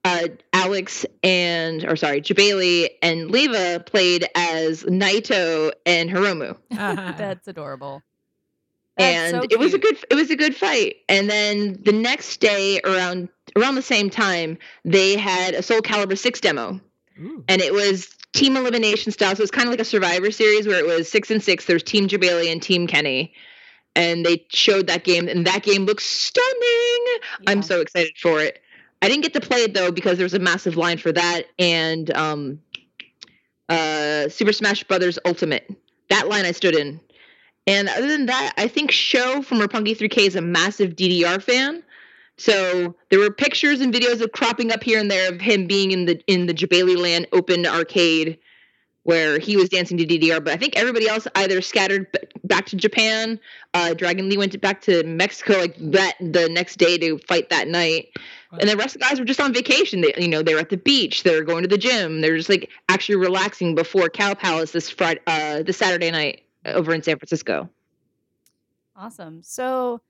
Uh, 0.05 0.27
Alex 0.53 1.05
and, 1.21 1.83
or 1.83 1.97
sorry, 1.97 2.21
Jebailey 2.21 2.89
and 3.01 3.29
Leva 3.29 3.83
played 3.85 4.25
as 4.35 4.83
Naito 4.83 5.71
and 5.85 6.09
Hiromu 6.09 6.55
Ah. 6.71 7.13
That's 7.17 7.47
adorable. 7.47 8.01
That's 8.97 9.33
and 9.33 9.43
so 9.43 9.47
it 9.49 9.59
was 9.59 9.73
a 9.73 9.77
good 9.77 9.97
it 10.09 10.15
was 10.15 10.31
a 10.31 10.35
good 10.35 10.55
fight. 10.55 10.97
And 11.07 11.29
then 11.29 11.79
the 11.83 11.91
next 11.91 12.39
day 12.39 12.81
around 12.83 13.29
around 13.55 13.75
the 13.75 13.81
same 13.81 14.09
time 14.09 14.57
they 14.85 15.17
had 15.17 15.53
a 15.53 15.61
soul 15.61 15.81
calibur 15.81 16.17
6 16.17 16.41
demo. 16.41 16.81
Ooh. 17.19 17.43
and 17.47 17.61
it 17.61 17.73
was 17.73 18.09
team 18.33 18.55
elimination 18.55 19.11
style. 19.11 19.35
So 19.35 19.41
it 19.41 19.43
was 19.43 19.51
kind 19.51 19.67
of 19.67 19.71
like 19.71 19.79
a 19.79 19.85
survivor 19.85 20.29
series 20.29 20.67
where 20.67 20.77
it 20.77 20.85
was 20.85 21.09
six 21.09 21.31
and 21.31 21.41
six. 21.41 21.65
There's 21.65 21.83
team 21.83 22.07
jebailey 22.07 22.51
and 22.51 22.61
team 22.61 22.85
kenny. 22.87 23.33
And 23.95 24.23
they 24.23 24.45
showed 24.49 24.87
that 24.87 25.03
game 25.03 25.27
and 25.27 25.47
that 25.47 25.63
game 25.63 25.85
looks 25.85 26.05
stunning. 26.05 27.05
I'm 27.47 27.63
so 27.63 27.81
excited 27.81 28.13
for 28.21 28.39
it. 28.39 28.59
I 29.01 29.09
didn't 29.09 29.23
get 29.23 29.33
to 29.33 29.41
play 29.41 29.63
it 29.63 29.73
though 29.73 29.91
because 29.91 30.17
there 30.17 30.25
was 30.25 30.35
a 30.35 30.39
massive 30.39 30.77
line 30.77 30.97
for 30.99 31.11
that 31.11 31.43
and 31.57 32.15
um 32.15 32.59
uh 33.69 34.29
super 34.29 34.53
smash 34.53 34.83
brothers 34.83 35.17
ultimate. 35.25 35.67
That 36.09 36.27
line 36.27 36.45
i 36.45 36.51
stood 36.51 36.75
in 36.75 36.99
and 37.67 37.89
other 37.89 38.07
than 38.07 38.27
that, 38.27 38.53
I 38.57 38.69
think 38.69 38.91
Sho 38.91 39.41
from 39.41 39.59
Roppongi 39.59 39.95
3K 39.95 40.27
is 40.27 40.35
a 40.35 40.41
massive 40.41 40.95
DDR 40.95 41.41
fan. 41.43 41.83
So 42.37 42.95
there 43.09 43.19
were 43.19 43.31
pictures 43.31 43.81
and 43.81 43.93
videos 43.93 44.21
of 44.21 44.31
cropping 44.31 44.71
up 44.71 44.83
here 44.83 44.99
and 44.99 45.11
there 45.11 45.31
of 45.31 45.41
him 45.41 45.67
being 45.67 45.91
in 45.91 46.05
the 46.05 46.21
in 46.27 46.45
the 46.45 46.53
Jebailey 46.53 46.95
Land 46.95 47.27
open 47.33 47.65
arcade 47.65 48.37
where 49.03 49.39
he 49.39 49.55
was 49.55 49.69
dancing 49.69 49.97
to 49.97 50.05
DDR. 50.05 50.43
But 50.43 50.53
I 50.53 50.57
think 50.57 50.75
everybody 50.75 51.07
else 51.07 51.27
either 51.35 51.61
scattered 51.61 52.11
b- 52.11 52.19
back 52.43 52.65
to 52.67 52.75
Japan. 52.75 53.39
Uh, 53.73 53.93
Dragon 53.93 54.29
Lee 54.29 54.37
went 54.37 54.59
back 54.61 54.81
to 54.81 55.03
Mexico 55.03 55.59
like 55.59 55.75
that 55.91 56.15
the 56.19 56.49
next 56.49 56.77
day 56.77 56.97
to 56.97 57.17
fight 57.19 57.49
that 57.49 57.69
night. 57.69 58.09
And 58.59 58.69
the 58.69 58.77
rest 58.77 58.95
of 58.95 59.01
the 59.01 59.07
guys 59.07 59.19
were 59.19 59.25
just 59.25 59.39
on 59.39 59.53
vacation. 59.53 60.01
They, 60.01 60.13
you 60.17 60.27
know, 60.27 60.41
they 60.41 60.53
were 60.53 60.59
at 60.59 60.69
the 60.69 60.77
beach. 60.77 61.23
They 61.23 61.35
were 61.35 61.45
going 61.45 61.63
to 61.63 61.69
the 61.69 61.77
gym. 61.77 62.21
They're 62.21 62.37
just 62.37 62.49
like 62.49 62.69
actually 62.89 63.15
relaxing 63.15 63.75
before 63.75 64.09
Cow 64.09 64.33
Palace 64.33 64.71
this 64.71 64.89
Friday, 64.89 65.21
uh, 65.25 65.63
this 65.63 65.77
Saturday 65.77 66.11
night 66.11 66.43
over 66.67 66.93
in 66.93 67.01
San 67.01 67.17
Francisco. 67.17 67.69
Awesome. 68.95 69.41
So 69.43 70.01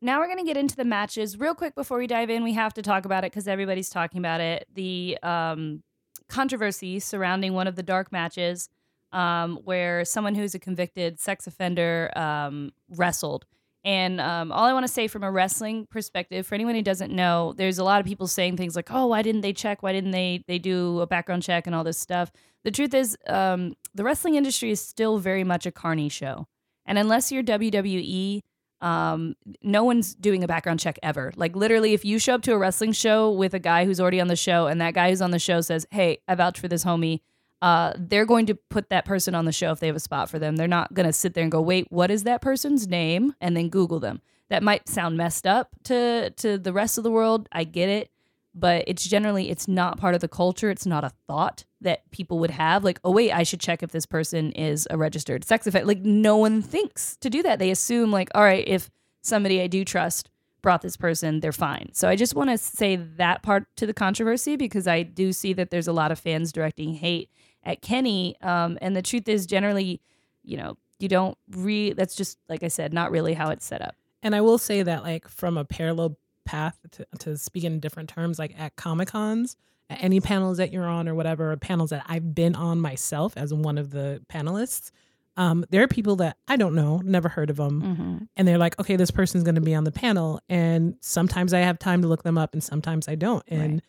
now 0.00 0.20
we're 0.20 0.26
going 0.26 0.38
to 0.38 0.44
get 0.44 0.56
into 0.56 0.76
the 0.76 0.84
matches. 0.84 1.38
Real 1.38 1.54
quick 1.54 1.74
before 1.74 1.98
we 1.98 2.06
dive 2.06 2.30
in, 2.30 2.42
we 2.44 2.54
have 2.54 2.74
to 2.74 2.82
talk 2.82 3.04
about 3.04 3.24
it 3.24 3.32
because 3.32 3.48
everybody's 3.48 3.90
talking 3.90 4.18
about 4.18 4.40
it. 4.40 4.66
The 4.74 5.18
um, 5.22 5.82
controversy 6.28 7.00
surrounding 7.00 7.54
one 7.54 7.66
of 7.66 7.76
the 7.76 7.82
dark 7.82 8.12
matches 8.12 8.68
um, 9.12 9.56
where 9.64 10.04
someone 10.04 10.34
who's 10.34 10.54
a 10.54 10.58
convicted 10.58 11.18
sex 11.18 11.46
offender 11.46 12.10
um, 12.16 12.72
wrestled. 12.90 13.46
And 13.88 14.20
um, 14.20 14.52
all 14.52 14.66
I 14.66 14.74
want 14.74 14.86
to 14.86 14.92
say 14.92 15.08
from 15.08 15.24
a 15.24 15.30
wrestling 15.30 15.86
perspective, 15.90 16.46
for 16.46 16.54
anyone 16.54 16.74
who 16.74 16.82
doesn't 16.82 17.10
know, 17.10 17.54
there's 17.56 17.78
a 17.78 17.84
lot 17.84 18.00
of 18.00 18.06
people 18.06 18.26
saying 18.26 18.58
things 18.58 18.76
like, 18.76 18.90
"Oh, 18.90 19.06
why 19.06 19.22
didn't 19.22 19.40
they 19.40 19.54
check? 19.54 19.82
Why 19.82 19.92
didn't 19.92 20.10
they 20.10 20.44
they 20.46 20.58
do 20.58 21.00
a 21.00 21.06
background 21.06 21.42
check 21.42 21.66
and 21.66 21.74
all 21.74 21.84
this 21.84 21.98
stuff?" 21.98 22.30
The 22.64 22.70
truth 22.70 22.92
is, 22.92 23.16
um, 23.28 23.72
the 23.94 24.04
wrestling 24.04 24.34
industry 24.34 24.70
is 24.70 24.78
still 24.78 25.16
very 25.16 25.42
much 25.42 25.64
a 25.64 25.72
carny 25.72 26.10
show, 26.10 26.48
and 26.84 26.98
unless 26.98 27.32
you're 27.32 27.42
WWE, 27.42 28.42
um, 28.82 29.36
no 29.62 29.84
one's 29.84 30.14
doing 30.14 30.44
a 30.44 30.46
background 30.46 30.80
check 30.80 30.98
ever. 31.02 31.32
Like 31.36 31.56
literally, 31.56 31.94
if 31.94 32.04
you 32.04 32.18
show 32.18 32.34
up 32.34 32.42
to 32.42 32.52
a 32.52 32.58
wrestling 32.58 32.92
show 32.92 33.30
with 33.30 33.54
a 33.54 33.58
guy 33.58 33.86
who's 33.86 34.00
already 34.00 34.20
on 34.20 34.28
the 34.28 34.36
show, 34.36 34.66
and 34.66 34.82
that 34.82 34.92
guy 34.92 35.08
who's 35.08 35.22
on 35.22 35.30
the 35.30 35.38
show 35.38 35.62
says, 35.62 35.86
"Hey, 35.92 36.18
I 36.28 36.34
vouch 36.34 36.60
for 36.60 36.68
this 36.68 36.84
homie," 36.84 37.20
uh, 37.60 37.92
they're 37.96 38.26
going 38.26 38.46
to 38.46 38.54
put 38.54 38.90
that 38.90 39.04
person 39.04 39.34
on 39.34 39.44
the 39.44 39.52
show 39.52 39.72
if 39.72 39.80
they 39.80 39.88
have 39.88 39.96
a 39.96 40.00
spot 40.00 40.30
for 40.30 40.38
them. 40.38 40.56
They're 40.56 40.68
not 40.68 40.94
going 40.94 41.06
to 41.06 41.12
sit 41.12 41.34
there 41.34 41.42
and 41.42 41.52
go, 41.52 41.60
"Wait, 41.60 41.86
what 41.90 42.10
is 42.10 42.24
that 42.24 42.40
person's 42.40 42.86
name?" 42.86 43.34
and 43.40 43.56
then 43.56 43.68
Google 43.68 44.00
them. 44.00 44.20
That 44.48 44.62
might 44.62 44.88
sound 44.88 45.16
messed 45.16 45.46
up 45.46 45.70
to 45.84 46.30
to 46.30 46.58
the 46.58 46.72
rest 46.72 46.98
of 46.98 47.04
the 47.04 47.10
world. 47.10 47.48
I 47.52 47.64
get 47.64 47.88
it, 47.88 48.10
but 48.54 48.84
it's 48.86 49.06
generally 49.06 49.50
it's 49.50 49.68
not 49.68 49.98
part 49.98 50.14
of 50.14 50.20
the 50.20 50.28
culture. 50.28 50.70
It's 50.70 50.86
not 50.86 51.04
a 51.04 51.12
thought 51.26 51.64
that 51.80 52.08
people 52.10 52.38
would 52.38 52.50
have. 52.52 52.84
Like, 52.84 53.00
oh 53.04 53.10
wait, 53.10 53.32
I 53.32 53.42
should 53.42 53.60
check 53.60 53.82
if 53.82 53.90
this 53.90 54.06
person 54.06 54.52
is 54.52 54.86
a 54.90 54.96
registered 54.96 55.44
sex 55.44 55.66
offender. 55.66 55.86
Like, 55.86 56.02
no 56.02 56.36
one 56.36 56.62
thinks 56.62 57.16
to 57.18 57.30
do 57.30 57.42
that. 57.42 57.58
They 57.58 57.70
assume 57.70 58.10
like, 58.10 58.30
all 58.34 58.42
right, 58.42 58.66
if 58.66 58.90
somebody 59.22 59.60
I 59.60 59.66
do 59.66 59.84
trust 59.84 60.30
brought 60.62 60.82
this 60.82 60.96
person, 60.96 61.40
they're 61.40 61.52
fine. 61.52 61.90
So 61.92 62.08
I 62.08 62.16
just 62.16 62.34
want 62.34 62.50
to 62.50 62.58
say 62.58 62.96
that 62.96 63.42
part 63.42 63.66
to 63.76 63.86
the 63.86 63.94
controversy 63.94 64.56
because 64.56 64.86
I 64.86 65.02
do 65.02 65.32
see 65.32 65.52
that 65.52 65.70
there's 65.70 65.88
a 65.88 65.92
lot 65.92 66.10
of 66.10 66.18
fans 66.18 66.52
directing 66.52 66.94
hate 66.94 67.30
at 67.64 67.82
Kenny. 67.82 68.36
Um, 68.40 68.78
and 68.80 68.96
the 68.96 69.02
truth 69.02 69.28
is, 69.28 69.46
generally, 69.46 70.00
you 70.42 70.56
know, 70.56 70.76
you 70.98 71.08
don't 71.08 71.36
re. 71.50 71.92
That's 71.92 72.14
just 72.14 72.38
like 72.48 72.62
I 72.62 72.68
said, 72.68 72.92
not 72.92 73.10
really 73.10 73.34
how 73.34 73.50
it's 73.50 73.64
set 73.66 73.82
up. 73.82 73.94
And 74.22 74.34
I 74.34 74.40
will 74.40 74.58
say 74.58 74.82
that, 74.82 75.02
like, 75.04 75.28
from 75.28 75.56
a 75.56 75.64
parallel 75.64 76.18
path 76.44 76.78
to, 76.92 77.06
to 77.20 77.36
speak 77.36 77.64
in 77.64 77.78
different 77.78 78.08
terms, 78.08 78.38
like 78.38 78.54
at 78.58 78.74
Comic 78.76 79.08
Cons, 79.08 79.56
at 79.90 80.02
any 80.02 80.20
panels 80.20 80.56
that 80.56 80.72
you're 80.72 80.86
on 80.86 81.08
or 81.08 81.14
whatever, 81.14 81.52
or 81.52 81.56
panels 81.56 81.90
that 81.90 82.04
I've 82.08 82.34
been 82.34 82.56
on 82.56 82.80
myself 82.80 83.34
as 83.36 83.54
one 83.54 83.78
of 83.78 83.90
the 83.90 84.20
panelists, 84.32 84.90
um, 85.36 85.64
there 85.70 85.82
are 85.84 85.88
people 85.88 86.16
that 86.16 86.36
I 86.48 86.56
don't 86.56 86.74
know, 86.74 86.98
never 87.04 87.28
heard 87.28 87.48
of 87.50 87.56
them. 87.56 87.80
Mm-hmm. 87.82 88.16
And 88.36 88.48
they're 88.48 88.58
like, 88.58 88.76
okay, 88.80 88.96
this 88.96 89.12
person's 89.12 89.44
going 89.44 89.54
to 89.54 89.60
be 89.60 89.74
on 89.74 89.84
the 89.84 89.92
panel. 89.92 90.40
And 90.48 90.96
sometimes 91.00 91.54
I 91.54 91.60
have 91.60 91.78
time 91.78 92.02
to 92.02 92.08
look 92.08 92.24
them 92.24 92.36
up 92.36 92.54
and 92.54 92.64
sometimes 92.64 93.06
I 93.06 93.14
don't. 93.14 93.44
And, 93.46 93.74
Right. 93.74 93.82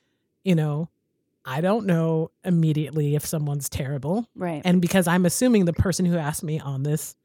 you 0.43 0.53
know, 0.53 0.89
I 1.49 1.61
don't 1.61 1.85
know 1.85 2.31
immediately 2.43 3.15
if 3.15 3.25
someone's 3.25 3.69
terrible. 3.69 4.27
Right. 4.35 4.61
And 4.63 4.81
because 4.81 5.07
I'm 5.07 5.25
assuming 5.25 5.65
the 5.65 5.73
person 5.73 6.05
who 6.05 6.17
asked 6.17 6.43
me 6.43 6.59
on 6.59 6.83
this 6.83 7.15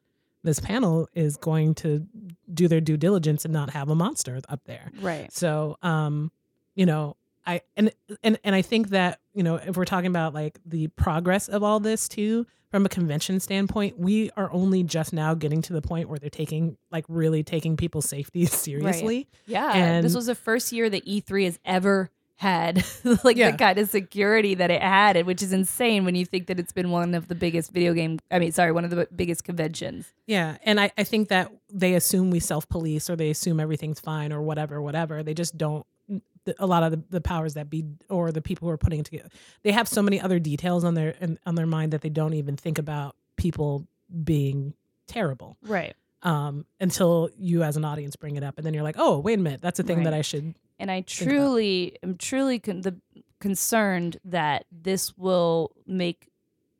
this 0.42 0.60
panel 0.60 1.08
is 1.14 1.36
going 1.38 1.74
to 1.74 2.06
do 2.52 2.68
their 2.68 2.80
due 2.80 2.96
diligence 2.98 3.44
and 3.46 3.52
not 3.54 3.70
have 3.70 3.88
a 3.88 3.94
monster 3.94 4.38
up 4.48 4.60
there. 4.66 4.90
right. 5.00 5.32
So, 5.32 5.78
um, 5.82 6.30
you 6.74 6.84
know, 6.86 7.16
I 7.46 7.60
and 7.76 7.92
and 8.22 8.38
and 8.44 8.54
I 8.54 8.62
think 8.62 8.88
that 8.90 9.20
you 9.34 9.42
know 9.42 9.56
if 9.56 9.76
we're 9.76 9.84
talking 9.84 10.08
about 10.08 10.32
like 10.34 10.58
the 10.64 10.88
progress 10.88 11.48
of 11.48 11.62
all 11.62 11.78
this 11.80 12.08
too, 12.08 12.46
from 12.70 12.84
a 12.86 12.88
convention 12.88 13.38
standpoint, 13.40 13.98
we 13.98 14.30
are 14.36 14.50
only 14.52 14.82
just 14.82 15.12
now 15.12 15.34
getting 15.34 15.62
to 15.62 15.72
the 15.72 15.82
point 15.82 16.08
where 16.08 16.18
they're 16.18 16.28
taking 16.30 16.76
like 16.90 17.04
really 17.08 17.42
taking 17.42 17.76
people's 17.76 18.08
safety 18.08 18.46
seriously. 18.64 19.28
Yeah, 19.46 19.72
And- 19.72 20.04
this 20.04 20.14
was 20.14 20.26
the 20.26 20.34
first 20.34 20.72
year 20.72 20.88
that 20.90 21.06
E3 21.06 21.44
has 21.44 21.58
ever 21.64 22.10
had 22.36 22.84
like 23.24 23.36
Yeah. 23.36 23.52
the 23.52 23.56
kind 23.56 23.78
of 23.78 23.88
security 23.88 24.54
that 24.54 24.70
it 24.70 24.82
had, 24.82 25.16
and 25.16 25.26
which 25.26 25.42
is 25.42 25.52
insane 25.52 26.04
when 26.04 26.14
you 26.14 26.26
think 26.26 26.46
that 26.48 26.58
it's 26.58 26.72
been 26.72 26.90
one 26.90 27.14
of 27.14 27.28
the 27.28 27.34
biggest 27.34 27.70
video 27.72 27.94
game. 27.94 28.18
I 28.30 28.38
mean, 28.38 28.52
sorry, 28.52 28.72
one 28.72 28.84
of 28.84 28.90
the 28.90 29.06
biggest 29.14 29.44
conventions. 29.44 30.12
Yeah, 30.26 30.56
and 30.64 30.80
I, 30.80 30.90
I 30.98 31.04
think 31.04 31.28
that 31.28 31.52
they 31.72 31.94
assume 31.94 32.30
we 32.30 32.40
self 32.40 32.68
police 32.68 33.08
or 33.08 33.16
they 33.16 33.30
assume 33.30 33.60
everything's 33.60 34.00
fine 34.00 34.32
or 34.32 34.42
whatever, 34.42 34.82
whatever. 34.82 35.22
They 35.22 35.34
just 35.34 35.56
don't. 35.56 35.86
A 36.58 36.66
lot 36.66 36.82
of 36.82 36.90
the, 36.90 37.02
the 37.08 37.20
powers 37.22 37.54
that 37.54 37.70
be 37.70 37.84
or 38.10 38.30
the 38.30 38.42
people 38.42 38.68
who 38.68 38.72
are 38.72 38.76
putting 38.76 39.00
it 39.00 39.06
together, 39.06 39.30
they 39.62 39.72
have 39.72 39.88
so 39.88 40.02
many 40.02 40.20
other 40.20 40.38
details 40.38 40.84
on 40.84 40.92
their 40.92 41.10
in, 41.20 41.38
on 41.46 41.54
their 41.54 41.64
mind 41.66 41.92
that 41.94 42.02
they 42.02 42.10
don't 42.10 42.34
even 42.34 42.56
think 42.56 42.76
about 42.76 43.16
people 43.36 43.86
being 44.24 44.74
terrible 45.06 45.56
Right. 45.62 45.94
um, 46.22 46.66
until 46.80 47.30
you 47.38 47.62
as 47.62 47.78
an 47.78 47.84
audience 47.86 48.16
bring 48.16 48.36
it 48.36 48.42
up, 48.44 48.58
and 48.58 48.66
then 48.66 48.74
you're 48.74 48.82
like, 48.82 48.96
oh, 48.98 49.18
wait 49.20 49.38
a 49.38 49.42
minute, 49.42 49.62
that's 49.62 49.78
a 49.78 49.82
thing 49.82 50.02
that 50.02 50.12
I 50.12 50.20
should 50.20 50.54
and 50.78 50.90
I 50.90 51.02
truly 51.02 51.96
am 52.02 52.16
truly 52.16 52.58
con- 52.58 52.80
the 52.82 52.96
concerned 53.40 54.16
that 54.24 54.64
this 54.72 55.16
will 55.18 55.72
make 55.86 56.28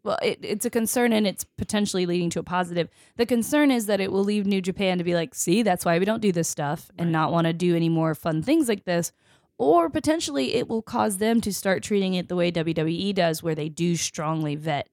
well 0.03 0.19
it, 0.23 0.39
it's 0.43 0.65
a 0.65 0.71
concern 0.71 1.13
and 1.13 1.27
it's 1.27 1.45
potentially 1.45 2.07
leading 2.07 2.31
to 2.31 2.39
a 2.41 2.43
positive. 2.43 2.89
The 3.17 3.27
concern 3.27 3.71
is 3.71 3.87
that 3.87 4.01
it 4.01 4.11
will 4.13 4.25
leave 4.25 4.47
new 4.47 4.61
japan 4.63 4.99
to 4.99 5.05
be 5.05 5.15
like 5.15 5.35
see 5.35 5.63
that's 5.63 5.85
why 5.85 5.99
we 5.99 6.05
don't 6.05 6.21
do 6.23 6.33
this 6.33 6.49
stuff 6.49 6.91
and 6.99 7.09
Right. 7.09 7.13
not 7.13 7.33
want 7.33 7.47
to 7.47 7.53
do 7.53 7.77
any 7.77 7.89
more 7.89 8.15
fun 8.15 8.43
things 8.43 8.69
like 8.69 8.85
this. 8.85 9.13
Or 9.57 9.89
potentially 9.89 10.55
it 10.55 10.69
will 10.69 10.83
cause 10.83 11.19
them 11.19 11.41
to 11.43 11.53
start 11.55 11.83
treating 11.83 12.15
it 12.15 12.29
the 12.29 12.37
way 12.37 12.51
wwe 12.51 13.15
does 13.15 13.43
where 13.43 13.55
they 13.55 13.69
do 13.69 13.95
strongly 13.97 14.57
vet 14.57 14.89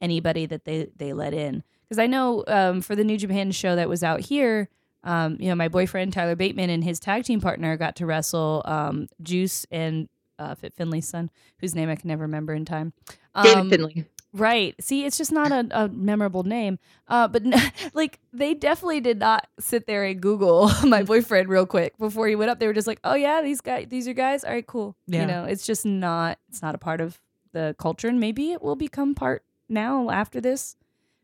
anybody 0.00 0.46
that 0.46 0.64
they 0.64 0.88
they 0.96 1.12
let 1.12 1.34
in. 1.34 1.62
Because 1.88 1.98
i 1.98 2.06
know 2.06 2.44
um, 2.48 2.80
for 2.82 2.94
the 2.96 3.04
new 3.04 3.16
japan 3.18 3.50
show 3.52 3.74
that 3.76 3.88
was 3.88 4.02
out 4.04 4.20
here 4.20 4.68
um, 5.06 5.36
you 5.40 5.48
know 5.48 5.54
my 5.54 5.68
boyfriend 5.68 6.12
tyler 6.12 6.36
bateman 6.36 6.68
and 6.68 6.84
his 6.84 7.00
tag 7.00 7.24
team 7.24 7.40
partner 7.40 7.76
got 7.78 7.96
to 7.96 8.04
wrestle 8.06 8.60
um, 8.66 9.06
juice 9.22 9.64
and 9.70 10.08
uh, 10.38 10.54
fit 10.54 10.74
finlay's 10.74 11.08
son 11.08 11.30
whose 11.60 11.74
name 11.74 11.88
i 11.88 11.96
can 11.96 12.08
never 12.08 12.22
remember 12.22 12.52
in 12.52 12.64
time 12.66 12.92
David 13.42 13.58
Um, 13.58 13.70
Finlay. 13.70 14.04
Right. 14.32 14.74
See, 14.82 15.06
it's 15.06 15.16
just 15.16 15.32
not 15.32 15.50
a, 15.50 15.66
a 15.70 15.88
memorable 15.88 16.42
name. 16.42 16.78
Uh, 17.08 17.26
but 17.26 17.46
n- 17.46 17.54
like 17.94 18.18
they 18.34 18.52
definitely 18.52 19.00
did 19.00 19.18
not 19.18 19.46
sit 19.58 19.86
there 19.86 20.04
and 20.04 20.20
Google 20.20 20.70
my 20.84 21.02
boyfriend 21.02 21.48
real 21.48 21.64
quick 21.64 21.96
before 21.96 22.26
he 22.28 22.36
went 22.36 22.50
up. 22.50 22.58
They 22.58 22.66
were 22.66 22.74
just 22.74 22.86
like, 22.86 23.00
"Oh 23.02 23.14
yeah, 23.14 23.40
these 23.40 23.62
guys, 23.62 23.86
these 23.88 24.06
are 24.08 24.12
guys. 24.12 24.44
All 24.44 24.52
right, 24.52 24.66
cool." 24.66 24.94
Yeah. 25.06 25.22
You 25.22 25.26
know, 25.26 25.44
it's 25.44 25.64
just 25.64 25.86
not. 25.86 26.38
It's 26.50 26.60
not 26.60 26.74
a 26.74 26.78
part 26.78 27.00
of 27.00 27.18
the 27.52 27.74
culture, 27.78 28.08
and 28.08 28.20
maybe 28.20 28.52
it 28.52 28.60
will 28.60 28.76
become 28.76 29.14
part 29.14 29.42
now 29.70 30.10
after 30.10 30.38
this. 30.38 30.76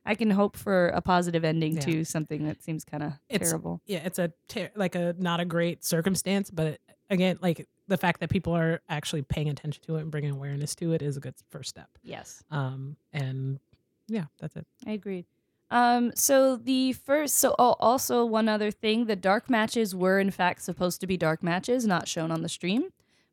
I 0.04 0.14
can 0.14 0.30
hope 0.30 0.56
for 0.56 0.88
a 0.88 1.00
positive 1.00 1.44
ending 1.44 1.74
Yeah. 1.74 1.80
to 1.82 2.04
something 2.04 2.44
that 2.46 2.62
seems 2.62 2.84
kind 2.84 3.02
of 3.02 3.12
terrible. 3.30 3.80
Yeah, 3.86 4.00
it's 4.04 4.18
a 4.18 4.32
ter- 4.48 4.70
like 4.74 4.94
a 4.94 5.14
not 5.18 5.40
a 5.40 5.44
great 5.44 5.84
circumstance, 5.84 6.50
but 6.50 6.80
again, 7.08 7.38
like 7.40 7.68
the 7.88 7.96
fact 7.96 8.20
that 8.20 8.30
people 8.30 8.52
are 8.54 8.80
actually 8.88 9.22
paying 9.22 9.48
attention 9.48 9.82
to 9.84 9.96
it 9.96 10.00
and 10.02 10.10
bringing 10.10 10.30
awareness 10.32 10.74
to 10.76 10.92
it 10.92 11.02
is 11.02 11.16
a 11.16 11.20
good 11.20 11.34
first 11.50 11.70
step. 11.70 11.88
Yes. 12.02 12.42
Um, 12.50 12.96
and 13.12 13.60
yeah, 14.08 14.24
that's 14.40 14.56
it. 14.56 14.66
I 14.86 14.92
agreed. 14.92 15.26
Um, 15.70 16.12
so 16.14 16.56
the 16.56 16.92
first, 16.92 17.36
so 17.36 17.54
oh, 17.58 17.76
also 17.80 18.24
one 18.26 18.48
other 18.48 18.70
thing, 18.70 19.06
the 19.06 19.16
dark 19.16 19.48
matches 19.48 19.94
were 19.94 20.18
in 20.20 20.30
fact 20.30 20.62
supposed 20.62 21.00
to 21.00 21.06
be 21.06 21.16
dark 21.16 21.42
matches, 21.42 21.86
not 21.86 22.08
shown 22.08 22.30
on 22.30 22.42
the 22.42 22.48
stream, 22.48 22.88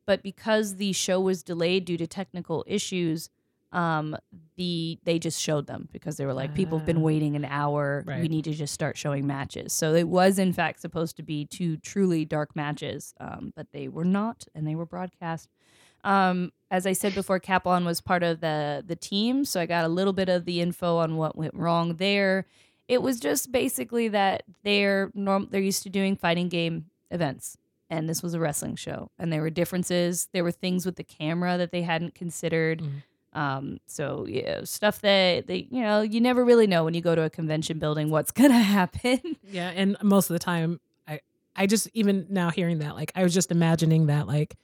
but 0.06 0.22
because 0.22 0.76
the 0.76 0.92
show 0.92 1.20
was 1.20 1.42
delayed 1.42 1.84
due 1.84 1.98
to 1.98 2.06
technical 2.06 2.64
issues, 2.66 3.28
um, 3.72 4.16
the 4.56 4.98
they 5.04 5.18
just 5.18 5.40
showed 5.40 5.66
them 5.66 5.88
because 5.92 6.16
they 6.16 6.26
were 6.26 6.34
like, 6.34 6.54
people 6.54 6.78
have 6.78 6.86
been 6.86 6.98
Ah. 6.98 7.00
waiting 7.00 7.36
an 7.36 7.44
hour, 7.44 8.02
we 8.22 8.28
need 8.28 8.44
to 8.44 8.52
just 8.52 8.74
start 8.74 8.96
showing 8.96 9.26
matches. 9.26 9.72
So 9.72 9.94
it 9.94 10.08
was 10.08 10.38
in 10.38 10.52
fact 10.52 10.80
supposed 10.80 11.16
to 11.16 11.22
be 11.22 11.44
two 11.44 11.76
truly 11.76 12.24
dark 12.24 12.56
matches, 12.56 13.14
um, 13.20 13.52
but 13.54 13.68
they 13.72 13.86
were 13.88 14.04
not, 14.04 14.46
and 14.54 14.66
they 14.66 14.74
were 14.74 14.86
broadcast. 14.86 15.48
Um, 16.02 16.50
as 16.70 16.86
I 16.86 16.94
said 16.94 17.14
before, 17.14 17.38
Capon 17.38 17.84
was 17.84 18.00
part 18.00 18.22
of 18.22 18.40
the 18.40 18.82
the 18.86 18.96
team, 18.96 19.44
so 19.44 19.60
I 19.60 19.66
got 19.66 19.84
a 19.84 19.88
little 19.88 20.12
bit 20.14 20.28
of 20.28 20.44
the 20.46 20.60
info 20.60 20.96
on 20.96 21.16
what 21.16 21.36
went 21.36 21.54
wrong 21.54 21.96
there. 21.96 22.46
It 22.88 23.02
was 23.02 23.20
just 23.20 23.52
basically 23.52 24.08
that 24.08 24.42
they're 24.64 25.10
norm 25.14 25.48
they're 25.50 25.60
used 25.60 25.82
to 25.84 25.90
doing 25.90 26.16
fighting 26.16 26.48
game 26.48 26.86
events, 27.10 27.56
and 27.90 28.08
this 28.08 28.22
was 28.22 28.34
a 28.34 28.40
wrestling 28.40 28.76
show, 28.76 29.10
and 29.18 29.32
there 29.32 29.42
were 29.42 29.50
differences. 29.50 30.28
There 30.32 30.42
were 30.42 30.50
things 30.52 30.86
with 30.86 30.96
the 30.96 31.04
camera 31.04 31.56
that 31.58 31.70
they 31.70 31.82
hadn't 31.82 32.14
considered. 32.14 32.80
Mhm. 32.80 33.02
Um, 33.32 33.78
so 33.86 34.26
yeah, 34.28 34.60
stuff 34.64 35.00
that 35.02 35.46
they 35.46 35.68
you 35.70 35.82
know 35.82 36.00
you 36.02 36.20
never 36.20 36.44
really 36.44 36.66
know 36.66 36.84
when 36.84 36.94
you 36.94 37.00
go 37.00 37.14
to 37.14 37.22
a 37.22 37.30
convention 37.30 37.78
building 37.78 38.10
what's 38.10 38.30
gonna 38.40 38.58
happen. 38.58 39.20
Yeah, 39.42 39.70
and 39.70 39.96
most 40.02 40.30
of 40.30 40.34
the 40.34 40.40
time, 40.40 40.80
I 41.06 41.20
I 41.54 41.66
just 41.66 41.88
even 41.94 42.26
now 42.30 42.50
hearing 42.50 42.78
that, 42.80 42.94
like 42.96 43.12
I 43.14 43.22
was 43.22 43.32
just 43.34 43.50
imagining 43.50 44.06
that, 44.06 44.26
like 44.26 44.56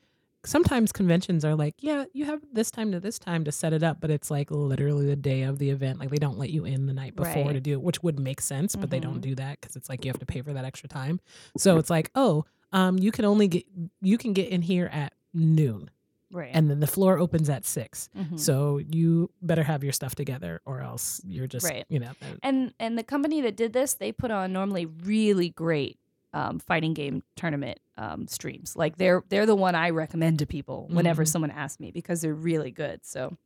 sometimes 0.45 0.93
conventions 0.93 1.45
are 1.45 1.57
like, 1.57 1.75
yeah, 1.81 2.05
you 2.13 2.25
have 2.25 2.41
this 2.53 2.71
time 2.71 2.93
to 2.93 3.01
this 3.01 3.19
time 3.19 3.43
to 3.45 3.51
set 3.51 3.73
it 3.73 3.83
up, 3.83 4.01
but 4.01 4.11
it's 4.11 4.31
like 4.31 4.49
literally 4.51 5.05
the 5.07 5.17
day 5.17 5.43
of 5.43 5.59
the 5.59 5.71
event. 5.71 5.99
Like 5.99 6.11
they 6.11 6.19
don't 6.19 6.39
let 6.39 6.51
you 6.51 6.65
in 6.65 6.87
the 6.87 6.93
night 6.93 7.17
before 7.17 7.47
Right. 7.47 7.55
to 7.55 7.61
do 7.61 7.73
it, 7.73 7.83
which 7.83 8.01
would 8.05 8.21
make 8.21 8.41
sense, 8.41 8.77
but 8.77 8.91
they 8.91 8.99
Mhm. 8.99 9.03
don't 9.03 9.21
do 9.21 9.35
that 9.35 9.61
because 9.61 9.75
it's 9.75 9.89
like 9.89 10.05
you 10.05 10.09
have 10.11 10.21
to 10.21 10.27
pay 10.27 10.43
for 10.43 10.53
that 10.53 10.65
extra 10.65 10.89
time. 10.89 11.19
So 11.57 11.79
it's 11.79 11.91
like, 11.91 12.11
oh, 12.15 12.45
um, 12.73 12.97
you 12.99 13.11
can 13.11 13.25
only 13.25 13.49
get 13.49 13.65
you 14.01 14.19
can 14.19 14.33
get 14.35 14.49
in 14.49 14.63
here 14.63 14.87
at 14.93 15.15
noon, 15.35 15.91
right. 16.31 16.51
and 16.53 16.69
then 16.71 16.81
the 16.81 16.87
floor 16.87 17.19
opens 17.19 17.49
at 17.49 17.65
6 17.65 18.09
Mhm. 18.17 18.39
So 18.39 18.79
you 18.79 19.31
better 19.43 19.63
have 19.63 19.83
your 19.85 19.93
stuff 19.93 20.15
together, 20.15 20.61
or 20.65 20.81
else 20.81 21.21
you're 21.27 21.47
just 21.47 21.65
Right. 21.67 21.85
you 21.89 21.99
know. 22.01 22.13
and 22.43 22.73
and 22.79 22.99
the 22.99 23.03
company 23.05 23.41
that 23.43 23.57
did 23.57 23.73
this 23.73 23.95
they 23.95 24.13
put 24.13 24.31
on 24.31 24.53
normally 24.53 24.87
really 24.87 25.51
great 25.51 25.99
um, 26.33 26.59
fighting 26.59 26.93
game 26.93 27.23
tournament 27.37 27.79
um, 27.97 28.27
streams 28.29 28.77
like 28.77 28.99
they're 28.99 29.23
they're 29.31 29.47
the 29.47 29.55
one 29.57 29.75
i 29.75 29.89
recommend 29.89 30.39
to 30.41 30.47
people 30.47 30.87
whenever 30.91 31.23
Mhm. 31.25 31.29
someone 31.29 31.51
asks 31.51 31.81
me 31.81 31.91
because 31.91 32.21
they're 32.21 32.35
really 32.35 32.71
good 32.71 33.07
so 33.07 33.37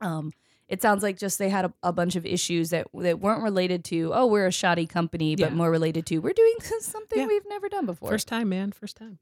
um, 0.00 0.32
it 0.68 0.80
sounds 0.80 1.02
like 1.02 1.18
just 1.18 1.38
they 1.38 1.50
had 1.50 1.64
a, 1.66 1.72
a 1.82 1.92
bunch 1.92 2.16
of 2.16 2.24
issues 2.24 2.70
that 2.70 2.86
that 2.94 3.20
weren't 3.20 3.42
related 3.42 3.84
to 3.86 4.12
oh 4.14 4.24
we're 4.26 4.46
a 4.46 4.52
shoddy 4.52 4.86
company 4.86 5.36
but 5.36 5.50
Yeah. 5.50 5.54
more 5.54 5.70
related 5.70 6.06
to 6.06 6.18
we're 6.20 6.32
doing 6.32 6.54
something 6.80 7.18
Yeah. 7.18 7.26
we've 7.26 7.44
never 7.48 7.68
done 7.68 7.84
before 7.84 8.08
First 8.08 8.28
time, 8.28 8.48
man. 8.48 8.72
First 8.72 8.96
time. 8.96 9.18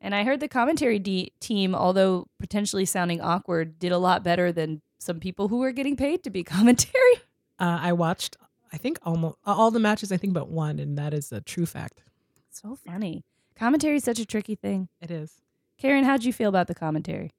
And 0.00 0.14
i 0.14 0.24
heard 0.24 0.40
the 0.40 0.48
commentary 0.48 0.98
de- 0.98 1.32
team 1.40 1.74
although 1.74 2.26
potentially 2.38 2.84
sounding 2.84 3.20
awkward 3.20 3.78
did 3.78 3.92
a 3.92 3.98
lot 3.98 4.22
better 4.22 4.52
than 4.52 4.80
some 4.98 5.20
people 5.20 5.48
who 5.48 5.58
were 5.58 5.72
getting 5.72 5.96
paid 5.96 6.22
to 6.24 6.30
be 6.30 6.42
commentary 6.56 7.14
Uh, 7.58 7.78
I 7.80 7.92
watched, 7.92 8.36
I 8.72 8.76
think 8.76 8.98
almost 9.02 9.36
all 9.46 9.70
the 9.70 9.80
matches. 9.80 10.12
I 10.12 10.18
think 10.18 10.34
but 10.34 10.48
one, 10.50 10.78
and 10.78 10.98
that 10.98 11.14
is 11.14 11.32
a 11.32 11.40
true 11.40 11.64
fact. 11.66 12.02
so 12.50 12.76
funny 12.76 13.24
commentary 13.58 13.96
is 13.96 14.04
such 14.04 14.18
a 14.18 14.26
tricky 14.26 14.54
thing 14.56 14.88
It 15.00 15.10
is. 15.10 15.40
Karen, 15.78 16.04
how'd 16.04 16.24
you 16.24 16.32
feel 16.32 16.48
about 16.50 16.66
the 16.68 16.74
commentary? 16.74 17.32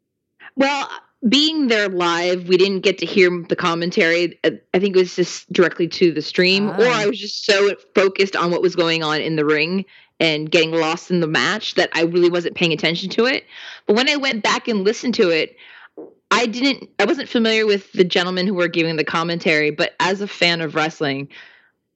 Well, 0.56 0.88
being 1.28 1.68
there 1.68 1.90
live, 1.90 2.48
we 2.48 2.58
didn't 2.58 2.82
get 2.82 2.98
to 3.00 3.06
hear 3.06 3.30
the 3.50 3.56
commentary. 3.56 4.40
Uh, 4.44 4.52
I 4.74 4.80
think 4.80 4.96
it 4.96 5.00
was 5.00 5.16
just 5.16 5.52
directly 5.52 5.88
to 5.90 6.12
the 6.12 6.22
stream, 6.22 6.70
or 6.70 6.76
Ah. 6.88 7.02
I 7.02 7.06
was 7.08 7.20
just 7.20 7.46
so 7.46 7.76
focused 7.96 8.36
on 8.36 8.50
what 8.52 8.62
was 8.62 8.76
going 8.76 9.04
on 9.04 9.20
in 9.22 9.36
the 9.36 9.44
ring 9.46 9.86
and 10.20 10.50
getting 10.50 10.72
lost 10.72 11.12
in 11.12 11.20
the 11.20 11.28
match 11.28 11.76
that 11.76 11.90
I 11.94 12.04
really 12.04 12.30
wasn't 12.30 12.56
paying 12.56 12.74
attention 12.74 13.10
to 13.12 13.26
it. 13.26 13.46
But 13.86 13.96
when 13.96 14.10
I 14.10 14.16
went 14.16 14.44
back 14.44 14.68
and 14.68 14.84
listened 14.84 15.14
to 15.16 15.30
it, 15.30 15.56
I 16.32 16.46
didn't 16.46 16.90
I 17.00 17.06
wasn't 17.06 17.30
familiar 17.30 17.66
with 17.66 17.92
the 17.94 18.04
gentlemen 18.04 18.48
who 18.48 18.54
were 18.54 18.68
giving 18.68 18.96
the 18.98 19.04
commentary, 19.04 19.72
but 19.72 19.94
as 20.00 20.22
a 20.22 20.28
fan 20.28 20.62
of 20.62 20.76
wrestling, 20.76 21.30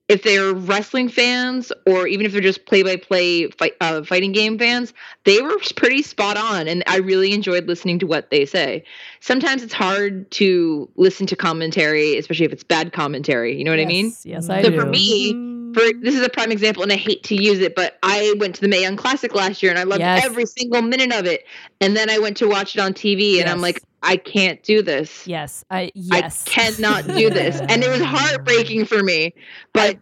if 0.08 0.24
they're 0.24 0.54
wrestling 0.54 1.10
fans 1.10 1.72
or 1.86 2.08
even 2.08 2.26
if 2.26 2.34
they're 2.34 2.42
just 2.42 2.66
play-by-play 2.66 3.48
fight, 3.52 3.74
uh, 3.80 4.04
fighting 4.04 4.34
game 4.34 4.58
fans, 4.58 4.94
they 5.24 5.42
were 5.42 5.58
pretty 5.76 6.02
spot 6.02 6.38
on 6.38 6.68
and 6.68 6.84
i 6.88 6.98
really 6.98 7.34
enjoyed 7.34 7.68
listening 7.68 8.00
to 8.00 8.08
what 8.08 8.30
they 8.30 8.46
say 8.46 8.84
sometimes 9.20 9.64
it's 9.64 9.74
hard 9.74 10.30
to 10.32 10.90
listen 10.96 11.26
to 11.28 11.36
commentary 11.36 12.18
especially 12.18 12.46
if 12.46 12.52
it's 12.52 12.64
bad 12.64 12.92
commentary 12.94 13.58
you 13.58 13.64
know 13.64 13.72
what 13.72 13.80
i 13.80 13.86
mean 13.86 14.08
Yes, 14.08 14.26
Yes, 14.26 14.50
I 14.50 14.62
So 14.62 14.70
do. 14.70 14.80
for 14.80 14.86
me. 14.86 15.51
For 15.74 15.82
this 16.02 16.16
is 16.16 16.22
a 16.22 16.30
prime 16.30 16.52
example 16.52 16.84
and 16.84 16.92
i 16.92 16.96
hate 16.96 17.24
to 17.24 17.36
use 17.36 17.60
it 17.60 17.76
but 17.76 17.98
i 18.04 18.34
went 18.40 18.56
to 18.56 18.62
the 18.62 18.68
Mae 18.68 18.82
Young 18.82 18.96
classic 18.98 19.34
last 19.36 19.62
year 19.62 19.72
and 19.72 19.80
i 19.80 19.84
loved 19.84 20.02
Yes. 20.02 20.26
every 20.26 20.46
single 20.46 20.82
minute 20.82 21.14
of 21.14 21.26
it 21.26 21.46
and 21.80 21.96
then 21.96 22.10
i 22.10 22.18
went 22.20 22.38
to 22.38 22.48
watch 22.48 22.76
it 22.76 22.82
on 22.82 22.94
tv 22.94 23.40
and 23.40 23.50
i'm 23.50 23.62
like 23.62 23.82
i 24.04 24.18
can't 24.18 24.62
do 24.64 24.82
this 24.82 25.28
yes, 25.28 25.64
I 25.70 25.92
yes. 25.96 26.46
i 26.48 26.50
cannot 26.50 27.08
do 27.08 27.30
this 27.30 27.60
and 27.60 27.84
it 27.84 27.90
was 27.90 28.02
heartbreaking 28.02 28.86
for 28.86 29.02
me 29.04 29.34
but 29.74 29.98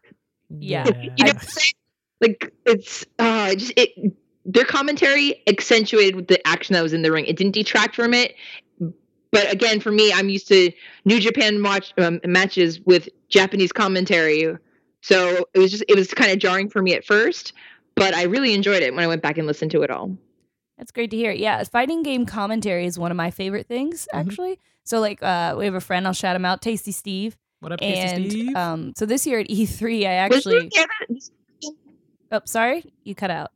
Yeah. 0.50 0.86
you 0.88 0.94
know 0.94 1.14
what 1.18 1.36
I'm 1.36 1.40
saying? 1.42 1.74
Like 2.22 2.54
it's 2.66 3.06
uh 3.20 3.54
just 3.56 3.74
it 3.78 4.14
their 4.46 4.66
commentary 4.66 5.42
accentuated 5.48 6.16
with 6.16 6.28
the 6.28 6.46
action 6.48 6.74
that 6.74 6.82
was 6.82 6.92
in 6.94 7.02
the 7.04 7.12
ring. 7.12 7.26
It 7.26 7.36
didn't 7.38 7.54
detract 7.54 7.96
from 7.96 8.14
it. 8.16 8.34
But 9.32 9.54
again, 9.54 9.80
for 9.80 9.92
me, 9.92 10.12
I'm 10.12 10.28
used 10.28 10.48
to 10.48 10.72
New 11.06 11.20
Japan 11.20 11.62
watch 11.62 11.94
um, 12.00 12.20
matches 12.26 12.80
with 12.82 13.08
Japanese 13.30 13.72
commentary, 13.72 14.58
so 15.02 15.46
it 15.54 15.60
was 15.60 15.72
just 15.72 15.84
it 15.88 15.96
was 15.96 16.14
kind 16.14 16.32
of 16.32 16.40
jarring 16.40 16.70
for 16.70 16.82
me 16.82 16.94
at 16.94 17.06
first. 17.06 17.54
But 17.96 18.14
I 18.14 18.24
really 18.24 18.54
enjoyed 18.54 18.82
it 18.82 18.94
when 18.94 19.04
I 19.04 19.08
went 19.08 19.22
back 19.22 19.38
and 19.38 19.46
listened 19.46 19.72
to 19.72 19.82
it 19.82 19.90
all. 19.92 20.16
That's 20.78 20.92
great 20.92 21.12
to 21.12 21.18
hear. 21.18 21.32
Yeah, 21.32 21.62
fighting 21.66 22.04
game 22.04 22.26
commentary 22.26 22.86
is 22.86 22.98
one 22.98 23.12
of 23.12 23.18
my 23.18 23.32
favorite 23.32 23.68
things, 23.68 24.08
Mhm. 24.14 24.20
actually. 24.20 24.60
So, 24.86 25.02
like, 25.02 25.22
uh, 25.22 25.56
we 25.58 25.66
have 25.66 25.76
a 25.76 25.82
friend. 25.82 26.08
I'll 26.08 26.14
shout 26.14 26.36
him 26.36 26.46
out, 26.46 26.62
Tasty 26.62 26.94
Steve. 26.94 27.38
What 27.60 27.74
up, 27.74 27.80
Tasty 27.82 28.00
And 28.24 28.32
Steve? 28.32 28.56
um, 28.56 28.94
so 28.96 29.06
this 29.06 29.28
year 29.28 29.40
at 29.40 29.50
E3, 29.50 30.06
I 30.08 30.14
actually. 30.14 30.62
he 30.62 30.70
here 30.74 30.86
that- 31.10 31.70
Oh, 32.32 32.42
sorry, 32.46 32.86
you 33.04 33.14
cut 33.16 33.30
out. 33.32 33.52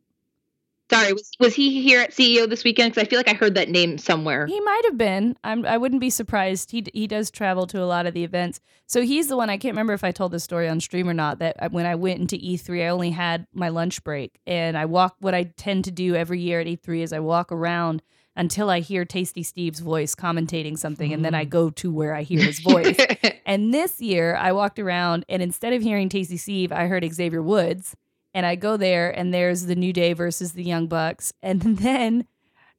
Sorry, 0.93 1.13
was, 1.13 1.31
was 1.39 1.55
he 1.55 1.81
here 1.81 2.01
at 2.01 2.11
CEO 2.11 2.47
this 2.47 2.63
weekend? 2.63 2.91
Because 2.93 3.03
I 3.05 3.09
feel 3.09 3.19
like 3.19 3.29
I 3.29 3.33
heard 3.33 3.55
that 3.55 3.69
name 3.69 3.97
somewhere. 3.97 4.45
He 4.47 4.59
might 4.61 4.81
have 4.85 4.97
been. 4.97 5.35
I'm. 5.43 5.65
I 5.65 5.77
wouldn't 5.77 6.01
be 6.01 6.09
surprised. 6.09 6.71
He 6.71 6.83
he 6.93 7.07
does 7.07 7.31
travel 7.31 7.67
to 7.67 7.81
a 7.81 7.85
lot 7.85 8.05
of 8.05 8.13
the 8.13 8.23
events. 8.23 8.59
So 8.87 9.01
he's 9.01 9.27
the 9.27 9.37
one. 9.37 9.49
I 9.49 9.57
can't 9.57 9.73
remember 9.73 9.93
if 9.93 10.03
I 10.03 10.11
told 10.11 10.31
this 10.31 10.43
story 10.43 10.67
on 10.69 10.79
stream 10.79 11.09
or 11.09 11.13
not. 11.13 11.39
That 11.39 11.71
when 11.71 11.85
I 11.85 11.95
went 11.95 12.19
into 12.19 12.37
E3, 12.37 12.85
I 12.85 12.87
only 12.89 13.11
had 13.11 13.47
my 13.53 13.69
lunch 13.69 14.03
break, 14.03 14.39
and 14.45 14.77
I 14.77 14.85
walk. 14.85 15.15
What 15.19 15.33
I 15.33 15.43
tend 15.57 15.85
to 15.85 15.91
do 15.91 16.15
every 16.15 16.39
year 16.39 16.59
at 16.61 16.67
E3 16.67 17.01
is 17.01 17.13
I 17.13 17.19
walk 17.19 17.51
around 17.51 18.03
until 18.35 18.69
I 18.69 18.79
hear 18.79 19.05
Tasty 19.05 19.43
Steve's 19.43 19.79
voice 19.79 20.15
commentating 20.15 20.77
something, 20.77 21.13
and 21.13 21.23
then 21.23 21.35
I 21.35 21.45
Mm. 21.45 21.49
go 21.49 21.69
to 21.69 21.91
where 21.91 22.15
I 22.15 22.23
hear 22.23 22.41
his 22.41 22.59
voice. 22.59 22.97
And 23.45 23.73
this 23.73 23.99
year, 23.99 24.37
I 24.37 24.53
walked 24.53 24.79
around, 24.79 25.25
and 25.27 25.41
instead 25.43 25.73
of 25.73 25.81
hearing 25.81 26.07
Tasty 26.07 26.37
Steve, 26.37 26.71
I 26.71 26.87
heard 26.87 27.03
Xavier 27.13 27.41
Woods. 27.41 27.93
And 28.33 28.45
I 28.45 28.55
go 28.55 28.77
there, 28.77 29.11
and 29.11 29.33
there's 29.33 29.65
the 29.67 29.75
New 29.75 29.93
Day 29.93 30.13
versus 30.13 30.53
the 30.53 30.63
Young 30.63 30.87
Bucks. 30.87 31.31
And 31.43 31.61
then 31.61 32.25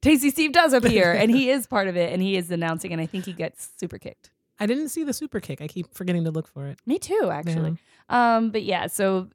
Tasty 0.03 0.31
Steve 0.31 0.53
does 0.53 0.73
appear, 0.73 1.13
and 1.13 1.31
he 1.31 1.49
is 1.51 1.67
part 1.67 1.89
of 1.89 1.97
it, 1.97 2.13
and 2.13 2.21
he 2.21 2.37
is 2.37 2.51
announcing, 2.51 2.93
and 2.93 3.01
I 3.01 3.07
think 3.07 3.25
he 3.25 3.33
gets 3.33 3.71
super 3.79 3.99
kicked. 3.99 4.31
I 4.61 4.67
didn't 4.67 4.91
see 4.91 5.03
the 5.05 5.13
super 5.13 5.41
kick. 5.41 5.61
I 5.61 5.67
keep 5.69 5.93
forgetting 5.95 6.25
to 6.25 6.31
look 6.31 6.47
for 6.47 6.67
it. 6.67 6.79
Me 6.87 6.99
too, 6.99 7.31
actually. 7.33 7.77
Um, 8.09 8.51
but 8.51 8.63
yeah, 8.65 8.87
so 8.87 9.29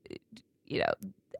you 0.66 0.80
know, 0.80 0.94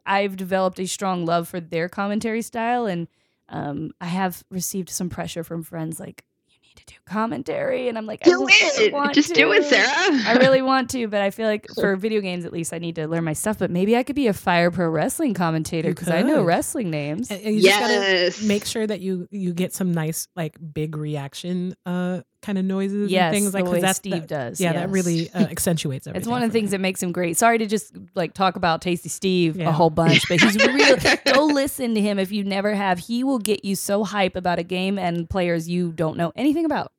I've 0.04 0.36
developed 0.36 0.78
a 0.80 0.86
strong 0.86 1.24
love 1.24 1.48
for 1.48 1.60
their 1.60 1.88
commentary 1.88 2.42
style, 2.42 2.86
and 2.86 3.06
um, 3.48 3.92
I 4.00 4.06
have 4.06 4.42
received 4.50 4.90
some 4.90 5.08
pressure 5.08 5.44
from 5.44 5.62
friends 5.62 6.00
like, 6.00 6.24
"You 6.24 6.29
need 6.70 6.86
to 6.86 6.94
do 6.94 7.00
commentary," 7.06 7.88
and 7.88 7.98
I'm 7.98 8.06
like, 8.06 8.20
I 8.22 8.30
Do 8.30 8.32
don't 8.32 8.50
it. 8.52 8.92
want 8.92 9.14
Just 9.14 9.34
do 9.34 9.52
it. 9.52 9.64
Sarah. 9.64 9.88
I 10.26 10.36
really 10.40 10.62
want 10.62 10.90
to, 10.90 11.08
but 11.08 11.20
I 11.20 11.30
feel 11.30 11.46
like 11.46 11.66
for 11.74 11.96
video 11.96 12.20
games 12.20 12.44
at 12.44 12.52
least, 12.52 12.72
I 12.72 12.78
need 12.78 12.94
to 12.96 13.06
learn 13.06 13.24
my 13.24 13.32
stuff. 13.32 13.58
But 13.58 13.70
maybe 13.70 13.96
I 13.96 14.02
could 14.02 14.16
be 14.16 14.26
a 14.28 14.32
Fire 14.32 14.70
Pro 14.70 14.88
Wrestling 14.88 15.34
commentator 15.34 15.90
because 15.90 16.08
I 16.08 16.22
know 16.22 16.42
wrestling 16.42 16.90
names. 16.90 17.30
And, 17.30 17.40
and 17.42 17.54
you 17.56 17.62
just 17.62 17.80
gotta 17.80 17.92
yes. 17.92 18.42
make 18.42 18.64
sure 18.64 18.86
that 18.86 19.00
you 19.00 19.28
you 19.30 19.52
get 19.52 19.72
some 19.74 19.92
nice 19.92 20.28
like 20.36 20.56
big 20.72 20.96
reaction 20.96 21.74
uh 21.86 22.20
kind 22.42 22.56
of 22.58 22.64
noises 22.64 23.10
Yes, 23.10 23.34
and 23.34 23.42
things 23.42 23.54
like 23.54 23.64
the 23.66 23.80
that's 23.80 23.98
Steve 23.98 24.12
that- 24.12 24.26
does. 24.28 24.60
Yeah, 24.60 24.72
yes. 24.72 24.80
that 24.82 24.90
really 24.90 25.30
uh, 25.32 25.40
accentuates 25.50 26.06
everything. 26.06 26.20
It's 26.22 26.28
one 26.28 26.42
of 26.42 26.48
the 26.48 26.52
things 26.52 26.68
me. 26.70 26.76
that 26.76 26.80
makes 26.80 27.02
him 27.02 27.12
great. 27.12 27.36
Sorry 27.36 27.58
to 27.58 27.66
just 27.66 27.94
like 28.14 28.32
talk 28.34 28.56
about 28.56 28.80
Tasty 28.82 29.08
Steve 29.10 29.56
Yeah. 29.56 29.68
a 29.68 29.72
whole 29.72 29.90
bunch, 29.90 30.26
but 30.28 30.40
he's 30.40 30.56
real. 30.66 30.96
Go 31.34 31.44
listen 31.46 31.94
to 31.94 32.00
him 32.00 32.18
if 32.18 32.32
you 32.32 32.42
never 32.44 32.74
have. 32.74 32.98
He 32.98 33.24
will 33.24 33.38
get 33.38 33.64
you 33.64 33.76
so 33.76 34.04
hype 34.04 34.36
about 34.36 34.58
a 34.58 34.62
game 34.62 34.98
and 34.98 35.28
players 35.28 35.68
you 35.68 35.92
don't 35.92 36.16
know 36.16 36.32
anything 36.36 36.64
about. 36.64 36.92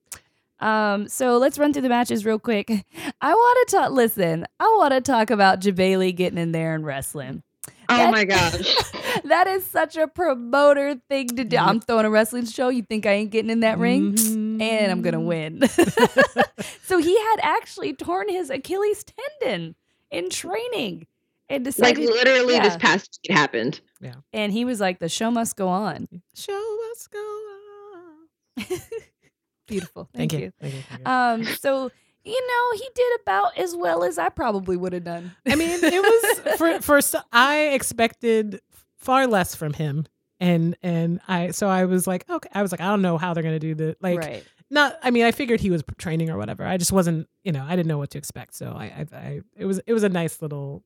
Um, 0.60 1.08
so 1.08 1.38
let's 1.40 1.58
run 1.58 1.74
through 1.74 1.82
the 1.82 1.90
matches 1.90 2.24
real 2.24 2.38
quick. 2.38 2.70
I 3.22 3.34
want 3.34 3.68
to 3.70 3.76
talk. 3.78 3.92
Listen, 3.94 4.46
I 4.60 4.66
want 4.78 4.94
to 4.94 5.02
talk 5.02 5.32
about 5.32 5.60
Jebailey 5.60 6.16
getting 6.16 6.38
in 6.38 6.52
there 6.52 6.76
and 6.76 6.86
wrestling. 6.86 7.42
Oh 7.90 8.12
my 8.12 8.26
gosh. 8.26 8.76
that 9.26 9.48
is 9.48 9.66
such 9.66 9.96
a 9.98 10.08
promoter 10.08 10.96
thing 11.10 11.28
to 11.30 11.44
do. 11.44 11.58
I'm 11.58 11.80
throwing 11.80 12.06
a 12.06 12.10
wrestling 12.10 12.46
show. 12.46 12.70
You 12.70 12.84
think 12.84 13.06
I 13.06 13.12
ain't 13.14 13.32
getting 13.32 13.52
in 13.52 13.60
that 13.62 13.78
ring? 13.78 14.14
Mhm. 14.14 14.62
and 14.62 14.92
I'm 14.92 15.02
gonna 15.02 15.22
win. 15.22 15.62
so 16.84 16.98
he 16.98 17.18
had 17.18 17.38
actually 17.42 17.94
torn 17.94 18.30
his 18.30 18.50
Achilles 18.50 19.04
tendon 19.04 19.76
in 20.10 20.30
training 20.30 21.08
and 21.50 21.66
decided. 21.66 22.04
Like 22.06 22.14
literally 22.14 22.54
yeah. 22.56 22.64
this 22.64 22.78
past 22.78 23.20
week 23.24 23.32
it 23.32 23.34
happened. 23.38 23.82
and 24.34 24.52
he 24.52 24.66
was 24.66 24.80
like, 24.80 25.00
"The 25.00 25.10
show 25.10 25.32
must 25.32 25.56
go 25.56 25.68
on." 25.68 26.08
Show 26.34 26.78
must 26.90 27.12
go 27.12 27.20
on. 27.20 28.80
Beautiful. 29.68 30.10
Thank, 30.14 30.32
Thank, 30.32 30.42
you. 30.42 30.48
you. 30.48 30.54
Thank 30.60 30.74
you. 30.74 30.82
thank 30.90 31.00
you. 31.00 31.06
Um, 31.06 31.44
so 31.46 31.92
you 32.24 32.48
know, 32.48 32.78
he 32.78 32.88
did 32.94 33.22
about 33.22 33.58
as 33.58 33.76
well 33.76 34.04
as 34.04 34.18
I 34.18 34.30
probably 34.30 34.78
would 34.78 34.94
have 34.94 35.04
done. 35.04 35.32
I 35.48 35.56
mean, 35.56 35.70
it 35.70 35.82
was 35.82 36.58
for 36.58 36.82
for 36.82 37.20
I 37.32 37.70
expected 37.70 38.62
far 38.98 39.28
less 39.28 39.56
from 39.56 39.74
him, 39.74 40.06
and 40.40 40.76
and 40.84 41.20
I 41.28 41.52
so 41.52 41.68
I 41.68 41.86
was 41.86 42.08
like, 42.08 42.30
okay, 42.30 42.50
I 42.54 42.62
was 42.62 42.72
like, 42.72 42.82
I 42.82 42.86
don't 42.86 43.02
know 43.02 43.18
how 43.18 43.34
they're 43.34 43.44
gonna 43.44 43.60
do 43.60 43.74
the 43.74 43.96
like 44.02 44.20
right. 44.20 44.44
not. 44.70 45.00
I 45.02 45.12
mean, 45.12 45.26
I 45.26 45.32
figured 45.32 45.60
he 45.60 45.72
was 45.72 45.84
training 45.98 46.30
or 46.30 46.38
whatever. 46.38 46.66
I 46.66 46.78
just 46.78 46.92
wasn't, 46.92 47.28
you 47.44 47.52
know, 47.52 47.66
I 47.68 47.76
didn't 47.76 47.88
know 47.88 47.98
what 47.98 48.12
to 48.12 48.18
expect. 48.18 48.56
So 48.56 48.68
I, 48.68 48.86
I, 48.86 49.16
I 49.16 49.42
it 49.56 49.66
was 49.66 49.80
it 49.88 49.94
was 49.94 50.04
a 50.04 50.10
nice 50.10 50.42
little 50.42 50.84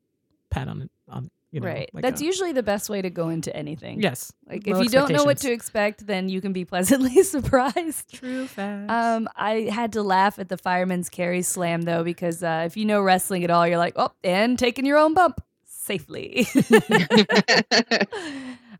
pat 0.50 0.68
on 0.68 0.90
on 1.10 1.30
you 1.56 1.62
know, 1.62 1.68
right. 1.68 1.90
like 1.94 2.02
That's 2.04 2.22
a- 2.22 2.26
usually 2.26 2.52
the 2.52 2.62
best 2.64 2.90
way 2.90 3.02
to 3.02 3.10
go 3.10 3.30
into 3.30 3.56
anything. 3.56 4.02
yes. 4.02 4.32
Like 4.48 4.68
if 4.68 4.78
you 4.78 4.90
don't 4.90 5.12
know 5.12 5.24
what 5.24 5.38
to 5.40 5.52
expect, 5.52 6.06
then 6.06 6.30
you 6.30 6.42
can 6.42 6.54
be 6.54 6.66
pleasantly 6.66 7.24
surprised. 7.36 8.14
True 8.14 8.46
facts. 8.46 8.92
Um, 8.92 9.28
I 9.36 9.70
had 9.72 9.94
to 9.94 10.04
laugh 10.04 10.38
at 10.38 10.50
the 10.50 10.58
fireman's 10.58 11.10
carry 11.10 11.42
slam 11.42 11.82
though 11.84 12.04
because 12.04 12.44
uh, 12.44 12.64
if 12.66 12.78
you 12.78 12.86
know 12.86 13.02
wrestling 13.02 13.44
at 13.44 13.50
all, 13.50 13.68
you're 13.68 13.78
like, 13.78 13.94
oh, 13.96 14.12
and 14.24 14.60
taking 14.60 14.86
your 14.86 14.98
own 14.98 15.14
bump 15.14 15.42
safely. 15.64 16.48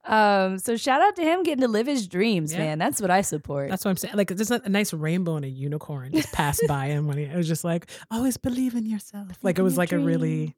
um, 0.06 0.60
so 0.60 0.78
shout 0.78 1.02
out 1.02 1.16
to 1.16 1.24
him 1.24 1.44
getting 1.44 1.62
to 1.62 1.68
live 1.68 1.88
his 1.88 2.08
dreams, 2.08 2.52
Yeah. 2.54 2.60
man. 2.60 2.80
That's 2.80 3.02
what 3.02 3.10
I 3.12 3.22
support. 3.22 3.70
That's 3.70 3.86
what 3.86 3.92
I'm 3.92 3.98
saying. 3.98 4.16
Like, 4.16 4.36
just 4.36 4.52
a, 4.52 4.62
a 4.66 4.70
nice 4.70 4.94
rainbow 4.94 5.36
and 5.36 5.46
a 5.46 5.50
unicorn 5.50 6.12
just 6.14 6.32
passed 6.32 6.62
by 6.68 6.88
him 6.88 7.08
when 7.08 7.18
he 7.18 7.24
it 7.24 7.36
was 7.36 7.48
just 7.48 7.64
like, 7.64 7.88
always 8.12 8.38
believe 8.38 8.76
in 8.76 8.86
yourself. 8.86 9.30
Like, 9.42 9.58
it 9.60 9.64
was 9.64 9.78
like 9.78 9.92
a 9.92 10.00
really, 10.00 10.56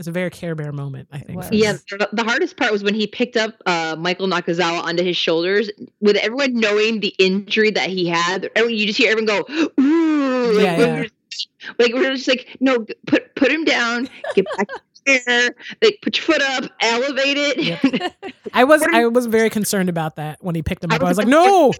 dream. 0.00 0.02
it's 0.02 0.08
a 0.08 0.12
very 0.12 0.30
Care 0.30 0.54
Bear 0.54 0.72
moment, 0.72 1.08
I 1.12 1.18
think. 1.18 1.38
was. 1.38 1.48
yeah, 1.52 1.72
the- 1.90 2.08
the 2.12 2.24
hardest 2.24 2.56
part 2.56 2.72
was 2.72 2.82
when 2.82 2.94
he 2.94 3.06
picked 3.06 3.36
up 3.36 3.54
uh, 3.66 3.96
Michael 3.98 4.26
Nakazawa 4.28 4.82
onto 4.82 5.02
his 5.02 5.16
shoulders, 5.16 5.70
with 6.00 6.16
everyone 6.16 6.54
knowing 6.58 7.00
the 7.00 7.14
injury 7.18 7.70
that 7.70 7.88
he 7.90 8.06
had. 8.06 8.50
Everyone, 8.56 8.76
you 8.78 8.86
just 8.86 8.98
hear 8.98 9.10
everyone 9.12 9.44
go, 9.46 9.70
"Ooh!" 9.80 10.52
Like, 10.52 10.62
Yeah, 10.64 10.78
we're 10.78 11.02
just- 11.04 11.48
like 11.78 11.92
we're 11.94 12.14
just 12.14 12.26
like, 12.28 12.56
no, 12.60 12.84
put 13.06 13.34
put 13.36 13.50
him 13.52 13.64
down, 13.64 14.08
get 14.34 14.44
back 14.56 14.66
to 14.68 14.80
the 15.06 15.18
chair, 15.20 15.50
like 15.82 15.98
put 16.02 16.16
your 16.16 16.24
foot 16.24 16.42
up, 16.42 16.70
elevate 16.80 17.36
it. 17.38 18.12
I 18.52 18.64
was 18.64 18.80
What 18.80 18.94
I 18.94 19.06
was 19.06 19.26
very 19.26 19.48
concerned 19.48 19.88
about 19.88 20.16
that 20.16 20.38
when 20.42 20.54
he 20.54 20.62
picked 20.62 20.82
him 20.82 20.90
up. 20.90 21.00
I 21.00 21.04
was 21.04 21.16
was 21.16 21.18
like, 21.18 21.26
like, 21.26 21.30
no. 21.32 21.72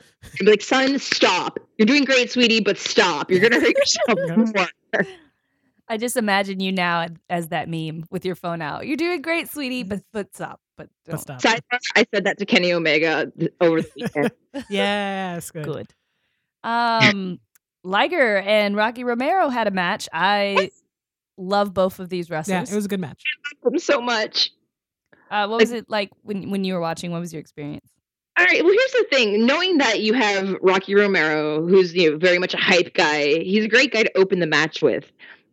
Like, 0.42 0.62
son, 0.62 0.98
stop. 0.98 1.58
You're 1.78 1.86
doing 1.86 2.04
great, 2.04 2.30
sweetie, 2.30 2.60
but 2.60 2.78
stop. 2.78 3.30
You're 3.30 3.40
gonna 3.40 3.60
hurt 3.60 3.74
yourself 3.76 4.54
more. 4.94 5.06
I 5.90 5.96
just 5.96 6.16
imagine 6.16 6.60
you 6.60 6.70
now 6.72 7.06
as 7.28 7.48
that 7.48 7.68
meme 7.68 8.04
with 8.10 8.24
your 8.24 8.36
phone 8.36 8.62
out. 8.62 8.86
You're 8.86 8.96
doing 8.96 9.20
great, 9.22 9.50
sweetie, 9.50 9.82
but 9.82 10.00
but 10.12 10.34
stop. 10.34 10.60
But 10.78 10.88
But 11.04 11.24
don't. 11.26 11.40
stop. 11.40 11.40
Sidebar, 11.42 11.78
I 11.96 12.06
said 12.14 12.24
that 12.24 12.38
to 12.38 12.46
Kenny 12.46 12.72
Omega 12.72 13.30
over 13.60 13.82
the 13.82 13.90
weekend. 13.96 14.30
Yes, 14.70 15.50
good. 15.50 15.64
Good. 15.64 15.94
Um, 16.64 17.38
Liger 17.84 18.38
and 18.38 18.76
Rocky 18.76 19.04
Romero 19.04 19.48
had 19.48 19.66
a 19.66 19.70
match. 19.70 20.08
I 20.12 20.70
love 21.36 21.72
both 21.74 21.98
of 22.00 22.08
these 22.08 22.28
Yeah, 22.28 22.36
wrestlers. 22.36 22.72
it 22.72 22.76
was 22.76 22.84
a 22.84 22.88
good 22.88 23.00
match. 23.00 23.22
Him 23.64 23.78
so 23.78 24.00
much. 24.00 24.50
uh, 25.30 25.46
what 25.48 25.60
was 25.60 25.72
it 25.72 25.88
like 25.88 26.10
when 26.22 26.50
when 26.50 26.64
you 26.64 26.74
were 26.74 26.80
watching? 26.80 27.10
What 27.10 27.20
was 27.20 27.32
your 27.32 27.40
experience? 27.40 27.90
All 28.38 28.44
right. 28.46 28.62
Well, 28.64 28.72
here's 28.72 28.92
the 28.92 29.06
thing. 29.10 29.44
Knowing 29.46 29.78
that 29.78 30.00
you 30.00 30.14
have 30.14 30.56
Rocky 30.62 30.94
Romero, 30.94 31.66
who's 31.66 31.94
you 31.94 32.10
know 32.12 32.16
very 32.18 32.38
much 32.38 32.54
a 32.54 32.58
hype 32.58 32.94
guy, 32.94 33.26
he's 33.40 33.64
a 33.64 33.68
great 33.68 33.92
guy 33.92 34.02
to 34.02 34.18
open 34.18 34.38
the 34.40 34.46
match 34.46 34.82
with, 34.82 35.04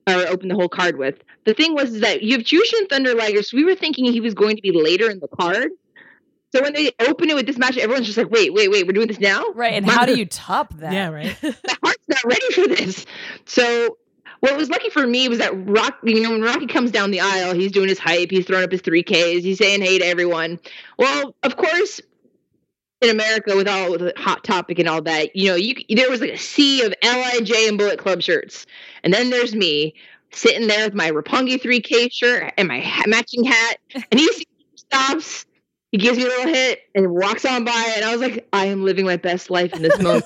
or 0.07 0.27
open 0.27 0.47
the 0.47 0.55
whole 0.55 0.69
card 0.69 0.97
with. 0.97 1.21
The 1.45 1.53
thing 1.53 1.73
was 1.73 1.93
is 1.93 2.01
that 2.01 2.23
you 2.23 2.37
have 2.37 2.45
Jushin 2.45 2.89
Thunder 2.89 3.13
Liger, 3.13 3.43
so 3.43 3.57
we 3.57 3.65
were 3.65 3.75
thinking 3.75 4.05
he 4.05 4.21
was 4.21 4.33
going 4.33 4.55
to 4.55 4.61
be 4.61 4.71
later 4.71 5.09
in 5.09 5.19
the 5.19 5.27
card. 5.27 5.69
So 6.55 6.61
when 6.61 6.73
they 6.73 6.91
open 6.99 7.29
it 7.29 7.35
with 7.35 7.45
this 7.45 7.57
match, 7.57 7.77
everyone's 7.77 8.05
just 8.05 8.17
like, 8.17 8.31
"Wait, 8.31 8.53
wait, 8.53 8.71
wait, 8.71 8.87
we're 8.87 8.93
doing 8.93 9.07
this 9.07 9.19
now?" 9.19 9.43
Right, 9.53 9.73
and 9.73 9.85
My- 9.85 9.93
how 9.93 10.05
do 10.05 10.17
you 10.17 10.25
top 10.25 10.73
that? 10.75 10.93
Yeah, 10.93 11.09
right. 11.09 11.35
my 11.43 11.75
heart's 11.83 12.07
not 12.07 12.23
ready 12.23 12.51
for 12.53 12.67
this. 12.67 13.05
So 13.45 13.97
what 14.39 14.55
was 14.55 14.69
lucky 14.69 14.89
for 14.89 15.05
me 15.05 15.27
was 15.27 15.39
that 15.39 15.51
Rock, 15.67 15.97
you 16.03 16.21
know, 16.21 16.31
when 16.31 16.41
Rocky 16.41 16.67
comes 16.67 16.91
down 16.91 17.11
the 17.11 17.21
aisle, 17.21 17.53
he's 17.53 17.71
doing 17.71 17.89
his 17.89 17.99
hype, 17.99 18.29
he's 18.31 18.45
throwing 18.45 18.63
up 18.63 18.71
his 18.71 18.81
three 18.81 19.03
Ks, 19.03 19.43
he's 19.43 19.57
saying 19.57 19.81
hey 19.81 19.99
to 19.99 20.05
everyone. 20.05 20.59
Well, 20.97 21.35
of 21.43 21.57
course, 21.57 21.99
in 23.01 23.09
America 23.09 23.55
with 23.55 23.67
all 23.67 23.97
the 23.97 24.13
hot 24.17 24.43
topic 24.43 24.79
and 24.79 24.87
all 24.87 25.01
that, 25.03 25.35
you 25.35 25.49
know, 25.49 25.55
you 25.55 25.75
there 25.95 26.09
was 26.09 26.21
like 26.21 26.31
a 26.31 26.37
sea 26.37 26.83
of 26.83 26.93
Lij 27.03 27.51
and 27.51 27.77
Bullet 27.77 27.99
Club 27.99 28.21
shirts, 28.21 28.65
and 29.03 29.13
then 29.13 29.29
there's 29.29 29.55
me 29.55 29.93
sitting 30.31 30.67
there 30.67 30.85
with 30.85 30.93
my 30.93 31.11
Roppongi 31.11 31.61
3K 31.61 32.11
shirt 32.11 32.53
and 32.57 32.67
my 32.67 33.03
matching 33.07 33.43
hat, 33.43 33.77
and 34.11 34.19
he 34.19 34.29
stops. 34.75 35.45
He 35.91 35.97
gives 35.97 36.17
me 36.17 36.25
a 36.25 36.27
little 36.27 36.53
hit 36.53 36.81
and 36.95 37.09
walks 37.11 37.45
on 37.45 37.63
by, 37.63 37.93
and 37.95 38.03
I 38.03 38.11
was 38.11 38.19
like, 38.19 38.45
I 38.51 38.65
am 38.65 38.83
living 38.83 39.05
my 39.05 39.15
best 39.15 39.49
life 39.49 39.73
in 39.73 39.81
this 39.83 39.97
moment. 40.01 40.25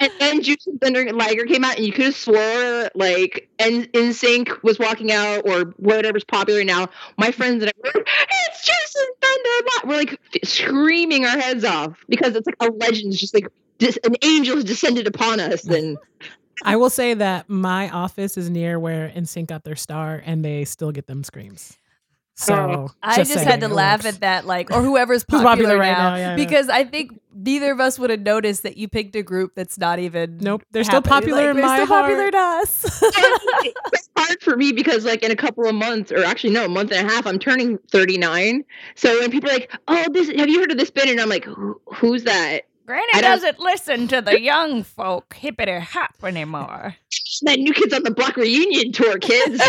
And 0.00 0.12
then 0.18 0.42
and 0.44 0.80
Thunder 0.80 1.12
Liger 1.12 1.44
came 1.44 1.64
out, 1.64 1.76
and 1.76 1.86
you 1.86 1.92
could 1.92 2.06
have 2.06 2.16
swore 2.16 2.90
like 2.94 3.48
and 3.58 3.90
NSYNC 3.92 4.62
was 4.62 4.78
walking 4.78 5.12
out 5.12 5.48
or 5.48 5.72
whatever's 5.76 6.24
popular 6.24 6.64
now. 6.64 6.88
My 7.16 7.30
friends 7.30 7.62
and 7.62 7.72
I 7.74 7.80
were 7.82 8.04
it's 8.30 8.96
and 8.96 9.16
Thunder. 9.20 9.48
Li-" 9.48 9.88
We're 9.88 9.96
like 9.96 10.20
f- 10.34 10.48
screaming 10.48 11.24
our 11.24 11.38
heads 11.38 11.64
off 11.64 12.04
because 12.08 12.34
it's 12.34 12.46
like 12.46 12.56
a 12.60 12.72
legend's 12.72 13.18
just 13.18 13.34
like 13.34 13.46
dis- 13.78 13.98
an 14.04 14.16
angel 14.22 14.56
has 14.56 14.64
descended 14.64 15.06
upon 15.06 15.40
us. 15.40 15.64
And 15.64 15.96
I 16.62 16.76
will 16.76 16.90
say 16.90 17.14
that 17.14 17.48
my 17.48 17.88
office 17.90 18.36
is 18.36 18.50
near 18.50 18.78
where 18.78 19.10
NSYNC 19.10 19.46
got 19.48 19.64
their 19.64 19.76
star, 19.76 20.22
and 20.24 20.44
they 20.44 20.64
still 20.64 20.92
get 20.92 21.06
them 21.06 21.24
screams. 21.24 21.78
So 22.36 22.54
oh, 22.54 22.90
I 23.02 23.16
just, 23.16 23.32
saying, 23.32 23.46
had 23.46 23.60
to 23.60 23.68
laugh 23.68 24.04
works. 24.04 24.16
at 24.16 24.20
that, 24.22 24.44
like, 24.44 24.70
or 24.72 24.82
whoever's 24.82 25.24
Who's 25.30 25.40
popular, 25.40 25.68
popular 25.68 25.78
right 25.78 25.92
now, 25.92 26.10
now, 26.10 26.16
yeah, 26.16 26.32
I 26.32 26.36
know. 26.36 26.42
because 26.44 26.68
I 26.68 26.84
think 26.84 27.20
neither 27.32 27.70
of 27.70 27.78
us 27.78 27.96
would 27.98 28.10
have 28.10 28.20
noticed 28.22 28.64
that 28.64 28.76
you 28.76 28.88
picked 28.88 29.14
a 29.14 29.22
group 29.22 29.52
that's 29.54 29.78
not 29.78 30.00
even. 30.00 30.38
Nope, 30.38 30.64
they're 30.72 30.82
still 30.82 31.00
popular 31.00 31.42
Like, 31.42 31.50
in 31.50 31.56
they're 31.56 31.64
my 31.66 31.76
still 31.76 31.86
heart. 31.86 32.04
popular 32.06 32.30
to 32.32 32.38
us. 32.38 32.84
it's 33.02 34.08
hard 34.16 34.40
for 34.42 34.56
me 34.56 34.72
because 34.72 35.04
like 35.04 35.22
in 35.22 35.30
a 35.30 35.36
couple 35.36 35.66
of 35.66 35.74
months 35.74 36.10
or 36.10 36.24
actually 36.24 36.52
no 36.52 36.64
a 36.64 36.68
month 36.68 36.90
and 36.92 37.06
a 37.06 37.12
half 37.12 37.26
i'm 37.26 37.38
turning 37.38 37.78
39 37.90 38.64
so 38.94 39.18
when 39.20 39.30
people 39.30 39.50
are 39.50 39.52
like 39.52 39.70
oh 39.88 40.04
this 40.12 40.28
have 40.30 40.48
you 40.48 40.60
heard 40.60 40.70
of 40.70 40.78
this 40.78 40.90
band 40.90 41.10
and 41.10 41.20
i'm 41.20 41.28
like 41.28 41.46
who's 41.94 42.24
that 42.24 42.62
Granny 42.86 43.20
doesn't 43.20 43.58
listen 43.60 44.08
to 44.08 44.20
the 44.20 44.40
young 44.40 44.82
folk 44.82 45.34
hippity 45.34 45.78
hop 45.78 46.14
anymore. 46.22 46.94
that 47.42 47.58
new 47.58 47.72
kids 47.72 47.94
on 47.94 48.02
the 48.02 48.10
block 48.10 48.36
reunion 48.36 48.92
tour 48.92 49.18
kids 49.18 49.62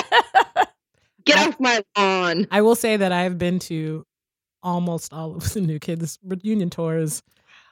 get 1.26 1.38
I- 1.38 1.48
off 1.48 1.60
my 1.60 1.84
lawn 1.98 2.48
I 2.52 2.62
will 2.62 2.76
say 2.76 2.98
that 2.98 3.12
I've 3.12 3.38
been 3.38 3.60
to 3.60 4.06
almost 4.64 5.14
all 5.14 5.36
of 5.36 5.54
the 5.54 5.62
new 5.62 5.80
kids 5.80 6.18
reunion 6.24 6.70
tours. 6.70 7.22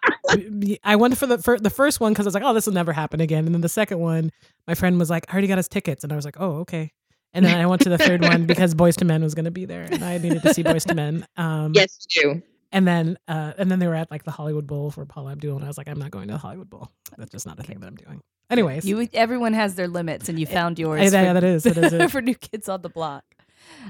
I 0.84 0.96
went 0.96 1.18
for 1.18 1.26
the 1.28 1.38
for 1.38 1.58
the 1.60 1.70
first 1.70 2.00
one 2.00 2.12
because 2.14 2.26
I 2.26 2.30
was 2.30 2.34
like, 2.34 2.44
oh, 2.44 2.54
this 2.54 2.66
will 2.66 2.74
never 2.74 2.92
happen 2.94 3.22
again. 3.22 3.46
And 3.46 3.54
then 3.56 3.62
the 3.62 3.70
second 3.70 4.00
one, 4.00 4.32
my 4.68 4.76
friend 4.76 5.00
was 5.00 5.10
like, 5.10 5.26
I 5.30 5.34
already 5.34 5.48
got 5.48 5.58
us 5.60 5.68
tickets, 5.68 6.04
and 6.04 6.12
I 6.12 6.16
was 6.16 6.26
like, 6.26 6.36
oh, 6.40 6.58
okay. 6.60 6.92
And 7.34 7.44
then 7.46 7.58
I 7.60 7.66
went 7.66 7.82
to 7.84 7.90
the 7.90 7.98
third 7.98 8.22
one 8.22 8.46
because 8.48 8.76
Boyz 8.76 9.02
II 9.02 9.08
Men 9.08 9.24
was 9.24 9.34
going 9.34 9.46
to 9.46 9.52
be 9.52 9.66
there, 9.66 9.84
and 9.90 10.04
I 10.04 10.18
needed 10.18 10.42
to 10.44 10.54
see 10.54 10.64
Boyz 10.64 10.88
II 10.88 10.96
Men. 10.96 11.26
Um, 11.38 11.72
yes 11.74 12.06
you 12.12 12.44
And 12.72 12.86
then 12.88 13.18
uh, 13.28 13.54
and 13.58 13.72
then 13.72 13.80
they 13.80 13.88
were 13.88 13.96
at 13.96 14.12
like 14.12 14.24
the 14.24 14.32
Hollywood 14.32 14.68
Bowl 14.68 14.92
for 14.92 15.06
Paula 15.06 15.32
Abdul, 15.32 15.56
and 15.56 15.64
I 15.64 15.68
was 15.68 15.78
like, 15.78 15.88
I'm 15.88 16.00
not 16.00 16.12
going 16.12 16.28
to 16.28 16.34
the 16.34 16.38
Hollywood 16.40 16.70
Bowl. 16.70 16.90
That's 17.18 17.32
just 17.32 17.46
not 17.46 17.58
a 17.60 17.64
thing 17.64 17.80
that 17.80 17.88
I'm 17.88 17.96
doing. 17.96 18.22
Anyways, 18.50 18.86
You 18.86 19.08
everyone 19.14 19.54
has 19.54 19.76
their 19.76 19.88
limits, 19.88 20.28
and 20.30 20.38
you 20.40 20.46
found 20.46 20.78
yours. 20.80 21.00
Eh, 21.02 21.04
yeah, 21.24 21.28
for- 21.30 21.34
that 21.40 21.44
is 21.44 21.64
that 21.64 21.78
is 21.78 21.94
it. 21.94 22.12
for 22.12 22.22
New 22.22 22.36
Kids 22.36 22.68
on 22.70 22.82
the 22.82 22.90
Block. 22.90 23.24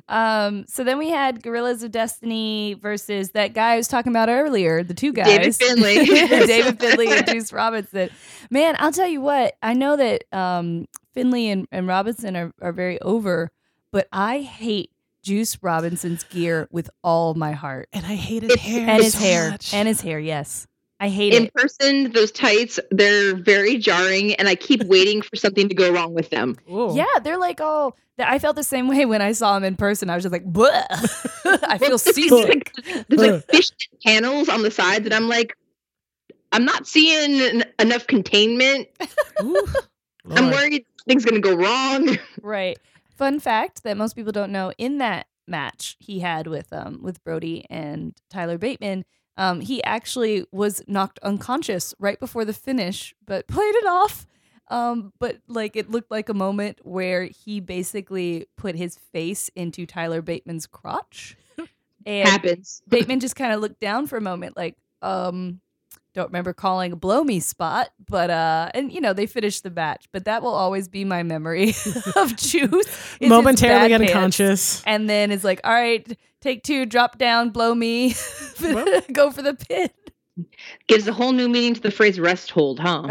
Um, 0.07 0.65
so 0.67 0.83
then 0.83 0.97
we 0.97 1.09
had 1.09 1.41
Guerrillas 1.43 1.83
of 1.83 1.91
Destiny 1.91 2.73
versus 2.75 3.31
that 3.31 3.53
guy 3.53 3.73
I 3.73 3.77
was 3.77 3.87
talking 3.87 4.11
about 4.11 4.29
earlier, 4.29 4.83
the 4.83 4.93
two 4.93 5.13
guys, 5.13 5.25
David 5.27 5.55
Finlay. 5.55 6.05
David 6.47 6.79
Finlay 6.79 7.07
and 7.07 7.27
Juice 7.27 7.53
Robinson. 7.53 8.09
Man, 8.49 8.75
I'll 8.79 8.91
tell 8.91 9.07
you 9.07 9.21
what, 9.21 9.55
I 9.61 9.73
know 9.73 9.95
that 9.95 10.23
um, 10.31 10.87
Finlay 11.13 11.47
and, 11.49 11.67
and 11.71 11.87
Robinson 11.87 12.35
are, 12.35 12.53
are 12.61 12.73
very 12.73 12.99
over, 13.01 13.51
but 13.91 14.07
I 14.11 14.39
hate 14.41 14.91
Juice 15.23 15.57
Robinson's 15.61 16.23
gear 16.25 16.67
with 16.71 16.89
all 17.03 17.33
my 17.33 17.53
heart. 17.53 17.87
and 17.93 18.05
I 18.05 18.15
hate 18.15 18.43
his 18.43 18.55
hair 18.55 18.89
And 18.89 19.01
his 19.03 19.13
so 19.13 19.19
hair. 19.19 19.51
much. 19.51 19.73
And 19.73 19.87
his 19.87 20.01
hair, 20.01 20.19
yes. 20.19 20.67
I 21.03 21.09
hate 21.09 21.33
In 21.33 21.43
it. 21.45 21.53
person, 21.53 22.11
those 22.13 22.31
tights, 22.31 22.79
they're 22.91 23.35
very 23.35 23.77
jarring, 23.77 24.33
and 24.35 24.47
I 24.47 24.55
keep 24.55 24.83
waiting 24.85 25.21
for 25.21 25.35
something 25.35 25.67
to 25.67 25.75
go 25.75 25.91
wrong 25.91 26.13
with 26.13 26.29
them. 26.29 26.55
Ooh. 26.71 26.93
Yeah, 26.95 27.19
they're 27.21 27.37
like, 27.37 27.59
oh, 27.61 27.93
I 28.17 28.39
felt 28.39 28.55
the 28.55 28.63
same 28.63 28.87
way 28.87 29.05
when 29.05 29.21
I 29.21 29.33
saw 29.33 29.57
him 29.57 29.63
in 29.65 29.75
person. 29.75 30.09
I 30.09 30.15
was 30.15 30.23
just 30.23 30.31
like, 30.31 30.45
Bleh. 30.45 30.85
I 31.67 31.77
feel 31.77 31.89
Well, 31.89 31.95
it's 31.95 32.03
seasick. 32.15 32.71
like- 32.77 33.07
There's 33.09 33.21
like 33.33 33.51
fish 33.51 33.69
panels 34.05 34.47
on 34.47 34.61
the 34.63 34.71
sides, 34.71 35.03
and 35.05 35.13
I'm 35.13 35.27
like, 35.27 35.57
I'm 36.53 36.63
not 36.63 36.87
seeing 36.87 37.41
en- 37.41 37.71
enough 37.79 38.07
containment. 38.07 38.87
Ooh. 39.41 39.65
I'm 40.31 40.51
worried 40.51 40.85
things 41.07 41.25
gonna 41.25 41.41
go 41.41 41.55
wrong. 41.55 42.17
Right. 42.41 42.77
Fun 43.17 43.39
fact 43.41 43.83
that 43.83 43.97
most 43.97 44.15
people 44.15 44.31
don't 44.31 44.51
know: 44.53 44.71
in 44.77 44.99
that 44.99 45.27
match 45.47 45.97
he 45.99 46.19
had 46.19 46.47
with 46.47 46.71
um 46.71 46.99
with 47.03 47.21
Brody 47.25 47.65
and 47.69 48.13
Tyler 48.29 48.57
Bateman, 48.57 49.03
um 49.37 49.61
he 49.61 49.83
actually 49.83 50.45
was 50.51 50.83
knocked 50.87 51.19
unconscious 51.19 51.93
right 51.99 52.19
before 52.19 52.45
the 52.45 52.53
finish, 52.53 53.13
but 53.25 53.47
played 53.47 53.75
it 53.75 53.85
off. 53.85 54.25
Um, 54.69 55.11
but 55.19 55.37
like 55.47 55.75
it 55.75 55.91
looked 55.91 56.09
like 56.09 56.29
a 56.29 56.33
moment 56.33 56.79
where 56.83 57.25
he 57.25 57.59
basically 57.59 58.47
put 58.57 58.75
his 58.75 58.97
face 58.97 59.49
into 59.55 59.85
Tyler 59.85 60.21
Bateman's 60.21 60.65
crotch, 60.67 61.35
and 62.05 62.27
Happens. 62.27 62.81
Bateman 62.87 63.19
just 63.19 63.35
kind 63.35 63.53
of 63.53 63.59
looked 63.59 63.79
down 63.79 64.07
for 64.07 64.17
a 64.17 64.21
moment, 64.21 64.55
like, 64.55 64.77
um, 65.01 65.59
don't 66.13 66.27
remember 66.27 66.53
calling 66.53 66.91
a 66.91 66.95
blow 66.95 67.23
me 67.23 67.39
spot, 67.39 67.89
but 68.07 68.29
uh, 68.29 68.69
and 68.73 68.91
you 68.91 69.01
know 69.01 69.13
they 69.13 69.25
finished 69.25 69.63
the 69.63 69.69
match, 69.71 70.05
but 70.11 70.25
that 70.25 70.41
will 70.43 70.53
always 70.53 70.87
be 70.87 71.03
my 71.05 71.23
memory 71.23 71.69
of 72.15 72.35
Juice. 72.37 73.17
momentarily 73.21 73.89
bad 73.89 73.99
pants. 74.01 74.13
unconscious. 74.13 74.83
and 74.85 75.09
then 75.09 75.31
it's 75.31 75.43
like, 75.43 75.59
all 75.63 75.73
right, 75.73 76.17
take 76.41 76.63
two, 76.63 76.85
drop 76.85 77.17
down, 77.17 77.49
blow 77.49 77.73
me, 77.73 78.15
Well- 78.61 79.01
go 79.11 79.31
for 79.31 79.41
the 79.41 79.53
pin. 79.55 79.89
Gives 80.87 81.07
a 81.07 81.13
whole 81.13 81.31
new 81.31 81.47
meaning 81.47 81.75
to 81.75 81.81
the 81.81 81.91
phrase 81.91 82.19
rest 82.19 82.49
hold, 82.51 82.79
huh? 82.79 83.07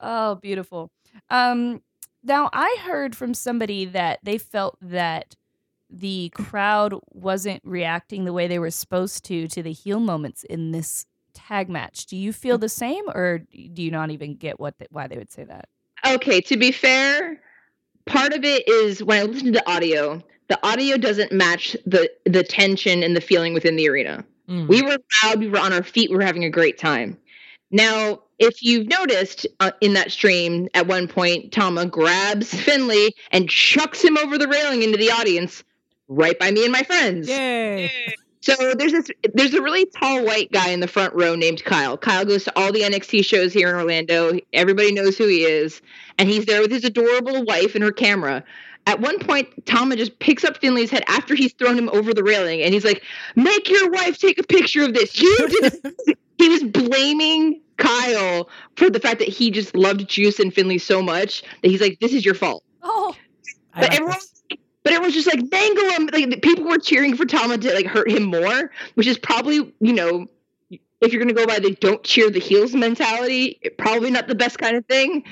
oh, 0.00 0.36
beautiful. 0.36 0.90
Um, 1.30 1.82
now 2.22 2.50
I 2.52 2.78
heard 2.84 3.16
from 3.16 3.34
somebody 3.34 3.84
that 3.86 4.20
they 4.22 4.38
felt 4.38 4.76
that 4.82 5.34
the 5.90 6.30
crowd 6.34 6.94
wasn't 7.12 7.62
reacting 7.64 8.24
the 8.24 8.32
way 8.32 8.46
they 8.46 8.58
were 8.58 8.70
supposed 8.70 9.24
to 9.26 9.48
to 9.48 9.62
the 9.62 9.72
heel 9.72 10.00
moments 10.00 10.44
in 10.44 10.72
this 10.72 11.06
tag 11.34 11.68
match. 11.68 12.06
Do 12.06 12.16
you 12.16 12.32
feel 12.32 12.58
the 12.58 12.68
same, 12.68 13.04
or 13.14 13.38
do 13.38 13.82
you 13.82 13.90
not 13.90 14.10
even 14.10 14.34
get 14.34 14.58
what 14.58 14.78
the, 14.78 14.86
why 14.90 15.06
they 15.06 15.18
would 15.18 15.30
say 15.30 15.44
that? 15.44 15.68
Okay, 16.06 16.40
to 16.42 16.56
be 16.56 16.72
fair, 16.72 17.40
part 18.06 18.32
of 18.32 18.44
it 18.44 18.66
is 18.68 19.02
when 19.02 19.20
I 19.20 19.24
listen 19.24 19.46
to 19.46 19.52
the 19.52 19.70
audio, 19.70 20.22
the 20.48 20.58
audio 20.66 20.96
doesn't 20.96 21.32
match 21.32 21.76
the 21.86 22.10
the 22.24 22.42
tension 22.42 23.02
and 23.02 23.16
the 23.16 23.20
feeling 23.20 23.54
within 23.54 23.76
the 23.76 23.88
arena. 23.88 24.24
Mm. 24.48 24.68
We 24.68 24.82
were 24.82 24.98
loud, 25.24 25.40
we 25.40 25.48
were 25.48 25.58
on 25.58 25.72
our 25.72 25.82
feet, 25.82 26.10
we 26.10 26.16
were 26.16 26.22
having 26.22 26.44
a 26.44 26.50
great 26.50 26.78
time. 26.78 27.18
Now, 27.70 28.22
if 28.38 28.62
you've 28.62 28.88
noticed 28.88 29.46
uh, 29.60 29.72
in 29.80 29.94
that 29.94 30.12
stream, 30.12 30.68
at 30.74 30.86
one 30.86 31.08
point, 31.08 31.52
Tama 31.52 31.86
grabs 31.86 32.54
Finlay 32.54 33.10
and 33.32 33.48
chucks 33.48 34.02
him 34.02 34.16
over 34.18 34.38
the 34.38 34.46
railing 34.46 34.82
into 34.82 34.98
the 34.98 35.10
audience, 35.10 35.64
right 36.08 36.38
by 36.38 36.50
me 36.50 36.64
and 36.64 36.72
my 36.72 36.82
friends. 36.82 37.28
Yay. 37.28 37.90
So 38.40 38.54
there's 38.74 38.92
this 38.92 39.08
there's 39.34 39.54
a 39.54 39.62
really 39.62 39.86
tall 39.86 40.24
white 40.24 40.52
guy 40.52 40.68
in 40.68 40.78
the 40.78 40.86
front 40.86 41.12
row 41.14 41.34
named 41.34 41.64
Kyle. 41.64 41.96
Kyle 41.96 42.24
goes 42.24 42.44
to 42.44 42.52
all 42.56 42.70
the 42.72 42.82
NXT 42.82 43.24
shows 43.24 43.52
here 43.52 43.68
in 43.68 43.74
Orlando. 43.74 44.38
Everybody 44.52 44.92
knows 44.92 45.18
who 45.18 45.26
he 45.26 45.42
is. 45.42 45.82
And 46.18 46.28
he's 46.28 46.46
there 46.46 46.60
with 46.60 46.70
his 46.70 46.84
adorable 46.84 47.44
wife 47.44 47.74
and 47.74 47.82
her 47.82 47.90
camera. 47.90 48.44
At 48.86 49.00
one 49.00 49.18
point, 49.18 49.66
Tama 49.66 49.96
just 49.96 50.16
picks 50.20 50.44
up 50.44 50.58
Finlay's 50.58 50.90
head 50.90 51.02
after 51.08 51.34
he's 51.34 51.52
thrown 51.54 51.76
him 51.76 51.88
over 51.88 52.14
the 52.14 52.22
railing 52.22 52.62
and 52.62 52.72
he's 52.72 52.84
like, 52.84 53.02
Make 53.34 53.68
your 53.68 53.90
wife 53.90 54.18
take 54.18 54.38
a 54.38 54.44
picture 54.44 54.84
of 54.84 54.94
this. 54.94 55.20
You 55.20 55.48
did 55.48 56.16
he 56.38 56.48
was 56.48 56.62
blaming 56.62 57.60
Kyle 57.78 58.48
for 58.76 58.88
the 58.88 59.00
fact 59.00 59.18
that 59.18 59.28
he 59.28 59.50
just 59.50 59.74
loved 59.74 60.08
Juice 60.08 60.38
and 60.38 60.54
Finlay 60.54 60.78
so 60.78 61.02
much 61.02 61.42
that 61.62 61.68
he's 61.68 61.80
like, 61.80 61.98
This 61.98 62.12
is 62.12 62.24
your 62.24 62.34
fault. 62.34 62.62
Oh, 62.82 63.12
But 63.74 63.82
like 63.82 63.94
everyone 63.94 64.14
this. 64.14 64.35
But 64.86 64.92
everyone's 64.92 65.14
just 65.14 65.26
like 65.26 65.42
mangle 65.50 65.84
him. 65.90 66.08
Like 66.12 66.30
the 66.30 66.38
people 66.40 66.62
were 66.62 66.78
cheering 66.78 67.16
for 67.16 67.24
Tama 67.24 67.58
to 67.58 67.74
like 67.74 67.86
hurt 67.86 68.08
him 68.08 68.22
more, 68.22 68.70
which 68.94 69.08
is 69.08 69.18
probably 69.18 69.74
you 69.80 69.92
know, 69.92 70.28
if 71.00 71.12
you're 71.12 71.18
gonna 71.18 71.32
go 71.32 71.44
by 71.44 71.58
the 71.58 71.72
don't 71.80 72.04
cheer 72.04 72.30
the 72.30 72.38
heels 72.38 72.72
mentality, 72.72 73.58
probably 73.78 74.12
not 74.12 74.28
the 74.28 74.36
best 74.36 74.58
kind 74.60 74.76
of 74.76 74.86
thing. 74.86 75.24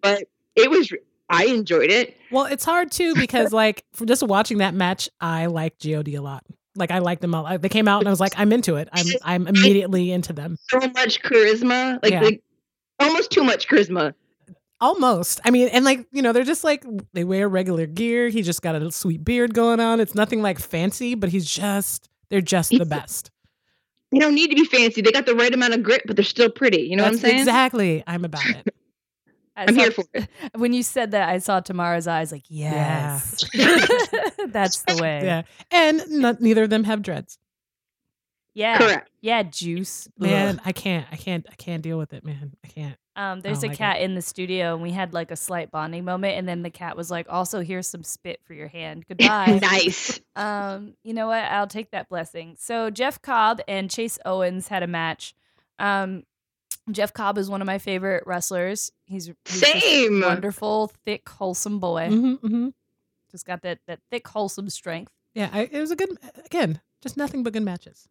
But 0.00 0.28
it 0.54 0.70
was, 0.70 0.92
I 1.28 1.46
enjoyed 1.46 1.90
it. 1.90 2.16
Well, 2.30 2.44
it's 2.44 2.64
hard 2.64 2.92
too 2.92 3.16
because 3.16 3.52
like 3.64 3.84
for 3.94 4.06
just 4.06 4.22
watching 4.22 4.58
that 4.58 4.74
match, 4.74 5.08
I 5.20 5.46
like 5.46 5.74
God 5.80 6.06
a 6.06 6.20
lot. 6.20 6.44
Like 6.76 6.92
I 6.92 7.00
like 7.00 7.18
them 7.18 7.34
all. 7.34 7.58
They 7.58 7.68
came 7.68 7.88
out 7.88 7.98
and 7.98 8.06
I 8.06 8.12
was 8.12 8.20
like, 8.20 8.34
I'm 8.36 8.52
into 8.52 8.76
it. 8.76 8.88
I'm 8.92 9.06
I'm 9.24 9.48
immediately 9.48 10.12
into 10.12 10.32
them. 10.32 10.56
So 10.70 10.78
much 10.78 11.20
charisma, 11.20 12.00
like, 12.00 12.12
Yeah. 12.12 12.22
like 12.22 12.44
almost 13.00 13.32
too 13.32 13.42
much 13.42 13.66
charisma. 13.66 14.14
Almost. 14.80 15.40
I 15.44 15.50
mean, 15.50 15.68
and 15.68 15.84
like, 15.84 16.06
you 16.10 16.22
know, 16.22 16.32
they're 16.32 16.42
just 16.44 16.64
like 16.64 16.84
they 17.12 17.24
wear 17.24 17.48
regular 17.48 17.86
gear. 17.86 18.28
He 18.28 18.42
just 18.42 18.62
got 18.62 18.74
a 18.74 18.90
sweet 18.90 19.24
beard 19.24 19.52
going 19.52 19.78
on. 19.80 20.00
It's 20.00 20.14
nothing 20.14 20.40
like 20.40 20.58
fancy, 20.58 21.14
but 21.14 21.28
he's 21.28 21.44
just 21.48 22.08
they're 22.30 22.40
just 22.40 22.70
the 22.70 22.86
best. 22.86 23.30
They 24.10 24.18
don't 24.18 24.34
need 24.34 24.48
to 24.48 24.56
be 24.56 24.64
fancy. 24.64 25.02
They 25.02 25.12
got 25.12 25.26
the 25.26 25.34
right 25.34 25.52
amount 25.52 25.74
of 25.74 25.82
grit, 25.82 26.02
but 26.06 26.16
they're 26.16 26.24
still 26.24 26.50
pretty. 26.50 26.82
You 26.82 26.96
know 26.96 27.04
That's 27.04 27.16
what 27.18 27.24
I'm 27.24 27.30
saying? 27.30 27.38
Exactly. 27.40 28.02
I'm 28.06 28.24
about 28.24 28.44
it. 28.48 28.74
I 29.56 29.64
I'm 29.68 29.74
saw- 29.74 29.80
here 29.80 29.90
for 29.90 30.04
it. 30.14 30.28
When 30.56 30.72
you 30.72 30.82
said 30.82 31.10
that, 31.10 31.28
I 31.28 31.38
saw 31.38 31.60
Tamara's 31.60 32.08
eyes. 32.08 32.32
Like, 32.32 32.44
yes, 32.48 33.44
that's 34.48 34.82
the 34.82 34.98
way. 35.00 35.20
Yeah. 35.24 35.42
And 35.70 36.02
no, 36.08 36.36
neither 36.40 36.62
of 36.64 36.70
them 36.70 36.84
have 36.84 37.02
dreads. 37.02 37.38
yeah, 38.54 38.78
Correct. 38.78 39.10
yeah. 39.20 39.42
Juice, 39.42 40.08
Man, 40.18 40.56
Ugh. 40.56 40.62
I 40.64 40.72
can't. 40.72 41.06
I 41.12 41.16
can't. 41.16 41.46
I 41.50 41.54
can't 41.56 41.82
deal 41.82 41.98
with 41.98 42.12
it, 42.14 42.24
man. 42.24 42.54
I 42.64 42.68
can't. 42.68 42.96
Um, 43.20 43.42
there's 43.42 43.62
a 43.62 43.66
like 43.66 43.74
it. 43.74 43.78
cat 43.78 44.00
in 44.00 44.14
the 44.14 44.22
studio, 44.22 44.72
and 44.72 44.82
we 44.82 44.92
had 44.92 45.12
like 45.12 45.30
a 45.30 45.36
slight 45.36 45.70
bonding 45.70 46.06
moment, 46.06 46.38
and 46.38 46.48
then 46.48 46.62
the 46.62 46.70
cat 46.70 46.96
was 46.96 47.10
like, 47.10 47.26
"Also, 47.28 47.60
here's 47.60 47.86
some 47.86 48.02
spit 48.02 48.40
for 48.44 48.54
your 48.54 48.68
hand. 48.68 49.04
Goodbye." 49.08 49.58
nice. 49.60 50.18
um, 50.36 50.94
you 51.04 51.12
know 51.12 51.26
what? 51.26 51.44
I'll 51.44 51.66
take 51.66 51.90
that 51.90 52.08
blessing. 52.08 52.56
So 52.58 52.88
Jeff 52.88 53.20
Cobb 53.20 53.60
and 53.68 53.90
Chase 53.90 54.18
Owens 54.24 54.68
had 54.68 54.82
a 54.82 54.86
match. 54.86 55.34
Um, 55.78 56.24
Jeff 56.90 57.12
Cobb 57.12 57.36
is 57.36 57.50
one 57.50 57.60
of 57.60 57.66
my 57.66 57.76
favorite 57.76 58.24
wrestlers. 58.26 58.90
He's, 59.04 59.30
he's 59.44 59.60
Same. 59.60 60.22
wonderful, 60.22 60.90
thick, 61.04 61.28
wholesome 61.28 61.78
boy. 61.78 62.08
hmm 62.08 62.34
hmm 62.36 62.68
Just 63.30 63.44
got 63.44 63.60
that 63.62 63.80
that 63.86 64.00
thick, 64.10 64.26
wholesome 64.28 64.70
strength. 64.70 65.12
Yeah, 65.34 65.50
I, 65.52 65.68
it 65.70 65.78
was 65.78 65.90
a 65.90 65.96
good. 65.96 66.16
Again, 66.46 66.80
just 67.02 67.18
nothing 67.18 67.42
but 67.42 67.52
good 67.52 67.64
matches. 67.64 68.08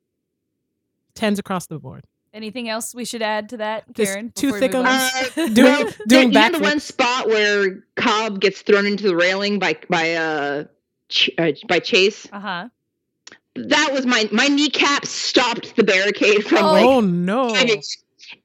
Tens 1.15 1.39
across 1.39 1.65
the 1.65 1.79
board. 1.79 2.05
Anything 2.33 2.69
else 2.69 2.93
we 2.93 3.05
should 3.05 3.21
add 3.21 3.49
to 3.49 3.57
that, 3.57 3.85
Karen? 3.95 4.31
two 4.35 4.47
before 4.53 4.59
we 4.59 4.67
thick 4.67 4.75
on? 4.75 4.85
Uh, 4.85 5.09
Doing- 5.35 5.55
well, 5.63 5.89
doing 6.07 6.31
you 6.31 6.39
know 6.39 6.51
the 6.51 6.59
one 6.59 6.79
spot 6.79 7.27
where 7.27 7.83
Cobb 7.95 8.39
gets 8.39 8.61
thrown 8.61 8.85
into 8.85 9.03
the 9.07 9.15
railing 9.15 9.57
by 9.59 9.77
by 9.89 10.13
uh, 10.13 10.63
Ch- 11.09 11.31
uh 11.37 11.51
by 11.67 11.79
Chase. 11.79 12.27
Uh 12.31 12.39
huh. 12.39 12.69
That 13.55 13.89
was 13.91 14.05
my 14.05 14.29
my 14.31 14.47
kneecap 14.47 15.05
stopped 15.05 15.75
the 15.75 15.83
barricade 15.83 16.45
from 16.45 16.63
like. 16.65 16.85
oh 16.85 16.99
no! 16.99 17.49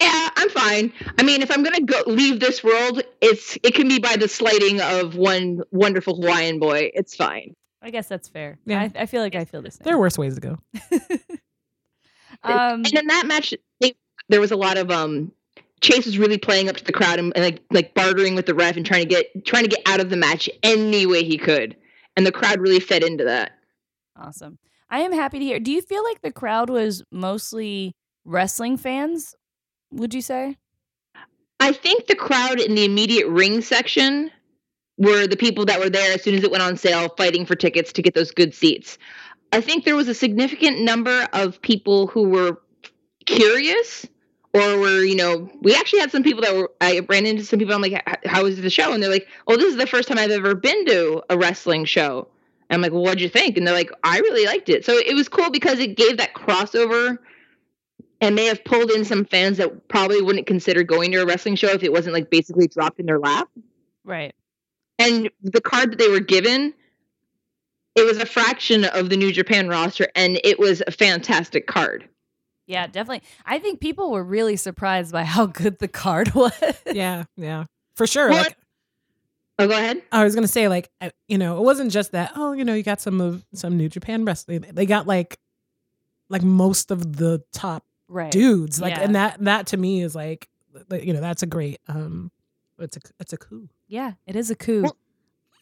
Yeah, 0.00 0.30
I'm 0.36 0.48
fine. 0.48 0.92
I 1.18 1.22
mean, 1.22 1.42
if 1.42 1.50
I'm 1.50 1.62
gonna 1.62 1.82
go 1.82 2.02
leave 2.06 2.40
this 2.40 2.64
world, 2.64 3.02
it's 3.20 3.58
it 3.62 3.74
can 3.74 3.86
be 3.88 3.98
by 3.98 4.16
the 4.16 4.28
slighting 4.28 4.80
of 4.80 5.14
one 5.16 5.60
wonderful 5.72 6.16
Hawaiian 6.16 6.58
boy. 6.58 6.90
It's 6.94 7.14
fine. 7.14 7.54
I 7.82 7.90
guess 7.90 8.08
that's 8.08 8.28
fair. 8.28 8.58
Yeah. 8.64 8.80
I, 8.80 9.02
I 9.02 9.06
feel 9.06 9.20
like 9.20 9.34
I 9.34 9.44
feel 9.44 9.60
the 9.60 9.70
same. 9.70 9.84
There 9.84 9.94
are 9.94 9.98
worse 10.00 10.16
ways 10.16 10.36
to 10.36 10.40
go. 10.40 10.58
um, 12.44 12.82
and 12.84 12.92
in 12.92 13.06
that 13.06 13.26
match, 13.26 13.54
they, 13.80 13.94
there 14.28 14.40
was 14.40 14.50
a 14.50 14.56
lot 14.56 14.76
of 14.76 14.90
um. 14.90 15.32
Chase 15.80 16.06
was 16.06 16.18
really 16.18 16.38
playing 16.38 16.70
up 16.70 16.76
to 16.76 16.84
the 16.84 16.92
crowd 16.92 17.18
and, 17.18 17.32
and 17.36 17.44
like 17.44 17.62
like 17.70 17.94
bartering 17.94 18.34
with 18.34 18.46
the 18.46 18.54
ref 18.54 18.76
and 18.76 18.86
trying 18.86 19.02
to 19.02 19.08
get 19.08 19.44
trying 19.44 19.64
to 19.64 19.68
get 19.68 19.82
out 19.86 20.00
of 20.00 20.08
the 20.08 20.16
match 20.16 20.48
any 20.62 21.04
way 21.04 21.22
he 21.22 21.36
could, 21.36 21.76
and 22.16 22.24
the 22.24 22.32
crowd 22.32 22.60
really 22.60 22.80
fed 22.80 23.04
into 23.04 23.24
that. 23.24 23.52
awesome. 24.16 24.58
I 24.88 25.00
am 25.00 25.12
happy 25.12 25.38
to 25.40 25.44
hear. 25.44 25.58
Do 25.60 25.72
you 25.72 25.82
feel 25.82 26.04
like 26.04 26.22
the 26.22 26.32
crowd 26.32 26.70
was 26.70 27.02
mostly 27.10 27.94
wrestling 28.24 28.76
fans? 28.76 29.34
Would 29.90 30.14
you 30.14 30.22
say? 30.22 30.56
I 31.60 31.72
think 31.72 32.06
the 32.06 32.14
crowd 32.14 32.60
in 32.60 32.74
the 32.74 32.84
immediate 32.84 33.26
ring 33.28 33.60
section 33.60 34.30
were 34.98 35.26
the 35.26 35.36
people 35.36 35.64
that 35.64 35.80
were 35.80 35.90
there 35.90 36.12
as 36.12 36.22
soon 36.22 36.34
as 36.34 36.44
it 36.44 36.50
went 36.50 36.62
on 36.62 36.76
sale, 36.76 37.08
fighting 37.16 37.44
for 37.46 37.56
tickets 37.56 37.92
to 37.94 38.02
get 38.02 38.14
those 38.14 38.30
good 38.30 38.54
seats. 38.54 38.98
I 39.54 39.60
think 39.60 39.84
there 39.84 39.94
was 39.94 40.08
a 40.08 40.14
significant 40.14 40.80
number 40.80 41.28
of 41.32 41.62
people 41.62 42.08
who 42.08 42.28
were 42.28 42.60
curious 43.24 44.04
or 44.52 44.78
were 44.78 45.04
you 45.04 45.14
know 45.14 45.48
we 45.62 45.76
actually 45.76 46.00
had 46.00 46.10
some 46.10 46.24
people 46.24 46.42
that 46.42 46.54
were 46.56 46.72
i 46.80 46.98
ran 47.08 47.24
into 47.24 47.44
some 47.44 47.60
people 47.60 47.72
i'm 47.72 47.80
like 47.80 48.04
how 48.26 48.42
was 48.42 48.60
the 48.60 48.68
show? 48.68 48.92
And 48.92 49.00
they're 49.00 49.10
like 49.10 49.28
oh 49.46 49.56
this 49.56 49.66
is 49.66 49.76
the 49.76 49.86
first 49.86 50.08
time 50.08 50.18
i've 50.18 50.32
ever 50.32 50.56
been 50.56 50.84
to 50.86 51.22
a 51.30 51.38
wrestling 51.38 51.84
show. 51.84 52.26
And 52.68 52.74
i'm 52.74 52.82
like 52.82 52.90
well 52.90 53.02
what'd 53.02 53.20
you 53.20 53.28
think? 53.28 53.56
And 53.56 53.64
they're 53.64 53.74
like 53.74 53.92
i 54.02 54.18
really 54.18 54.44
liked 54.44 54.68
it. 54.68 54.84
So 54.84 54.94
it 54.94 55.14
was 55.14 55.28
cool 55.28 55.50
because 55.50 55.78
it 55.78 55.96
gave 55.96 56.16
that 56.16 56.34
crossover 56.34 57.18
and 58.20 58.34
may 58.34 58.46
have 58.46 58.64
pulled 58.64 58.90
in 58.90 59.04
some 59.04 59.24
fans 59.24 59.58
that 59.58 59.86
probably 59.86 60.20
wouldn't 60.20 60.48
consider 60.48 60.82
going 60.82 61.12
to 61.12 61.18
a 61.18 61.26
wrestling 61.26 61.54
show 61.54 61.68
if 61.68 61.84
it 61.84 61.92
wasn't 61.92 62.12
like 62.12 62.28
basically 62.28 62.66
dropped 62.66 62.98
in 62.98 63.06
their 63.06 63.20
lap. 63.20 63.48
Right. 64.02 64.34
and 64.98 65.30
the 65.44 65.60
card 65.60 65.92
that 65.92 65.98
they 66.00 66.08
were 66.08 66.18
given 66.18 66.74
it 67.94 68.04
was 68.06 68.18
a 68.18 68.26
fraction 68.26 68.84
of 68.84 69.08
the 69.10 69.16
new 69.16 69.32
japan 69.32 69.68
roster 69.68 70.08
and 70.14 70.40
it 70.44 70.58
was 70.58 70.82
a 70.86 70.90
fantastic 70.90 71.66
card 71.66 72.08
Yeah, 72.66 72.86
definitely. 72.86 73.22
I 73.44 73.58
think 73.58 73.80
people 73.80 74.10
were 74.10 74.24
really 74.24 74.56
surprised 74.56 75.12
by 75.12 75.24
how 75.24 75.46
good 75.46 75.78
the 75.78 75.88
card 75.88 76.34
was. 76.34 76.52
Yeah, 76.90 77.24
yeah, 77.36 77.64
for 77.94 78.06
sure. 78.06 78.30
Well, 78.30 78.42
Like 78.42 78.56
oh 79.58 79.68
go 79.68 79.74
ahead 79.76 80.02
I 80.10 80.24
was 80.24 80.34
gonna 80.34 80.48
say, 80.48 80.68
like 80.68 80.88
uh, 81.00 81.10
you 81.28 81.36
know, 81.38 81.58
it 81.58 81.62
wasn't 81.62 81.92
just 81.92 82.12
that. 82.12 82.32
Oh, 82.36 82.52
you 82.52 82.64
know, 82.64 82.74
you 82.74 82.82
got 82.82 83.00
some 83.00 83.20
of 83.20 83.44
some 83.54 83.76
New 83.76 83.88
Japan 83.90 84.24
wrestling. 84.24 84.64
They 84.72 84.86
got 84.86 85.06
like, 85.06 85.38
like 86.30 86.42
most 86.42 86.90
of 86.90 87.16
the 87.16 87.42
top 87.52 87.84
Right. 88.08 88.30
dudes. 88.32 88.80
Like, 88.80 88.94
Yeah. 88.96 89.02
and 89.02 89.14
that 89.14 89.44
that 89.44 89.66
to 89.68 89.76
me 89.76 90.02
is 90.02 90.14
like, 90.14 90.48
like, 90.90 91.04
you 91.04 91.12
know, 91.12 91.20
that's 91.20 91.42
a 91.42 91.46
great. 91.46 91.78
um 91.88 92.30
It's 92.78 92.96
a 92.96 93.00
it's 93.20 93.32
a 93.32 93.36
coup. 93.36 93.68
Yeah, 93.88 94.12
it 94.26 94.36
is 94.36 94.50
a 94.50 94.54
coup. 94.56 94.82
Well- 94.84 94.96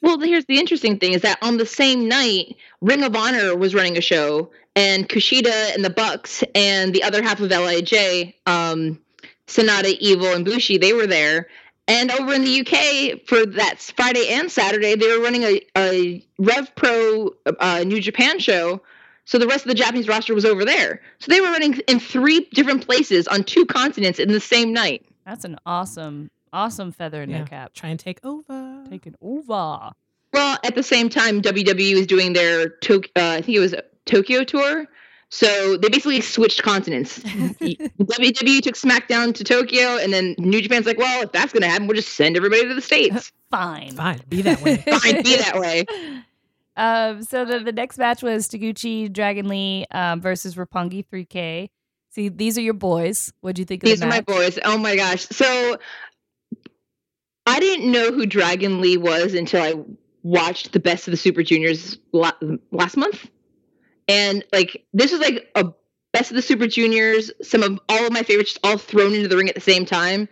Well, 0.03 0.18
here's 0.18 0.44
the 0.46 0.59
interesting 0.59 0.98
thing 0.98 1.12
is 1.12 1.22
that 1.22 1.38
on 1.42 1.57
the 1.57 1.66
same 1.66 2.09
night, 2.09 2.57
Ring 2.80 3.05
of 3.05 3.14
Honor 3.14 3.57
was 3.57 3.74
running 3.74 3.96
a 3.96 4.00
show, 4.00 4.50
and 4.74 5.09
Kushida 5.09 5.74
and 5.74 5.84
the 5.84 5.90
Bucks 5.90 6.42
and 6.55 6.92
the 6.92 7.05
other 7.05 7.22
half 7.22 7.40
of 7.40 7.48
Lij, 7.50 8.34
um, 8.46 8.98
Sanada, 9.46 9.96
Evil, 10.00 10.32
and 10.32 10.44
Bushi, 10.44 10.78
they 10.78 10.92
were 10.92 11.07
there. 11.07 11.48
And 11.88 12.11
over 12.11 12.32
in 12.32 12.44
the 12.44 12.61
UK 12.61 13.26
for 13.26 13.44
that 13.44 13.80
Friday 13.96 14.28
and 14.28 14.50
Saturday, 14.50 14.94
they 14.94 15.07
were 15.07 15.22
running 15.22 15.42
a, 15.42 15.61
a 15.76 16.24
Rev 16.38 16.74
Pro 16.74 17.30
uh, 17.61 17.84
New 17.86 18.00
Japan 18.00 18.38
show. 18.38 18.82
So 19.24 19.38
the 19.38 19.46
rest 19.46 19.64
of 19.64 19.68
the 19.68 19.74
Japanese 19.74 20.09
roster 20.09 20.34
was 20.34 20.44
over 20.44 20.64
there. 20.64 21.00
So 21.18 21.30
they 21.30 21.40
were 21.40 21.48
running 21.50 21.78
in 21.86 22.00
three 22.00 22.48
different 22.53 22.86
places 22.86 23.28
on 23.28 23.44
two 23.44 23.66
continents 23.66 24.18
in 24.18 24.32
the 24.32 24.40
same 24.40 24.72
night. 24.72 25.05
That's 25.24 25.44
an 25.44 25.59
awesome, 25.64 26.30
awesome 26.53 26.92
feather 26.92 27.22
in 27.22 27.30
Yeah. 27.30 27.38
their 27.38 27.46
cap. 27.46 27.72
Try 27.74 27.90
and 27.90 27.98
take 28.00 28.18
over. 28.24 28.84
Taking 28.88 29.14
over. 29.20 29.90
Well, 30.32 30.59
at 30.64 30.74
the 30.74 30.82
same 30.82 31.09
time, 31.09 31.42
WWE 31.42 31.94
was 31.94 32.07
doing 32.07 32.32
their 32.32 32.68
Tok- 32.68 33.11
uh, 33.16 33.36
I 33.38 33.42
think 33.42 33.57
it 33.57 33.61
was 33.61 33.74
Tokyo 34.07 34.44
tour. 34.44 34.86
So 35.28 35.76
they 35.78 35.88
basically 35.88 36.20
switched 36.20 36.62
continents. 36.62 37.18
WWE 37.20 38.61
took 38.61 38.74
SmackDown 38.74 39.34
to 39.34 39.44
Tokyo, 39.44 39.96
and 39.96 40.12
then 40.12 40.34
New 40.38 40.61
Japan's 40.61 40.84
like, 40.84 40.98
well, 40.98 41.22
if 41.22 41.32
that's 41.32 41.53
going 41.55 41.62
to 41.62 41.68
happen, 41.68 41.86
we'll 41.86 41.96
just 41.96 42.11
send 42.14 42.36
everybody 42.36 42.68
to 42.68 42.74
the 42.74 42.82
States. 42.82 43.32
Fine. 43.50 43.92
Fine, 43.92 44.20
be 44.28 44.42
that 44.42 44.61
way. 44.62 44.76
Fine, 44.86 45.22
be 45.22 45.36
that 45.36 45.59
way. 45.59 45.84
Um, 46.76 47.22
so 47.22 47.44
the, 47.44 47.61
the 47.61 47.72
next 47.72 47.98
match 47.98 48.22
was 48.22 48.48
Taguchi 48.48 49.11
Dragon 49.12 49.48
Lee 49.48 49.86
um, 49.90 50.20
versus 50.20 50.55
Roppongi 50.55 51.05
3K. 51.07 51.68
See, 52.11 52.28
these 52.28 52.59
are 52.59 52.62
your 52.62 52.74
boys. 52.74 53.32
What 53.40 53.55
do 53.55 53.62
you 53.62 53.66
think 53.66 53.82
of 53.82 53.88
These 53.88 54.00
the 54.00 54.07
are 54.07 54.11
my 54.11 54.20
boys. 54.20 54.59
Oh 54.64 54.76
my 54.76 54.96
gosh. 54.96 55.26
So 55.28 55.78
I 57.47 57.59
didn't 57.61 57.90
know 57.90 58.12
who 58.12 58.26
Dragon 58.26 58.80
Lee 58.80 58.97
was 58.97 59.34
until 59.34 59.62
I 59.62 59.74
watched 60.22 60.72
the 60.72 60.80
Best 60.80 61.09
of 61.09 61.11
the 61.12 61.16
Super 61.16 61.43
Juniors 61.43 61.99
last 62.12 62.97
month. 62.97 63.28
And 64.09 64.45
like 64.53 64.84
this 64.93 65.11
was 65.12 65.20
like 65.20 65.51
a 65.55 65.72
Best 66.12 66.30
of 66.30 66.36
the 66.36 66.43
Super 66.43 66.66
Juniors, 66.66 67.30
some 67.43 67.62
of 67.62 67.80
all 67.88 68.07
of 68.07 68.12
my 68.12 68.22
favorites 68.22 68.59
all 68.62 68.76
thrown 68.76 69.14
into 69.14 69.28
the 69.28 69.36
ring 69.36 69.49
at 69.49 69.55
the 69.55 69.61
same 69.61 69.84
time. 69.86 70.28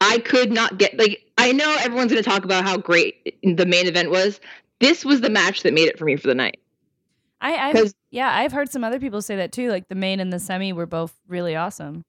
I 0.00 0.18
could 0.18 0.52
not 0.52 0.78
get 0.78 0.96
like 0.98 1.22
I 1.36 1.52
know 1.52 1.74
everyone's 1.80 2.12
going 2.12 2.22
to 2.22 2.28
talk 2.28 2.44
about 2.44 2.64
how 2.64 2.76
great 2.76 3.36
the 3.42 3.66
main 3.66 3.86
event 3.86 4.10
was. 4.10 4.40
This 4.80 5.04
was 5.04 5.20
the 5.22 5.30
match 5.30 5.62
that 5.62 5.72
made 5.74 5.88
it 5.88 5.98
for 5.98 6.04
me 6.04 6.16
for 6.16 6.28
the 6.28 6.34
night. 6.34 6.58
I, 7.40 7.56
I've, 7.56 7.74
'Cause- 7.74 7.94
yeah, 8.10 8.34
I've 8.34 8.52
heard 8.52 8.70
some 8.70 8.84
other 8.84 9.00
people 9.00 9.20
say 9.20 9.36
that 9.36 9.52
too. 9.52 9.70
Like 9.70 9.88
the 9.88 9.94
main 9.94 10.20
and 10.20 10.32
the 10.32 10.38
semi 10.38 10.72
were 10.72 10.86
both 10.86 11.14
really 11.28 11.56
awesome. 11.56 12.04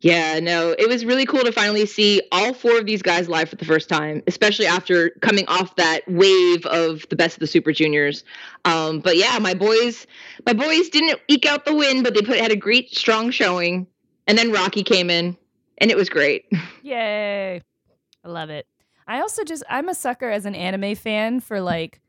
Yeah, 0.00 0.40
no, 0.40 0.74
it 0.78 0.88
was 0.88 1.04
really 1.04 1.24
cool 1.24 1.42
to 1.42 1.52
finally 1.52 1.86
see 1.86 2.20
all 2.30 2.52
four 2.52 2.78
of 2.78 2.86
these 2.86 3.00
guys 3.00 3.28
live 3.28 3.48
for 3.48 3.56
the 3.56 3.64
first 3.64 3.88
time, 3.88 4.22
especially 4.26 4.66
after 4.66 5.10
coming 5.22 5.46
off 5.48 5.74
that 5.76 6.02
wave 6.06 6.66
of 6.66 7.08
the 7.08 7.16
best 7.16 7.36
of 7.36 7.40
the 7.40 7.46
Super 7.46 7.72
Juniors. 7.72 8.22
Um, 8.66 9.00
but 9.00 9.16
yeah, 9.16 9.38
my 9.38 9.54
boys, 9.54 10.06
my 10.44 10.52
boys 10.52 10.90
didn't 10.90 11.18
eke 11.28 11.46
out 11.46 11.64
the 11.64 11.74
win, 11.74 12.02
but 12.02 12.14
they 12.14 12.20
put 12.20 12.38
had 12.38 12.52
a 12.52 12.56
great 12.56 12.94
strong 12.94 13.30
showing. 13.30 13.86
And 14.26 14.36
then 14.36 14.52
Rocky 14.52 14.82
came 14.82 15.08
in, 15.08 15.36
and 15.78 15.90
it 15.90 15.96
was 15.96 16.08
great. 16.08 16.44
Yay. 16.82 17.62
I 18.24 18.28
love 18.28 18.50
it. 18.50 18.66
I 19.06 19.20
also 19.20 19.44
just 19.44 19.62
I'm 19.70 19.88
a 19.88 19.94
sucker 19.94 20.28
as 20.28 20.46
an 20.46 20.54
anime 20.54 20.94
fan 20.96 21.40
for 21.40 21.60
like 21.60 22.00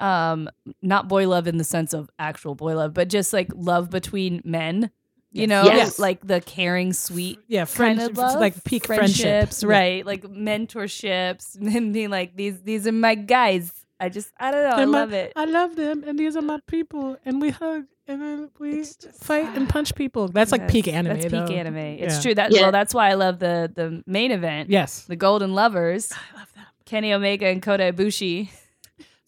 um 0.00 0.50
not 0.82 1.08
boy 1.08 1.28
love 1.28 1.46
in 1.46 1.58
the 1.58 1.64
sense 1.64 1.92
of 1.92 2.10
actual 2.18 2.54
boy 2.54 2.76
love, 2.76 2.92
but 2.92 3.08
just 3.08 3.32
like 3.32 3.48
love 3.54 3.88
between 3.88 4.42
men. 4.44 4.90
You 5.34 5.48
know, 5.48 5.64
Yes. 5.64 5.98
like 5.98 6.24
the 6.24 6.40
caring, 6.40 6.92
sweet 6.92 7.40
Yeah, 7.48 7.62
kind 7.62 7.68
friendship, 7.68 8.10
of 8.12 8.16
love, 8.18 8.40
like 8.40 8.62
peak 8.62 8.86
friendship. 8.86 9.22
friendships, 9.26 9.62
Yeah. 9.64 9.68
right? 9.68 10.06
Like 10.06 10.22
mentorships, 10.22 11.56
and 11.76 11.92
being 11.92 12.10
like 12.10 12.36
these 12.36 12.60
these 12.62 12.86
are 12.86 12.92
my 12.92 13.14
guys. 13.16 13.72
I 14.00 14.08
just 14.08 14.30
I 14.38 14.50
don't 14.50 14.62
know, 14.62 14.70
I 14.70 14.76
They're 14.76 14.86
my- 14.86 14.98
love 15.00 15.12
it. 15.12 15.32
I 15.36 15.44
love 15.44 15.76
them, 15.76 16.04
and 16.06 16.18
these 16.18 16.36
are 16.36 16.42
my 16.42 16.60
people, 16.68 17.16
and 17.24 17.40
we 17.40 17.50
hug, 17.50 17.84
and 18.06 18.22
then 18.22 18.50
we 18.60 18.76
just- 18.76 19.08
fight 19.22 19.48
and 19.56 19.68
punch 19.68 19.94
people. 19.94 20.28
That's 20.28 20.52
like 20.52 20.68
peak 20.68 20.86
anime. 20.88 21.18
That's 21.18 21.32
though. 21.32 21.46
peak 21.46 21.56
anime. 21.56 21.76
It's 21.76 22.16
Yeah. 22.16 22.22
true. 22.22 22.34
That 22.34 22.52
Yeah. 22.52 22.62
well, 22.62 22.72
that's 22.72 22.94
why 22.94 23.10
I 23.10 23.14
love 23.14 23.38
the 23.40 23.70
the 23.74 24.02
main 24.06 24.30
event, 24.30 24.70
Yes, 24.70 25.02
the 25.04 25.16
Golden 25.16 25.52
Lovers, 25.54 26.12
I 26.12 26.38
love 26.38 26.52
them. 26.54 26.64
Kenny 26.86 27.12
Omega 27.12 27.46
and 27.46 27.60
Kota 27.62 27.92
Ibushi. 27.92 28.50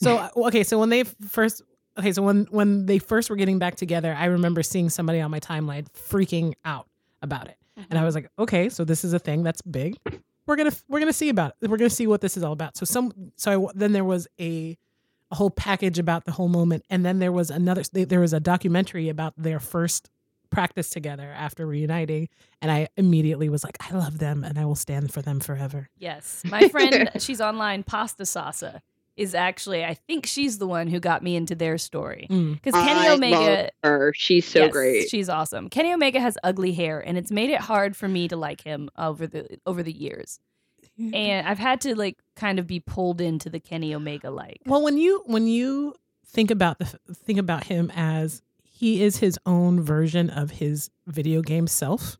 So 0.00 0.18
uh, 0.18 0.28
okay, 0.48 0.62
so 0.62 0.78
when 0.78 0.90
they 0.90 1.04
first 1.04 1.62
okay, 1.98 2.12
so 2.12 2.22
when 2.22 2.46
when 2.50 2.86
they 2.86 2.98
first 2.98 3.30
were 3.30 3.36
getting 3.36 3.58
back 3.58 3.76
together, 3.76 4.14
I 4.16 4.26
remember 4.26 4.62
seeing 4.62 4.90
somebody 4.90 5.20
on 5.20 5.30
my 5.30 5.40
timeline 5.40 5.86
freaking 5.92 6.54
out 6.64 6.88
about 7.22 7.48
it, 7.48 7.56
and 7.76 7.86
I 7.90 7.96
mm-hmm. 7.96 8.04
was 8.04 8.14
like, 8.14 8.30
okay, 8.38 8.68
so 8.68 8.84
this 8.84 9.04
is 9.04 9.12
a 9.12 9.18
thing 9.18 9.42
that's 9.42 9.62
big. 9.62 9.96
We're 10.46 10.56
gonna 10.56 10.72
we're 10.88 11.00
gonna 11.00 11.12
see 11.12 11.28
about 11.28 11.54
it. 11.60 11.68
We're 11.68 11.76
gonna 11.76 11.90
see 11.90 12.06
what 12.06 12.20
this 12.20 12.36
is 12.36 12.42
all 12.42 12.52
about. 12.52 12.76
So 12.76 12.84
some 12.84 13.32
so 13.36 13.68
I, 13.68 13.72
then 13.74 13.92
there 13.92 14.04
was 14.04 14.28
a 14.40 14.76
a 15.30 15.34
whole 15.34 15.50
package 15.50 15.98
about 15.98 16.24
the 16.24 16.32
whole 16.32 16.48
moment, 16.48 16.84
and 16.88 17.04
then 17.04 17.18
there 17.18 17.32
was 17.32 17.50
another. 17.50 17.82
There 17.92 18.20
was 18.20 18.32
a 18.32 18.40
documentary 18.40 19.08
about 19.08 19.34
their 19.36 19.58
first 19.58 20.10
practice 20.50 20.90
together 20.90 21.32
after 21.36 21.66
reuniting, 21.66 22.28
and 22.62 22.70
I 22.70 22.88
immediately 22.96 23.48
was 23.48 23.64
like, 23.64 23.76
I 23.80 23.96
love 23.96 24.18
them, 24.18 24.44
and 24.44 24.58
I 24.58 24.64
will 24.64 24.76
stand 24.76 25.12
for 25.12 25.22
them 25.22 25.40
forever. 25.40 25.88
Yes. 25.98 26.42
My 26.44 26.68
friend, 26.68 27.10
she's 27.18 27.40
online, 27.40 27.82
Pasta 27.82 28.24
Sasa, 28.24 28.82
is 29.16 29.34
actually, 29.34 29.84
I 29.84 29.94
think 29.94 30.26
she's 30.26 30.58
the 30.58 30.66
one 30.66 30.88
who 30.88 31.00
got 31.00 31.22
me 31.22 31.36
into 31.36 31.54
their 31.54 31.78
story. 31.78 32.26
Mm. 32.30 32.54
Because 32.54 32.74
Kenny 32.74 33.08
I 33.08 33.14
Omega. 33.14 33.36
love 33.36 33.70
her. 33.82 34.12
She's 34.14 34.46
so 34.46 34.64
yes, 34.64 34.72
great. 34.72 35.08
She's 35.08 35.28
awesome. 35.28 35.68
Kenny 35.68 35.92
Omega 35.92 36.20
has 36.20 36.36
ugly 36.44 36.72
hair, 36.72 37.00
and 37.00 37.16
it's 37.16 37.30
made 37.30 37.50
it 37.50 37.60
hard 37.60 37.96
for 37.96 38.08
me 38.08 38.28
to 38.28 38.36
like 38.36 38.60
him 38.62 38.90
over 38.98 39.26
the 39.26 39.58
over 39.66 39.82
the 39.82 39.92
years. 39.92 40.38
And 40.98 41.46
I've 41.46 41.58
had 41.58 41.82
to 41.82 41.94
like 41.94 42.16
kind 42.36 42.58
of 42.58 42.66
be 42.66 42.80
pulled 42.80 43.20
into 43.20 43.50
the 43.50 43.60
Kenny 43.60 43.94
Omega 43.94 44.30
like. 44.30 44.62
Well, 44.64 44.82
when 44.82 44.96
you 44.96 45.22
when 45.26 45.46
you 45.46 45.94
think 46.26 46.50
about 46.50 46.78
the 46.78 46.86
think 47.12 47.38
about 47.38 47.64
him 47.64 47.92
as 47.94 48.40
he 48.62 49.02
is 49.02 49.18
his 49.18 49.38
own 49.44 49.82
version 49.82 50.30
of 50.30 50.52
his 50.52 50.90
video 51.06 51.42
game 51.42 51.66
self, 51.66 52.16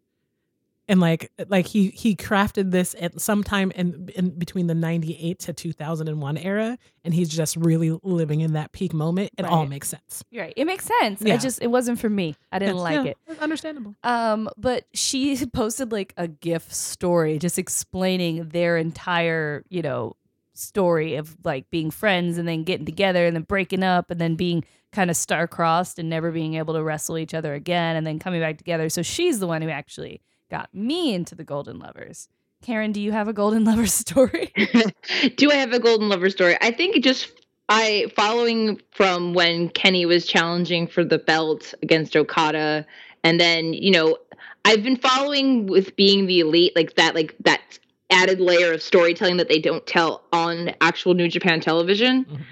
and 0.89 1.01
like 1.01 1.31
like 1.49 1.67
he 1.67 1.89
he 1.89 2.15
crafted 2.15 2.71
this 2.71 2.95
at 3.01 3.21
some 3.21 3.43
time 3.43 3.71
in 3.73 4.09
in 4.15 4.31
between 4.31 4.67
the 4.67 4.75
ninety 4.75 5.17
eight 5.21 5.39
to 5.41 5.53
two 5.53 5.73
thousand 5.73 6.09
and 6.09 6.21
one 6.23 6.37
era, 6.37 6.79
and 7.05 7.13
he's 7.13 7.29
just 7.29 7.57
really 7.57 7.99
living 8.03 8.41
in 8.41 8.53
that 8.53 8.73
peak 8.73 8.93
moment. 8.93 9.31
It 9.37 9.45
all 9.45 9.67
makes 9.67 9.89
sense. 9.89 10.23
You're 10.31 10.45
right. 10.45 10.55
It 10.57 10.65
makes 10.65 10.85
sense. 11.01 11.21
Yeah. 11.23 11.35
It 11.35 11.41
just 11.41 11.61
it 11.63 11.69
wasn't 11.69 11.99
for 11.99 12.09
me. 12.09 12.37
I 12.53 12.59
didn't 12.59 12.77
Yes, 12.77 12.83
like 12.83 12.95
yeah, 13.05 13.11
it. 13.11 13.19
it's 13.27 13.41
Understandable. 13.41 13.95
Um, 14.05 14.49
but 14.57 14.85
she 14.95 15.45
posted 15.53 15.91
like 15.93 16.15
a 16.17 16.29
GIF 16.29 16.73
story 16.73 17.39
just 17.39 17.59
explaining 17.59 18.49
their 18.51 18.77
entire, 18.77 19.65
you 19.69 19.83
know, 19.83 20.15
story 20.55 21.17
of 21.17 21.37
like 21.45 21.69
being 21.71 21.91
friends 21.91 22.39
and 22.39 22.49
then 22.49 22.63
getting 22.65 22.87
together 22.87 23.27
and 23.27 23.37
then 23.37 23.43
breaking 23.43 23.83
up 23.83 24.11
and 24.11 24.21
then 24.21 24.37
being 24.37 24.65
kind 24.93 25.11
of 25.11 25.17
star-crossed 25.17 25.99
and 25.99 26.09
never 26.09 26.31
being 26.31 26.55
able 26.55 26.73
to 26.73 26.83
wrestle 26.83 27.19
each 27.19 27.35
other 27.35 27.53
again 27.53 27.97
and 27.97 28.07
then 28.07 28.19
coming 28.19 28.41
back 28.41 28.57
together. 28.57 28.89
So 28.89 29.03
she's 29.03 29.39
the 29.41 29.47
one 29.47 29.61
who 29.61 29.69
actually 29.69 30.23
got 30.51 30.75
me 30.75 31.15
into 31.15 31.35
the 31.35 31.45
Golden 31.45 31.79
Lovers. 31.79 32.29
Karen, 32.63 32.93
do 32.93 33.01
you 33.01 33.13
have 33.13 33.29
a 33.29 33.33
Golden 33.33 33.65
Lovers 33.67 33.93
story? 33.93 34.53
Do 35.37 35.51
I 35.51 35.57
have 35.57 35.73
a 35.73 35.79
golden 35.79 36.09
lover 36.09 36.31
story? 36.31 36.57
I 36.61 36.71
think 36.71 37.03
just 37.03 37.31
I 37.69 38.11
following 38.17 38.81
from 38.93 39.35
when 39.35 39.69
Kenny 39.69 40.07
was 40.07 40.27
challenging 40.27 40.87
for 40.87 41.05
the 41.05 41.19
belt 41.19 41.75
against 41.83 42.17
Okada, 42.17 42.87
and 43.25 43.41
then 43.41 43.73
you 43.73 43.91
know 43.91 44.17
I've 44.65 44.83
been 44.83 44.97
following 44.97 45.67
with 45.67 45.95
being 45.97 46.27
the 46.27 46.41
elite 46.41 46.75
like 46.75 46.97
that, 46.97 47.15
like 47.15 47.35
that 47.45 47.79
added 48.11 48.41
layer 48.41 48.73
of 48.73 48.83
storytelling 48.83 49.37
that 49.37 49.49
they 49.49 49.59
don't 49.59 49.87
tell 49.87 50.23
on 50.33 50.73
actual 50.81 51.15
New 51.15 51.29
Japan 51.29 51.61
television. 51.61 52.25
Mm-hmm. 52.25 52.43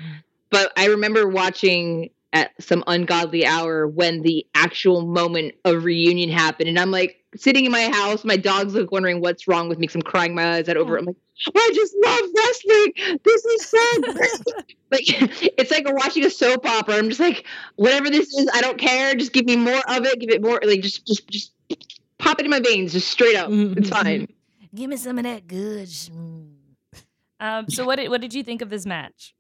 But 0.51 0.73
I 0.77 0.87
remember 0.87 1.29
watching 1.29 2.11
at 2.35 2.51
some 2.61 2.83
ungodly 2.89 3.47
hour 3.47 3.87
when 3.87 4.23
the 4.23 4.45
actual 4.55 5.07
moment 5.07 5.55
of 5.65 5.85
reunion 5.85 6.29
happened. 6.29 6.69
And 6.69 6.79
I'm 6.79 6.91
like 6.91 7.25
sitting 7.37 7.65
in 7.65 7.71
my 7.73 7.89
house, 7.91 8.25
my 8.25 8.37
dog's 8.37 8.75
like 8.75 8.91
wondering 8.91 9.21
what's 9.21 9.47
wrong 9.47 9.69
with 9.69 9.79
me 9.79 9.85
because 9.85 9.95
I'm 9.95 10.03
crying 10.03 10.35
my 10.35 10.57
eyes 10.57 10.69
out 10.69 10.77
over. 10.77 10.97
it. 10.97 11.01
I'm 11.01 11.07
like, 11.07 11.17
I 11.55 11.71
just 11.75 11.95
love 12.05 12.23
wrestling. 12.37 13.21
This 13.25 13.45
is 13.45 13.67
so 13.67 14.01
great. 14.13 14.77
like 14.91 15.05
it's 15.59 15.71
like 15.71 15.87
watching 15.87 16.25
a 16.25 16.31
soap 16.31 16.67
opera. 16.67 16.97
I'm 16.97 17.09
just 17.09 17.21
like, 17.21 17.47
whatever 17.77 18.11
this 18.11 18.35
is, 18.35 18.51
I 18.53 18.61
don't 18.61 18.79
care. 18.79 19.15
Just 19.15 19.33
give 19.33 19.47
me 19.47 19.57
more 19.57 19.81
of 19.89 20.05
it. 20.05 20.19
Give 20.19 20.31
it 20.31 20.43
more. 20.43 20.61
Like 20.63 20.83
just 20.83 21.07
just 21.07 21.29
just 21.29 21.53
pop 22.19 22.41
it 22.41 22.45
in 22.45 22.51
my 22.51 22.61
veins, 22.61 22.93
just 22.93 23.09
straight 23.09 23.37
up. 23.37 23.49
It's 23.51 23.89
fine. 23.89 24.29
Give 24.75 24.91
me 24.91 24.97
some 24.97 25.19
of 25.19 25.25
that 25.25 25.47
good. 25.47 25.89
Um, 27.39 27.69
so 27.69 27.85
what 27.85 27.97
did 27.97 28.09
what 28.09 28.21
did 28.21 28.35
you 28.35 28.43
think 28.43 28.61
of 28.61 28.71
this 28.71 28.85
match? 28.85 29.37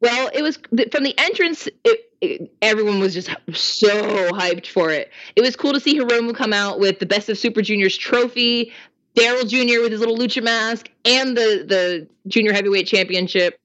Well, 0.00 0.30
it 0.32 0.42
was 0.42 0.56
from 0.56 1.04
the 1.04 1.14
entrance. 1.18 1.68
It, 1.84 2.12
it, 2.20 2.52
everyone 2.62 3.00
was 3.00 3.14
just 3.14 3.30
so 3.52 4.30
hyped 4.32 4.66
for 4.66 4.90
it. 4.90 5.10
It 5.36 5.42
was 5.42 5.56
cool 5.56 5.72
to 5.72 5.80
see 5.80 5.98
Hiromu 5.98 6.34
come 6.34 6.52
out 6.52 6.78
with 6.78 6.98
the 6.98 7.06
Best 7.06 7.28
of 7.28 7.38
Super 7.38 7.62
Juniors 7.62 7.96
trophy, 7.96 8.72
Daryl 9.14 9.48
Jr. 9.48 9.82
with 9.82 9.92
his 9.92 10.00
little 10.00 10.16
lucha 10.16 10.42
mask, 10.42 10.88
and 11.04 11.36
the 11.36 11.64
the 11.66 12.08
Junior 12.28 12.52
Heavyweight 12.52 12.86
Championship. 12.86 13.58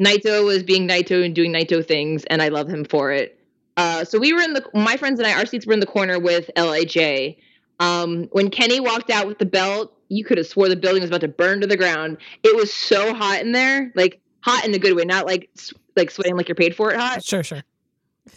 Naito 0.00 0.44
was 0.44 0.62
being 0.62 0.86
Naito 0.86 1.24
and 1.24 1.34
doing 1.34 1.52
Naito 1.52 1.84
things, 1.84 2.24
and 2.26 2.40
I 2.40 2.48
love 2.48 2.68
him 2.68 2.84
for 2.84 3.10
it. 3.10 3.38
Uh, 3.76 4.04
so 4.04 4.18
we 4.18 4.32
were 4.32 4.40
in 4.40 4.54
the 4.54 4.64
my 4.74 4.96
friends 4.96 5.20
and 5.20 5.26
I, 5.26 5.34
our 5.34 5.46
seats 5.46 5.66
were 5.66 5.72
in 5.72 5.80
the 5.80 5.86
corner 5.86 6.18
with 6.18 6.50
Lij. 6.56 7.36
Um, 7.80 8.24
when 8.32 8.50
Kenny 8.50 8.80
walked 8.80 9.10
out 9.10 9.28
with 9.28 9.38
the 9.38 9.46
belt, 9.46 9.92
you 10.08 10.24
could 10.24 10.38
have 10.38 10.48
swore 10.48 10.68
the 10.68 10.76
building 10.76 11.02
was 11.02 11.10
about 11.10 11.20
to 11.20 11.28
burn 11.28 11.60
to 11.60 11.66
the 11.66 11.76
ground. 11.76 12.18
It 12.42 12.56
was 12.56 12.72
so 12.72 13.14
hot 13.14 13.40
in 13.40 13.52
there, 13.52 13.92
like 13.94 14.20
hot 14.40 14.64
in 14.64 14.72
the 14.72 14.78
good 14.78 14.94
way, 14.96 15.04
not 15.04 15.26
like 15.26 15.50
like 15.96 16.10
sweating 16.10 16.36
like 16.36 16.48
you're 16.48 16.54
paid 16.54 16.76
for 16.76 16.92
it 16.92 16.98
hot. 16.98 17.24
Sure, 17.24 17.42
sure. 17.42 17.62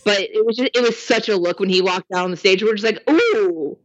But 0.06 0.22
it 0.22 0.45
was 0.45 0.58
just, 0.58 0.76
it 0.76 0.82
was 0.82 1.02
such 1.02 1.30
a 1.30 1.36
look 1.36 1.60
when 1.60 1.70
he 1.70 1.82
walked 1.82 2.10
down 2.10 2.32
the 2.32 2.38
stage. 2.38 2.64
We're 2.64 2.76
just 2.76 2.86
like, 2.86 3.10
ooh, 3.10 3.78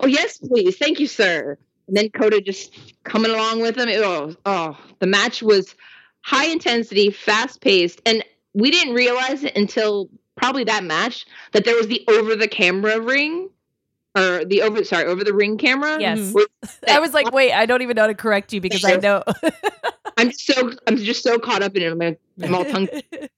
oh 0.00 0.06
yes, 0.06 0.38
please, 0.38 0.76
thank 0.76 1.00
you, 1.00 1.06
sir. 1.06 1.58
And 1.88 1.96
then 1.96 2.10
Kota 2.10 2.40
just 2.40 2.72
coming 3.04 3.30
along 3.30 3.60
with 3.60 3.76
him. 3.76 3.88
It- 3.88 4.02
oh, 4.02 4.34
oh, 4.46 4.78
the 5.00 5.06
match 5.06 5.42
was 5.42 5.74
high 6.22 6.46
intensity, 6.46 7.10
fast 7.10 7.60
paced, 7.60 8.00
and 8.06 8.24
we 8.54 8.70
didn't 8.70 8.94
realize 8.94 9.42
it 9.42 9.56
until 9.56 10.08
probably 10.36 10.64
that 10.64 10.84
match 10.84 11.26
that 11.52 11.64
there 11.64 11.76
was 11.76 11.88
the 11.88 12.04
over 12.08 12.36
the 12.36 12.48
camera 12.48 13.00
ring. 13.00 13.50
Or 14.16 14.44
the 14.44 14.62
over 14.62 14.82
sorry 14.82 15.04
over 15.04 15.22
the 15.22 15.32
ring 15.32 15.56
camera. 15.56 16.00
Yes. 16.00 16.34
I 16.88 16.98
was 16.98 17.14
like, 17.14 17.30
wait, 17.32 17.52
I 17.52 17.64
don't 17.64 17.82
even 17.82 17.94
know 17.94 18.02
how 18.02 18.08
to 18.08 18.14
correct 18.14 18.52
you 18.52 18.60
because 18.60 18.84
I 18.84 18.96
know. 18.96 19.22
I'm 20.16 20.30
just 20.30 20.46
so 20.46 20.72
I'm 20.86 20.96
just 20.96 21.22
so 21.22 21.38
caught 21.38 21.62
up 21.62 21.76
in 21.76 21.82
it. 21.82 21.92
I'm, 21.92 21.98
like, 21.98 22.20
I'm 22.42 22.54
all 22.54 22.64
tongue. 22.64 22.88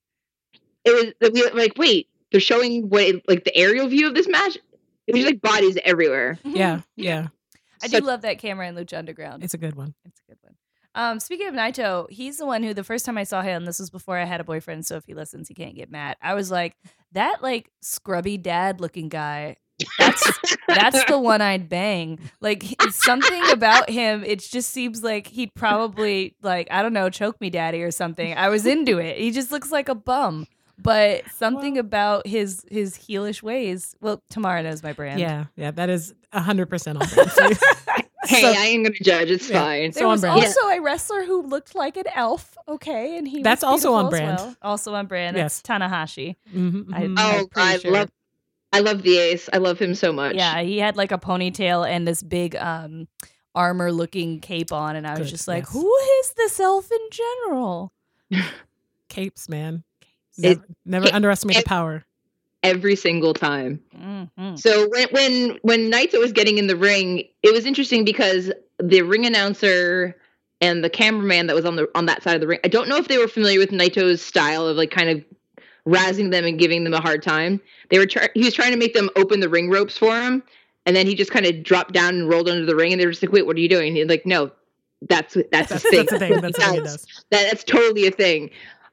It 0.84 1.14
was 1.20 1.30
we 1.32 1.48
like 1.52 1.78
wait 1.78 2.08
they're 2.32 2.40
showing 2.40 2.88
what 2.88 3.22
like 3.28 3.44
the 3.44 3.56
aerial 3.56 3.86
view 3.86 4.08
of 4.08 4.14
this 4.14 4.26
match. 4.26 4.58
It 5.06 5.14
was 5.14 5.24
like 5.24 5.40
bodies 5.40 5.78
everywhere. 5.84 6.38
Yeah, 6.44 6.80
yeah. 6.96 7.28
I 7.82 7.88
do 7.88 7.98
love 7.98 8.22
that 8.22 8.38
camera 8.38 8.68
in 8.68 8.74
Lucha 8.74 8.98
Underground. 8.98 9.44
It's 9.44 9.54
a 9.54 9.58
good 9.58 9.74
one. 9.74 9.94
It's 10.04 10.20
a 10.20 10.30
good 10.30 10.38
one. 10.42 10.54
Um, 10.94 11.20
speaking 11.20 11.48
of 11.48 11.54
Naito, 11.54 12.08
he's 12.10 12.36
the 12.36 12.46
one 12.46 12.62
who 12.62 12.74
the 12.74 12.84
first 12.84 13.04
time 13.04 13.18
I 13.18 13.24
saw 13.24 13.42
him, 13.42 13.64
this 13.64 13.78
was 13.78 13.90
before 13.90 14.18
I 14.18 14.24
had 14.24 14.40
a 14.40 14.44
boyfriend, 14.44 14.86
so 14.86 14.96
if 14.96 15.04
he 15.06 15.14
listens, 15.14 15.48
he 15.48 15.54
can't 15.54 15.74
get 15.74 15.90
mad. 15.90 16.16
I 16.22 16.34
was 16.34 16.50
like, 16.50 16.76
that 17.12 17.42
like 17.42 17.70
scrubby 17.80 18.38
dad 18.38 18.80
looking 18.80 19.08
guy. 19.08 19.56
That's 19.98 20.32
that's 20.68 21.04
the 21.04 21.18
one 21.30 21.40
I'd 21.40 21.68
bang. 21.68 22.18
Like 22.40 22.72
it's 22.82 23.04
something 23.04 23.42
about 23.50 23.88
him, 23.90 24.24
it 24.24 24.40
just 24.40 24.70
seems 24.70 25.02
like 25.02 25.26
he'd 25.26 25.54
probably 25.54 26.34
like, 26.42 26.68
I 26.70 26.82
don't 26.82 26.92
know, 26.92 27.10
choke 27.10 27.40
me 27.40 27.50
daddy 27.50 27.82
or 27.82 27.90
something. 27.90 28.34
I 28.36 28.48
was 28.48 28.66
into 28.66 28.98
it. 28.98 29.18
He 29.18 29.30
just 29.30 29.50
looks 29.52 29.70
like 29.72 29.88
a 29.88 29.94
bum. 29.94 30.46
But 30.78 31.22
something 31.36 31.78
about 31.78 32.26
his 32.26 32.64
his 32.70 32.96
heelish 32.96 33.40
ways. 33.42 33.94
Well, 34.00 34.20
Tamara 34.30 34.62
knows 34.64 34.82
my 34.82 34.92
brand. 34.92 35.20
Yeah, 35.20 35.44
yeah. 35.54 35.70
That 35.70 35.90
is 35.90 36.12
hundred 36.32 36.66
percent 36.70 37.00
on 37.00 37.08
brand. 37.08 37.30
for 37.30 37.42
hey, 38.26 38.40
So- 38.40 38.48
I 38.48 38.64
ain't 38.66 38.84
gonna 38.86 38.96
judge. 39.00 39.30
It's 39.30 39.48
Yeah. 39.48 39.62
fine. 39.62 39.92
So 39.92 40.00
There 40.00 40.06
on 40.08 40.12
was 40.12 40.20
brand. 40.22 40.40
also 40.42 40.60
a 40.70 40.80
wrestler 40.80 41.24
who 41.24 41.42
looked 41.42 41.76
like 41.76 41.96
an 41.96 42.06
elf. 42.16 42.56
Okay, 42.66 43.16
and 43.16 43.28
he 43.28 43.42
That's 43.42 43.62
was 43.62 43.70
also 43.84 43.92
on 43.94 44.10
brand. 44.10 44.38
well. 44.38 44.56
Also 44.62 44.94
on 44.94 45.06
brand. 45.06 45.36
Yes. 45.36 45.60
It's 45.60 45.68
Tanahashi. 45.68 46.34
Mhm, 46.52 46.86
I- 46.92 47.02
mhm. 47.02 47.14
I'm 47.18 47.42
Oh, 47.42 47.46
pretty 47.48 47.68
I 47.68 47.78
sure. 47.78 47.90
love, 47.92 48.08
I 48.72 48.80
love 48.80 49.02
the 49.02 49.18
Ace. 49.18 49.48
I 49.52 49.58
love 49.58 49.78
him 49.78 49.94
so 49.94 50.12
much. 50.12 50.34
Yeah, 50.36 50.62
he 50.62 50.78
had 50.78 50.96
like 50.96 51.12
a 51.12 51.18
ponytail 51.18 51.86
and 51.88 52.06
this 52.08 52.22
big 52.22 52.56
um 52.56 53.08
armor 53.54 53.92
looking 53.92 54.40
cape 54.40 54.72
on, 54.72 54.96
and 54.96 55.06
I 55.06 55.10
was 55.12 55.20
Good, 55.20 55.28
just 55.36 55.46
like, 55.48 55.64
yes. 55.64 55.72
who 55.72 55.94
is 56.20 56.32
this 56.36 56.58
elf 56.58 56.90
in 56.90 57.08
general? 57.10 57.92
capes, 59.08 59.48
man. 59.48 59.84
It- 60.38 60.58
Never, 60.58 60.64
never 60.86 61.06
it- 61.08 61.14
underestimate 61.14 61.56
it- 61.58 61.64
the 61.64 61.68
power. 61.68 62.04
every 62.62 62.96
single 62.96 63.34
time. 63.34 63.80
Mhm. 63.94 64.58
So 64.58 64.88
when 64.88 65.08
when 65.10 65.58
when 65.62 65.90
Naito 65.90 66.18
was 66.18 66.32
getting 66.32 66.58
in 66.58 66.66
the 66.68 66.76
ring, 66.76 67.24
it 67.42 67.52
was 67.52 67.66
interesting 67.66 68.04
because 68.04 68.50
the 68.78 69.02
ring 69.02 69.26
announcer 69.26 70.16
and 70.60 70.82
the 70.84 70.88
cameraman 70.88 71.48
that 71.48 71.56
was 71.56 71.64
on 71.64 71.76
the 71.76 71.88
on 71.94 72.06
that 72.06 72.22
side 72.22 72.36
of 72.36 72.40
the 72.40 72.46
ring, 72.46 72.60
I 72.64 72.68
don't 72.68 72.88
know 72.88 72.96
if 72.96 73.08
they 73.08 73.18
were 73.18 73.28
familiar 73.28 73.58
with 73.58 73.70
Naito's 73.70 74.22
style 74.22 74.66
of 74.66 74.76
like 74.76 74.90
kind 74.92 75.10
of 75.10 75.24
razzing 75.88 76.30
them 76.30 76.44
and 76.44 76.58
giving 76.58 76.84
them 76.84 76.94
a 76.94 77.00
hard 77.00 77.22
time. 77.22 77.60
They 77.90 77.98
were 77.98 78.06
try- 78.06 78.30
he 78.34 78.44
was 78.44 78.54
trying 78.54 78.72
to 78.72 78.78
make 78.78 78.94
them 78.94 79.10
open 79.16 79.40
the 79.40 79.48
ring 79.48 79.70
ropes 79.70 79.98
for 79.98 80.18
him, 80.20 80.42
and 80.86 80.94
then 80.96 81.06
he 81.06 81.14
just 81.14 81.30
kind 81.30 81.46
of 81.46 81.62
dropped 81.62 81.92
down 81.92 82.14
and 82.14 82.28
rolled 82.28 82.48
under 82.48 82.64
the 82.66 82.76
ring, 82.76 82.92
and 82.92 83.00
they 83.00 83.06
were 83.06 83.12
just 83.12 83.22
like, 83.22 83.32
"Wait, 83.32 83.46
what 83.46 83.56
are 83.56 83.60
you 83.60 83.68
doing?" 83.68 83.88
And 83.88 83.96
he's 83.96 84.06
like, 84.06 84.26
"No, 84.26 84.50
that's 85.08 85.34
that's 85.50 85.70
That's, 85.70 85.82
his 85.82 85.82
thing. 85.82 86.06
that's 86.06 86.12
a 86.12 86.18
thing. 86.18 86.40
That's 86.40 86.58
does. 86.58 87.24
that 87.30 87.44
that's 87.50 87.64
totally 87.64 88.06
a 88.06 88.10
thing. 88.10 88.50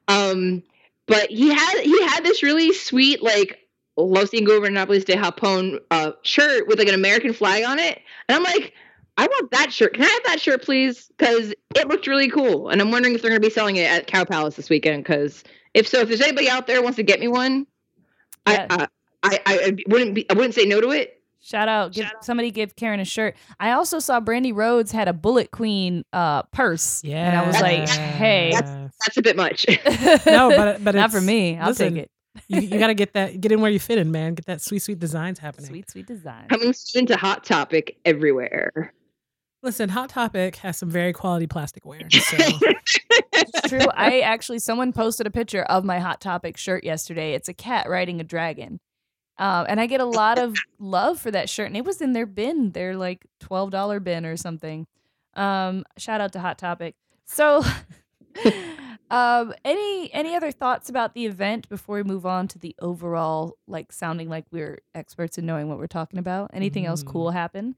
Um, 0.08 0.62
but 1.06 1.30
he 1.30 1.48
had 1.52 1.80
he 1.80 2.02
had 2.06 2.24
this 2.24 2.42
really 2.42 2.72
sweet 2.72 3.22
like 3.22 3.58
Los 3.96 4.30
Ingobernables 4.30 5.04
de 5.04 5.14
Japón 5.14 5.78
uh, 5.90 6.12
shirt 6.22 6.66
with 6.66 6.78
like 6.78 6.88
an 6.88 6.94
American 6.94 7.32
flag 7.32 7.64
on 7.64 7.78
it, 7.78 8.00
and 8.28 8.36
I'm 8.36 8.42
like, 8.42 8.72
I 9.22 9.26
want 9.26 9.50
that 9.50 9.72
shirt. 9.72 9.92
Can 9.94 10.04
I 10.04 10.08
have 10.08 10.22
that 10.24 10.40
shirt, 10.40 10.62
please? 10.62 11.08
Because 11.18 11.52
it 11.76 11.88
looked 11.88 12.06
really 12.06 12.30
cool, 12.30 12.70
and 12.70 12.80
I'm 12.80 12.90
wondering 12.90 13.14
if 13.14 13.20
they're 13.20 13.30
going 13.30 13.40
to 13.42 13.46
be 13.46 13.52
selling 13.52 13.76
it 13.76 13.90
at 13.90 14.06
Cow 14.06 14.24
Palace 14.24 14.56
this 14.56 14.70
weekend. 14.70 15.04
Because 15.04 15.44
if 15.74 15.86
so, 15.86 16.00
if 16.00 16.08
there's 16.08 16.22
anybody 16.22 16.48
out 16.48 16.66
there 16.66 16.76
who 16.76 16.82
wants 16.82 16.96
to 16.96 17.02
get 17.02 17.20
me 17.20 17.28
one, 17.28 17.66
Yeah. 18.48 18.66
I, 18.70 18.74
uh, 18.74 18.86
I 19.22 19.40
I 19.44 19.58
I 19.66 19.76
wouldn't 19.88 20.14
be 20.14 20.28
I 20.30 20.32
wouldn't 20.32 20.54
say 20.54 20.64
no 20.64 20.80
to 20.80 20.90
it. 20.90 21.22
Shout 21.42 21.68
out! 21.68 21.92
Give 21.92 22.06
somebody 22.22 22.50
give 22.50 22.76
Karen 22.76 23.00
a 23.00 23.04
shirt. 23.04 23.36
I 23.58 23.72
also 23.72 23.98
saw 23.98 24.20
Brandy 24.20 24.52
Rhodes 24.52 24.92
had 24.92 25.06
a 25.08 25.12
Bullet 25.12 25.50
Queen 25.50 26.04
uh 26.14 26.42
purse. 26.44 27.02
Yeah. 27.04 27.28
and 27.28 27.38
I 27.38 27.46
was 27.46 27.60
like, 27.60 27.88
hey, 27.88 28.52
That's 28.54 29.16
a 29.18 29.22
bit 29.22 29.36
much. 29.36 29.66
no, 30.26 30.50
but 30.50 30.82
but 30.84 30.94
not 30.94 31.10
it's- 31.10 31.12
for 31.12 31.20
me. 31.20 31.58
I'll 31.58 31.68
listen, 31.68 31.94
take 31.94 32.04
it. 32.04 32.10
you, 32.48 32.60
you 32.60 32.78
got 32.78 32.86
to 32.88 32.94
get 32.94 33.12
that, 33.14 33.40
get 33.40 33.52
in 33.52 33.60
where 33.60 33.70
you 33.70 33.78
fit 33.78 33.98
in, 33.98 34.10
man. 34.12 34.34
Get 34.34 34.46
that 34.46 34.60
sweet, 34.62 34.78
sweet 34.80 34.98
designs 34.98 35.38
happening. 35.38 35.68
Sweet, 35.68 35.90
sweet 35.90 36.06
design. 36.06 36.46
Coming 36.48 36.72
soon 36.72 37.06
to 37.06 37.16
Hot 37.16 37.42
Topic 37.44 37.96
everywhere. 38.04 38.92
Listen, 39.62 39.90
Hot 39.90 40.08
Topic 40.08 40.56
has 40.56 40.78
some 40.78 40.88
very 40.90 41.12
quality 41.12 41.46
plasticware. 41.46 42.10
So 42.20 42.68
It's 43.32 43.68
true. 43.68 43.86
I 43.94 44.20
actually, 44.20 44.58
someone 44.58 44.92
posted 44.92 45.26
a 45.26 45.30
picture 45.30 45.62
of 45.62 45.84
my 45.84 45.98
Hot 45.98 46.20
Topic 46.20 46.56
shirt 46.56 46.84
yesterday. 46.84 47.32
It's 47.34 47.48
a 47.48 47.54
cat 47.54 47.88
riding 47.88 48.20
a 48.20 48.24
dragon. 48.24 48.80
Um, 49.38 49.66
and 49.68 49.80
I 49.80 49.86
get 49.86 50.00
a 50.00 50.04
lot 50.06 50.38
of 50.38 50.54
love 50.78 51.18
for 51.20 51.30
that 51.30 51.48
shirt. 51.48 51.66
And 51.68 51.76
it 51.76 51.84
was 51.84 52.00
in 52.00 52.12
their 52.12 52.26
bin, 52.26 52.72
their 52.72 52.96
like 52.96 53.26
$12 53.42 54.02
bin 54.04 54.26
or 54.26 54.36
something. 54.36 54.86
Um, 55.34 55.84
shout 55.96 56.20
out 56.20 56.32
to 56.34 56.40
Hot 56.40 56.58
Topic. 56.58 56.94
So, 57.24 57.62
um, 59.10 59.54
any 59.64 60.12
any 60.12 60.34
other 60.34 60.50
thoughts 60.50 60.88
about 60.90 61.14
the 61.14 61.26
event 61.26 61.68
before 61.68 61.96
we 61.96 62.02
move 62.02 62.26
on 62.26 62.48
to 62.48 62.58
the 62.58 62.74
overall, 62.80 63.56
like 63.66 63.92
sounding 63.92 64.28
like 64.28 64.44
we're 64.50 64.80
experts 64.94 65.38
in 65.38 65.46
knowing 65.46 65.68
what 65.68 65.78
we're 65.78 65.86
talking 65.86 66.18
about? 66.18 66.50
Anything 66.52 66.84
else 66.86 67.02
Mm. 67.04 67.06
cool 67.06 67.30
happen? 67.30 67.76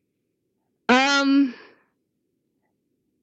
Um, 0.89 1.55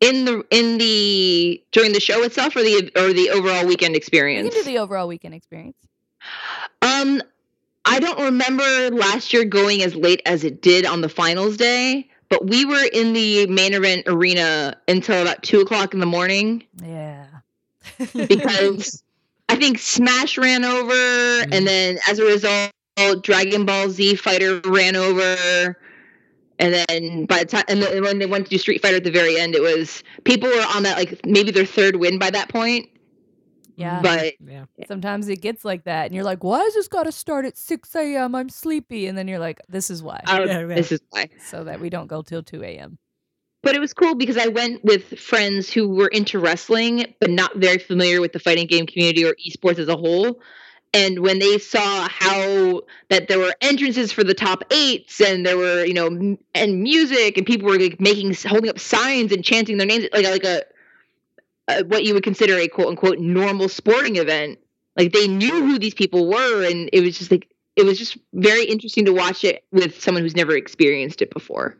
in 0.02 0.26
the 0.26 0.44
in 0.52 0.78
the 0.78 1.62
during 1.72 1.92
the 1.94 2.00
show 2.00 2.24
itself, 2.24 2.56
or 2.56 2.62
the 2.64 2.92
or 2.96 3.14
the 3.14 3.30
overall 3.32 3.66
weekend 3.66 3.94
We 3.94 3.98
experience. 3.98 4.54
can 4.54 4.64
do 4.64 4.70
the 4.70 4.78
overall 4.80 5.08
weekend 5.08 5.34
experience. 5.36 5.76
um, 6.82 7.22
I 7.86 8.00
don't 8.00 8.20
remember 8.20 8.64
last 8.92 9.34
year 9.34 9.46
going 9.46 9.82
as 9.82 9.96
late 9.96 10.22
as 10.26 10.44
it 10.44 10.62
did 10.62 10.86
on 10.86 11.02
the 11.02 11.10
finals 11.10 11.58
day, 11.58 12.10
but 12.30 12.48
we 12.48 12.66
were 12.66 12.84
in 12.94 13.14
the 13.14 13.48
main 13.48 13.74
event 13.74 14.04
arena 14.08 14.76
until 14.88 15.22
about 15.22 15.42
two 15.44 15.60
o'clock 15.62 15.94
in 15.94 16.00
the 16.00 16.06
morning 16.06 16.64
Yeah. 16.84 17.26
because 18.28 19.04
I 19.48 19.56
think 19.56 19.80
Smash 19.80 20.38
ran 20.38 20.64
over, 20.64 20.94
Mhm. 20.94 21.48
and 21.54 21.68
then 21.68 22.00
as 22.08 22.20
a 22.20 22.26
result, 22.26 22.72
Dragon 23.24 23.66
Ball 23.66 23.90
Z 23.90 24.16
Fighter 24.16 24.62
ran 24.66 24.96
over. 24.96 25.78
And 26.60 26.74
then 26.74 27.26
by 27.26 27.40
the 27.40 27.46
time, 27.46 27.64
and 27.70 27.82
then 27.82 28.04
when 28.04 28.20
they 28.20 28.26
went 28.26 28.46
to 28.46 28.50
do 28.50 28.58
Street 28.58 28.82
Fighter 28.82 28.98
at 28.98 29.06
the 29.06 29.12
very 29.12 29.40
end, 29.40 29.56
it 29.56 29.62
was 29.62 30.04
people 30.26 30.50
were 30.50 30.66
on 30.76 30.84
that 30.84 30.98
like 30.98 31.26
maybe 31.26 31.52
their 31.52 31.66
third 31.66 31.96
win 31.96 32.20
by 32.20 32.30
that 32.30 32.50
point. 32.50 32.90
Yeah. 33.78 34.02
But 34.02 34.34
yeah, 34.46 34.66
Sometimes 34.88 35.30
it 35.30 35.38
gets 35.42 35.64
like 35.64 35.86
that, 35.86 36.08
and 36.08 36.14
you're 36.14 36.26
like, 36.26 36.44
"Why 36.44 36.60
is 36.60 36.74
this 36.74 36.90
got 36.90 37.04
to 37.04 37.14
start 37.14 37.46
at 37.46 37.58
6 37.58 37.96
a.m.? 37.96 38.36
I'm 38.36 38.50
sleepy." 38.50 39.08
And 39.08 39.18
then 39.18 39.30
you're 39.30 39.40
like, 39.40 39.62
"This 39.70 39.90
is 39.90 40.04
why," 40.04 40.22
I, 40.26 40.44
Yeah, 40.44 40.60
yeah. 40.60 40.76
this 40.76 40.92
is 40.92 41.00
why. 41.12 41.30
so 41.46 41.64
that 41.64 41.80
we 41.80 41.90
don't 41.90 42.08
go 42.08 42.22
till 42.22 42.44
2 42.44 42.62
a.m. 42.62 42.98
But 43.64 43.76
it 43.76 43.80
was 43.80 43.94
cool 43.94 44.16
because 44.16 44.38
I 44.38 44.48
went 44.48 44.84
with 44.84 45.18
friends 45.18 45.72
who 45.72 45.88
were 45.88 46.08
into 46.08 46.40
wrestling 46.40 47.14
but 47.22 47.30
not 47.30 47.56
very 47.56 47.78
familiar 47.78 48.20
with 48.20 48.34
the 48.34 48.40
fighting 48.40 48.68
game 48.68 48.86
community 48.86 49.26
or 49.26 49.34
esports 49.48 49.80
as 49.80 49.88
a 49.88 49.96
whole. 49.96 50.42
And 50.94 51.20
when 51.20 51.40
they 51.40 51.60
saw 51.60 52.08
how 52.10 52.82
that 53.10 53.28
there 53.28 53.38
were 53.38 53.54
entrances 53.62 54.12
for 54.12 54.24
the 54.24 54.34
top 54.34 54.64
eights 54.72 55.22
and 55.22 55.46
there 55.46 55.58
were 55.58 55.86
you 55.86 55.94
know 55.94 56.08
m- 56.08 56.38
and 56.56 56.82
music 56.82 57.38
and 57.38 57.46
people 57.46 57.68
were 57.68 57.80
like 57.80 58.00
making 58.00 58.34
holding 58.34 58.70
up 58.70 58.80
signs 58.80 59.32
and 59.32 59.44
chanting 59.44 59.78
their 59.78 59.88
names 59.88 60.08
like 60.14 60.26
like 60.26 60.44
a, 60.44 60.64
a 61.68 61.84
what 61.86 62.04
you 62.04 62.14
would 62.16 62.24
consider 62.24 62.58
a 62.58 62.68
quote 62.68 62.88
unquote 62.88 63.20
normal 63.20 63.70
sporting 63.70 64.16
event 64.16 64.58
like 64.98 65.14
they 65.14 65.28
knew 65.28 65.68
who 65.68 65.78
these 65.78 65.94
people 65.94 66.28
were 66.28 66.66
and 66.68 66.90
it 66.92 67.02
was 67.02 67.18
just 67.18 67.30
like 67.30 67.48
it 67.76 67.86
was 67.86 68.00
just 68.00 68.18
very 68.34 68.66
interesting 68.66 69.06
to 69.06 69.14
watch 69.14 69.44
it 69.44 69.64
with 69.72 70.02
someone 70.02 70.24
who's 70.24 70.36
never 70.36 70.56
experienced 70.56 71.22
it 71.22 71.32
before 71.32 71.78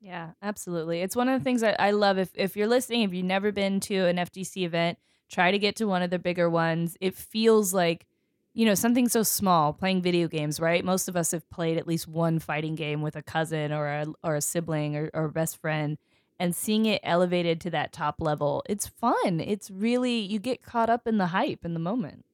Yeah, 0.00 0.30
absolutely. 0.42 1.00
It's 1.02 1.16
one 1.16 1.28
of 1.28 1.38
the 1.38 1.44
things 1.44 1.60
that 1.60 1.80
I 1.80 1.90
love. 1.90 2.18
If 2.18 2.30
if 2.34 2.56
you're 2.56 2.68
listening, 2.68 3.02
if 3.02 3.12
you've 3.12 3.24
never 3.24 3.52
been 3.52 3.80
to 3.80 4.06
an 4.06 4.16
fgc 4.16 4.56
event, 4.64 4.98
try 5.28 5.50
to 5.50 5.58
get 5.58 5.76
to 5.76 5.86
one 5.86 6.02
of 6.02 6.10
the 6.10 6.18
bigger 6.18 6.48
ones. 6.48 6.96
It 7.00 7.14
feels 7.14 7.74
like, 7.74 8.06
you 8.54 8.64
know, 8.64 8.74
something 8.74 9.08
so 9.08 9.22
small, 9.22 9.72
playing 9.72 10.02
video 10.02 10.26
games, 10.26 10.58
right? 10.58 10.84
Most 10.84 11.08
of 11.08 11.16
us 11.16 11.30
have 11.30 11.48
played 11.50 11.78
at 11.78 11.86
least 11.86 12.08
one 12.08 12.38
fighting 12.38 12.74
game 12.74 13.02
with 13.02 13.16
a 13.16 13.22
cousin 13.22 13.72
or 13.72 13.86
a 13.86 14.06
or 14.22 14.34
a 14.34 14.40
sibling 14.40 14.96
or, 14.96 15.10
or 15.14 15.24
a 15.26 15.32
best 15.32 15.60
friend. 15.60 15.98
And 16.40 16.54
seeing 16.54 16.86
it 16.86 17.00
elevated 17.02 17.60
to 17.62 17.70
that 17.70 17.92
top 17.92 18.16
level, 18.20 18.62
it's 18.68 18.86
fun. 18.86 19.40
It's 19.40 19.70
really 19.70 20.18
you 20.18 20.38
get 20.38 20.62
caught 20.62 20.88
up 20.88 21.06
in 21.06 21.18
the 21.18 21.26
hype 21.26 21.64
in 21.64 21.74
the 21.74 21.80
moment. 21.80 22.24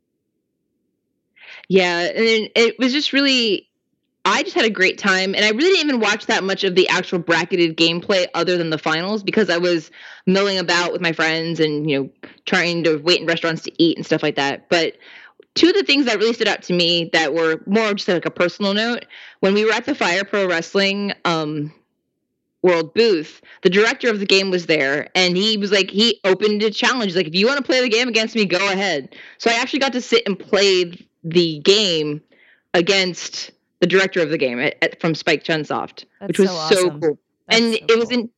Yeah, 1.69 2.01
and 2.01 2.51
it 2.55 2.79
was 2.79 2.93
just 2.93 3.13
really 3.13 3.69
I 4.27 4.43
just 4.43 4.55
had 4.55 4.65
a 4.65 4.71
great 4.71 4.97
time 4.97 5.35
and 5.35 5.45
I 5.45 5.51
really 5.51 5.75
didn't 5.77 5.89
even 5.89 6.01
watch 6.01 6.27
that 6.27 6.43
much 6.43 6.65
of 6.65 6.75
the 6.75 6.89
actual 6.89 7.19
bracketed 7.19 7.77
gameplay 7.77 8.27
other 8.33 8.57
than 8.57 8.71
the 8.71 8.79
finals 8.79 9.23
because 9.23 9.51
I 9.51 9.59
was 9.59 9.91
milling 10.27 10.59
about 10.59 10.93
with 10.93 11.03
my 11.03 11.13
friends 11.13 11.61
and 11.61 11.91
you 11.91 12.03
know 12.03 12.11
trying 12.47 12.85
to 12.85 12.97
wait 12.97 13.21
in 13.21 13.27
restaurants 13.27 13.63
to 13.63 13.73
eat 13.83 13.99
and 13.99 14.07
stuff 14.07 14.23
like 14.23 14.37
that. 14.37 14.71
But 14.71 14.97
two 15.55 15.69
of 15.69 15.75
the 15.75 15.85
things 15.85 16.07
that 16.07 16.19
really 16.19 16.33
stood 16.33 16.49
out 16.49 16.63
to 16.63 16.73
me 16.73 17.11
that 17.13 17.35
were 17.35 17.63
more 17.67 17.95
just 17.95 18.09
like 18.09 18.27
a 18.27 18.31
personal 18.31 18.75
note 18.75 19.07
when 19.41 19.55
we 19.55 19.65
were 19.65 19.73
at 19.73 19.85
the 19.85 19.95
Fire 19.95 20.25
Pro 20.25 20.47
Wrestling 20.47 21.13
um 21.25 21.73
World 22.63 22.95
booth, 22.95 23.43
the 23.61 23.69
director 23.69 24.09
of 24.09 24.21
the 24.21 24.25
game 24.25 24.51
was 24.51 24.65
there 24.65 25.11
and 25.15 25.37
he 25.37 25.59
was 25.59 25.71
like 25.71 25.91
he 25.91 26.19
opened 26.25 26.63
a 26.63 26.71
challenge 26.71 27.15
like 27.15 27.27
if 27.27 27.35
you 27.35 27.47
want 27.47 27.59
to 27.59 27.63
play 27.63 27.83
the 27.83 27.91
game 27.91 28.09
against 28.09 28.35
me 28.35 28.47
go 28.47 28.73
ahead. 28.73 29.15
So 29.37 29.51
I 29.51 29.55
actually 29.55 29.81
got 29.81 29.93
to 29.93 30.01
sit 30.01 30.23
and 30.27 30.39
play 30.39 30.91
the 31.25 31.59
game 31.59 32.23
against 32.73 33.51
the 33.81 33.87
director 33.87 34.23
of 34.23 34.31
the 34.31 34.39
game 34.39 34.59
at, 34.59 34.77
at, 34.83 34.99
from 34.99 35.15
Spike 35.15 35.45
Chunsoft, 35.45 36.05
That's 36.21 36.29
which 36.29 36.39
was 36.39 36.49
so 36.49 36.75
so, 36.75 36.91
cool. 36.91 37.19
That's 37.49 37.61
and 37.61 37.75
so 37.75 37.81
it 37.89 37.99
was 37.99 38.09
cool. 38.09 38.31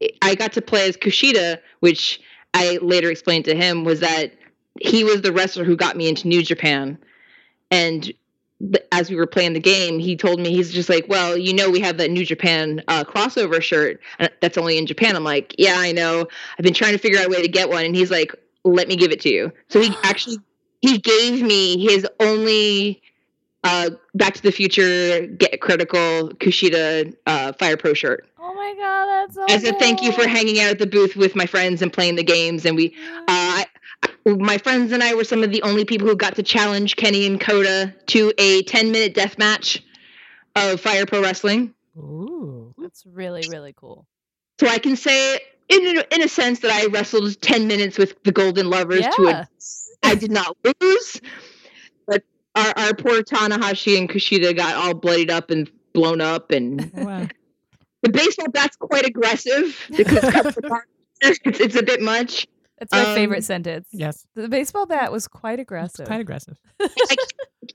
in. 0.00 0.12
I 0.22 0.34
got 0.34 0.52
to 0.54 0.62
play 0.62 0.88
as 0.88 0.96
Kushida, 0.96 1.58
which 1.80 2.20
I 2.54 2.78
later 2.80 3.10
explained 3.10 3.44
to 3.46 3.54
him 3.54 3.84
was 3.84 4.00
that 4.00 4.32
he 4.80 5.04
was 5.04 5.22
the 5.22 5.32
wrestler 5.32 5.64
who 5.64 5.76
got 5.76 5.96
me 5.96 6.08
into 6.08 6.28
New 6.28 6.42
Japan, 6.42 6.98
and 7.70 8.12
as 8.90 9.10
we 9.10 9.16
were 9.16 9.26
playing 9.26 9.52
the 9.52 9.60
game, 9.60 9.98
he 9.98 10.16
told 10.16 10.40
me 10.40 10.50
he's 10.50 10.72
just 10.72 10.88
like, 10.88 11.06
"Well, 11.08 11.36
you 11.36 11.52
know, 11.52 11.70
we 11.70 11.80
have 11.80 11.98
that 11.98 12.10
New 12.10 12.24
Japan 12.24 12.82
uh, 12.88 13.04
crossover 13.04 13.60
shirt 13.60 14.00
that's 14.40 14.56
only 14.56 14.78
in 14.78 14.86
Japan." 14.86 15.16
I'm 15.16 15.24
like, 15.24 15.54
"Yeah, 15.58 15.74
I 15.76 15.92
know. 15.92 16.26
I've 16.58 16.62
been 16.62 16.74
trying 16.74 16.92
to 16.92 16.98
figure 16.98 17.18
out 17.18 17.26
a 17.26 17.28
way 17.28 17.42
to 17.42 17.48
get 17.48 17.68
one," 17.68 17.84
and 17.84 17.94
he's 17.94 18.10
like, 18.10 18.34
"Let 18.64 18.88
me 18.88 18.96
give 18.96 19.12
it 19.12 19.20
to 19.22 19.28
you." 19.28 19.52
So 19.68 19.80
he 19.80 19.92
actually 20.02 20.38
he 20.80 20.98
gave 20.98 21.42
me 21.42 21.78
his 21.78 22.06
only 22.20 23.02
uh, 23.64 23.90
Back 24.14 24.34
to 24.34 24.42
the 24.42 24.52
Future 24.52 25.26
Get 25.26 25.60
Critical 25.60 26.30
Kushida 26.38 27.14
uh, 27.26 27.52
Fire 27.54 27.76
Pro 27.76 27.94
shirt 27.94 28.28
Oh 28.48 28.54
my 28.54 28.74
god, 28.78 29.06
that's 29.06 29.34
so 29.34 29.44
as 29.48 29.64
a 29.64 29.72
thank 29.72 30.02
you 30.02 30.12
for 30.12 30.28
hanging 30.28 30.60
out 30.60 30.70
at 30.70 30.78
the 30.78 30.86
booth 30.86 31.16
with 31.16 31.34
my 31.34 31.46
friends 31.46 31.82
and 31.82 31.92
playing 31.92 32.14
the 32.14 32.22
games. 32.22 32.64
And 32.64 32.76
we, 32.76 32.94
uh, 33.12 33.22
I- 33.28 33.66
my 34.34 34.58
friends 34.58 34.90
and 34.92 35.02
I 35.02 35.14
were 35.14 35.24
some 35.24 35.44
of 35.44 35.52
the 35.52 35.62
only 35.62 35.84
people 35.84 36.08
who 36.08 36.16
got 36.16 36.34
to 36.36 36.42
challenge 36.42 36.96
Kenny 36.96 37.26
and 37.26 37.40
Kota 37.40 37.94
to 38.06 38.32
a 38.38 38.62
10 38.64 38.90
minute 38.90 39.14
death 39.14 39.38
match 39.38 39.82
of 40.56 40.80
Fire 40.80 41.06
Pro 41.06 41.22
Wrestling. 41.22 41.72
Ooh. 41.96 42.74
That's 42.78 43.04
really 43.06 43.46
really 43.50 43.72
cool. 43.76 44.06
So 44.60 44.66
I 44.68 44.78
can 44.78 44.96
say, 44.96 45.38
in 45.68 45.98
a, 45.98 46.14
in 46.14 46.22
a 46.22 46.28
sense, 46.28 46.60
that 46.60 46.70
I 46.72 46.86
wrestled 46.86 47.40
10 47.40 47.66
minutes 47.68 47.98
with 47.98 48.20
the 48.24 48.32
Golden 48.32 48.70
Lovers 48.70 49.04
to 49.06 49.22
Yeah. 49.22 49.44
a 50.02 50.08
I 50.08 50.14
did 50.14 50.30
not 50.30 50.56
lose, 50.80 51.20
but 52.06 52.22
our, 52.54 52.72
our 52.76 52.94
poor 52.94 53.22
Tanahashi 53.22 53.98
and 53.98 54.08
Kushida 54.08 54.56
got 54.56 54.74
all 54.76 54.94
bloodied 54.94 55.30
up 55.30 55.50
and 55.50 55.70
blown 55.92 56.20
up, 56.20 56.50
and 56.52 56.90
Wow. 56.94 57.26
the 58.02 58.10
baseball 58.10 58.48
bat's 58.48 58.76
quite 58.76 59.04
aggressive 59.06 59.78
because 59.96 60.24
it's, 61.22 61.40
it's 61.60 61.76
a 61.76 61.82
bit 61.82 62.00
much. 62.00 62.46
That's 62.78 62.92
my 62.92 63.04
Um, 63.04 63.14
favorite 63.14 63.42
sentence. 63.44 63.88
yes. 63.92 64.26
The 64.34 64.48
baseball 64.48 64.86
bat 64.86 65.10
was 65.10 65.26
quite 65.28 65.54
It's 65.58 65.62
aggressive. 65.62 66.06
quite 66.06 66.20
aggressive. 66.20 66.58
I 66.80 66.88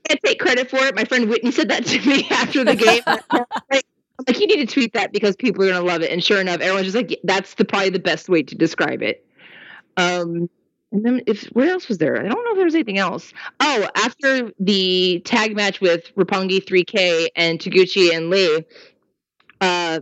can't 0.08 0.20
take 0.24 0.38
credit 0.38 0.70
for 0.70 0.76
it. 0.78 0.94
My 0.94 1.04
friend 1.04 1.28
Whitney 1.28 1.50
said 1.50 1.68
that 1.70 1.84
to 1.86 2.08
me 2.08 2.26
after 2.30 2.64
the 2.64 2.76
game. 2.76 3.02
I'm 3.06 4.24
like, 4.28 4.38
you 4.40 4.46
need 4.46 4.68
to 4.68 4.72
tweet 4.72 4.92
that 4.92 5.12
because 5.12 5.34
people 5.36 5.64
are 5.64 5.68
gonna 5.72 5.84
love 5.84 6.02
it. 6.02 6.10
And 6.12 6.22
sure 6.22 6.40
enough, 6.40 6.60
everyone's 6.60 6.84
just 6.86 6.96
like, 6.96 7.10
"Yeah, 7.10 7.16
that's 7.24 7.54
the 7.54 7.64
probably 7.64 7.90
the 7.90 7.98
best 7.98 8.28
way 8.28 8.42
to 8.44 8.54
describe 8.54 9.02
it. 9.02 9.26
Um, 9.96 10.48
and 10.92 11.04
then 11.04 11.22
if 11.26 11.44
what 11.48 11.66
else 11.68 11.88
was 11.88 11.98
there? 11.98 12.16
I 12.18 12.28
don't 12.28 12.44
know 12.44 12.50
if 12.52 12.56
there 12.56 12.64
was 12.64 12.74
anything 12.74 12.98
else. 12.98 13.32
Oh, 13.58 13.88
after 13.96 14.52
the 14.60 15.20
tag 15.24 15.56
match 15.56 15.80
with 15.80 16.14
Roppongi 16.14 16.62
3K 16.64 17.28
and 17.34 17.58
Taguchi 17.58 18.14
and 18.14 18.30
Lee, 18.30 18.64
uh, 19.60 20.00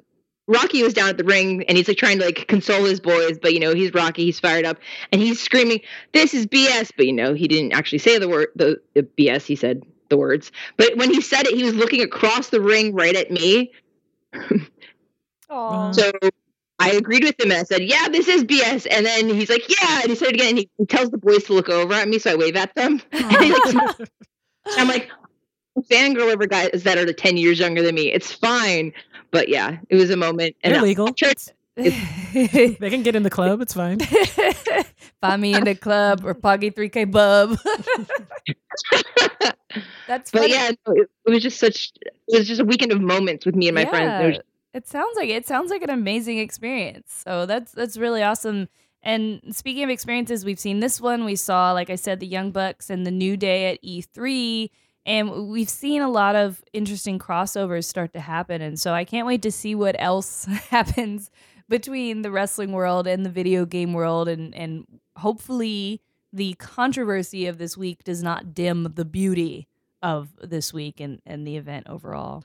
Rocky 0.51 0.83
was 0.83 0.93
down 0.93 1.09
at 1.09 1.17
the 1.17 1.23
ring 1.23 1.63
and 1.69 1.79
he's 1.79 1.87
like 1.87 1.97
trying 1.97 2.19
to 2.19 2.25
like 2.25 2.49
console 2.49 2.85
his 2.85 2.99
boys, 2.99 3.39
but 3.39 3.55
you 3.55 3.61
know 3.61 3.73
he's 3.73 3.95
Rocky, 3.95 4.25
he's 4.25 4.41
fired 4.41 4.67
up, 4.67 4.79
and 5.13 5.23
he's 5.23 5.41
screaming, 5.41 5.81
"This 6.13 6.35
is 6.35 6.45
BS!" 6.47 6.91
But 6.97 7.07
you 7.07 7.13
know 7.13 7.35
he 7.35 7.47
didn't 7.47 7.73
actually 7.73 7.99
say 7.99 8.19
the 8.19 8.29
word 8.29 8.49
the, 8.57 8.81
the 8.95 9.05
BS. 9.05 9.47
He 9.47 9.55
said 9.55 9.85
the 10.09 10.17
words, 10.17 10.51
but 10.77 10.97
when 10.97 11.11
he 11.11 11.21
said 11.21 11.47
it, 11.47 11.57
he 11.57 11.63
was 11.63 11.75
looking 11.75 12.03
across 12.03 12.49
the 12.49 12.61
ring 12.61 12.95
right 12.95 13.15
at 13.15 13.31
me. 13.31 13.71
So 15.93 16.11
I 16.81 16.91
agreed 16.93 17.23
with 17.23 17.39
him 17.39 17.53
and 17.53 17.61
I 17.61 17.63
said, 17.63 17.85
"Yeah, 17.85 18.09
this 18.09 18.27
is 18.27 18.43
BS." 18.43 18.89
And 18.91 19.07
then 19.07 19.29
he's 19.29 19.51
like, 19.51 19.69
"Yeah," 19.69 20.01
and 20.01 20.11
he 20.11 20.17
said 20.17 20.29
it 20.29 20.35
again. 20.35 20.49
And 20.49 20.59
he, 20.59 20.71
he 20.79 20.87
tells 20.87 21.11
the 21.11 21.19
boys 21.19 21.45
to 21.45 21.53
look 21.53 21.69
over 21.69 21.95
at 21.95 22.09
me, 22.09 22.19
so 22.19 22.33
I 22.33 22.35
wave 22.35 22.57
at 22.57 22.75
them. 22.75 23.01
And 23.13 23.45
he, 23.45 23.53
like, 23.53 24.09
I'm 24.77 24.89
like, 24.89 25.11
fangirl 25.83 26.33
over 26.33 26.47
guys 26.47 26.83
that 26.83 26.99
are 26.99 27.05
the 27.05 27.15
ten 27.15 27.37
years 27.37 27.59
younger 27.59 27.83
than 27.83 27.95
me. 27.95 28.13
It's 28.13 28.33
fine, 28.33 28.93
but 29.31 29.49
yeah, 29.49 29.79
it 29.89 29.97
was 29.97 30.11
a 30.11 30.17
moment. 30.17 30.57
And 30.63 30.75
They're 30.75 30.81
I- 30.81 30.85
legal. 30.85 31.15
They 31.77 32.77
can 32.91 33.03
get 33.03 33.17
in 33.17 33.23
the 33.23 33.31
club. 33.31 33.61
It's 33.63 33.73
fine. 33.73 34.01
Find 35.21 35.41
me 35.41 35.55
in 35.55 35.65
the 35.65 35.75
club 35.75 36.25
or 36.25 36.35
Poggy 36.35 36.71
3K 36.71 37.11
Bub. 37.11 37.57
That's 40.07 40.31
but 40.31 40.51
yeah, 40.51 40.73
no, 40.87 40.95
it, 40.95 41.09
it 41.27 41.31
was 41.31 41.43
just 41.43 41.59
such. 41.59 41.93
It 42.29 42.39
was 42.39 42.49
just 42.49 42.61
a 42.61 42.65
weekend 42.65 42.93
of 42.93 43.01
moments 43.01 43.47
with 43.47 43.55
me 43.55 43.69
and 43.69 43.75
my 43.75 43.85
friends. 43.85 44.39
It 44.39 44.47
It 44.75 44.89
sounds 44.89 45.17
like 45.17 45.29
it 45.29 45.47
sounds 45.47 45.71
like 45.71 45.83
an 45.83 45.91
amazing 45.91 46.39
experience. 46.39 47.23
So 47.25 47.47
that's 47.47 47.73
that's 47.73 47.97
really 47.97 48.23
awesome. 48.23 48.69
And 49.03 49.41
speaking 49.53 49.85
of 49.85 49.91
experiences, 49.91 50.45
we've 50.45 50.59
seen 50.61 50.81
this 50.81 51.01
one. 51.01 51.25
We 51.25 51.37
saw, 51.37 51.73
like 51.73 51.89
I 51.89 51.95
said, 51.95 52.21
the 52.21 52.27
Young 52.27 52.51
Bucks 52.51 52.91
and 52.91 53.07
the 53.07 53.11
New 53.11 53.37
Day 53.37 53.73
at 53.73 53.83
E3, 53.83 54.69
and 55.07 55.49
we've 55.49 55.69
seen 55.69 56.03
a 56.03 56.11
lot 56.11 56.37
of 56.37 56.63
interesting 56.73 57.19
crossovers 57.19 57.85
start 57.85 58.13
to 58.13 58.21
happen. 58.21 58.61
And 58.61 58.79
so 58.79 58.93
I 58.93 59.05
can't 59.05 59.27
wait 59.27 59.43
to 59.43 59.51
see 59.51 59.75
what 59.75 59.97
else 59.99 60.45
happens 60.71 61.31
between 61.69 62.23
the 62.23 62.31
wrestling 62.31 62.73
world 62.73 63.07
and 63.07 63.25
the 63.25 63.31
video 63.31 63.65
game 63.65 63.93
world, 63.93 64.29
and 64.29 64.55
and 64.55 64.87
hopefully 65.17 66.03
the 66.33 66.55
controversy 66.55 67.47
of 67.47 67.59
this 67.59 67.77
week 67.77 68.05
does 68.05 68.23
not 68.23 68.55
dim 68.55 68.93
the 68.95 69.05
beauty 69.05 69.67
of 70.03 70.29
this 70.43 70.73
week 70.73 71.01
and 71.01 71.23
and 71.25 71.47
the 71.47 71.57
event 71.57 71.87
overall. 71.89 72.45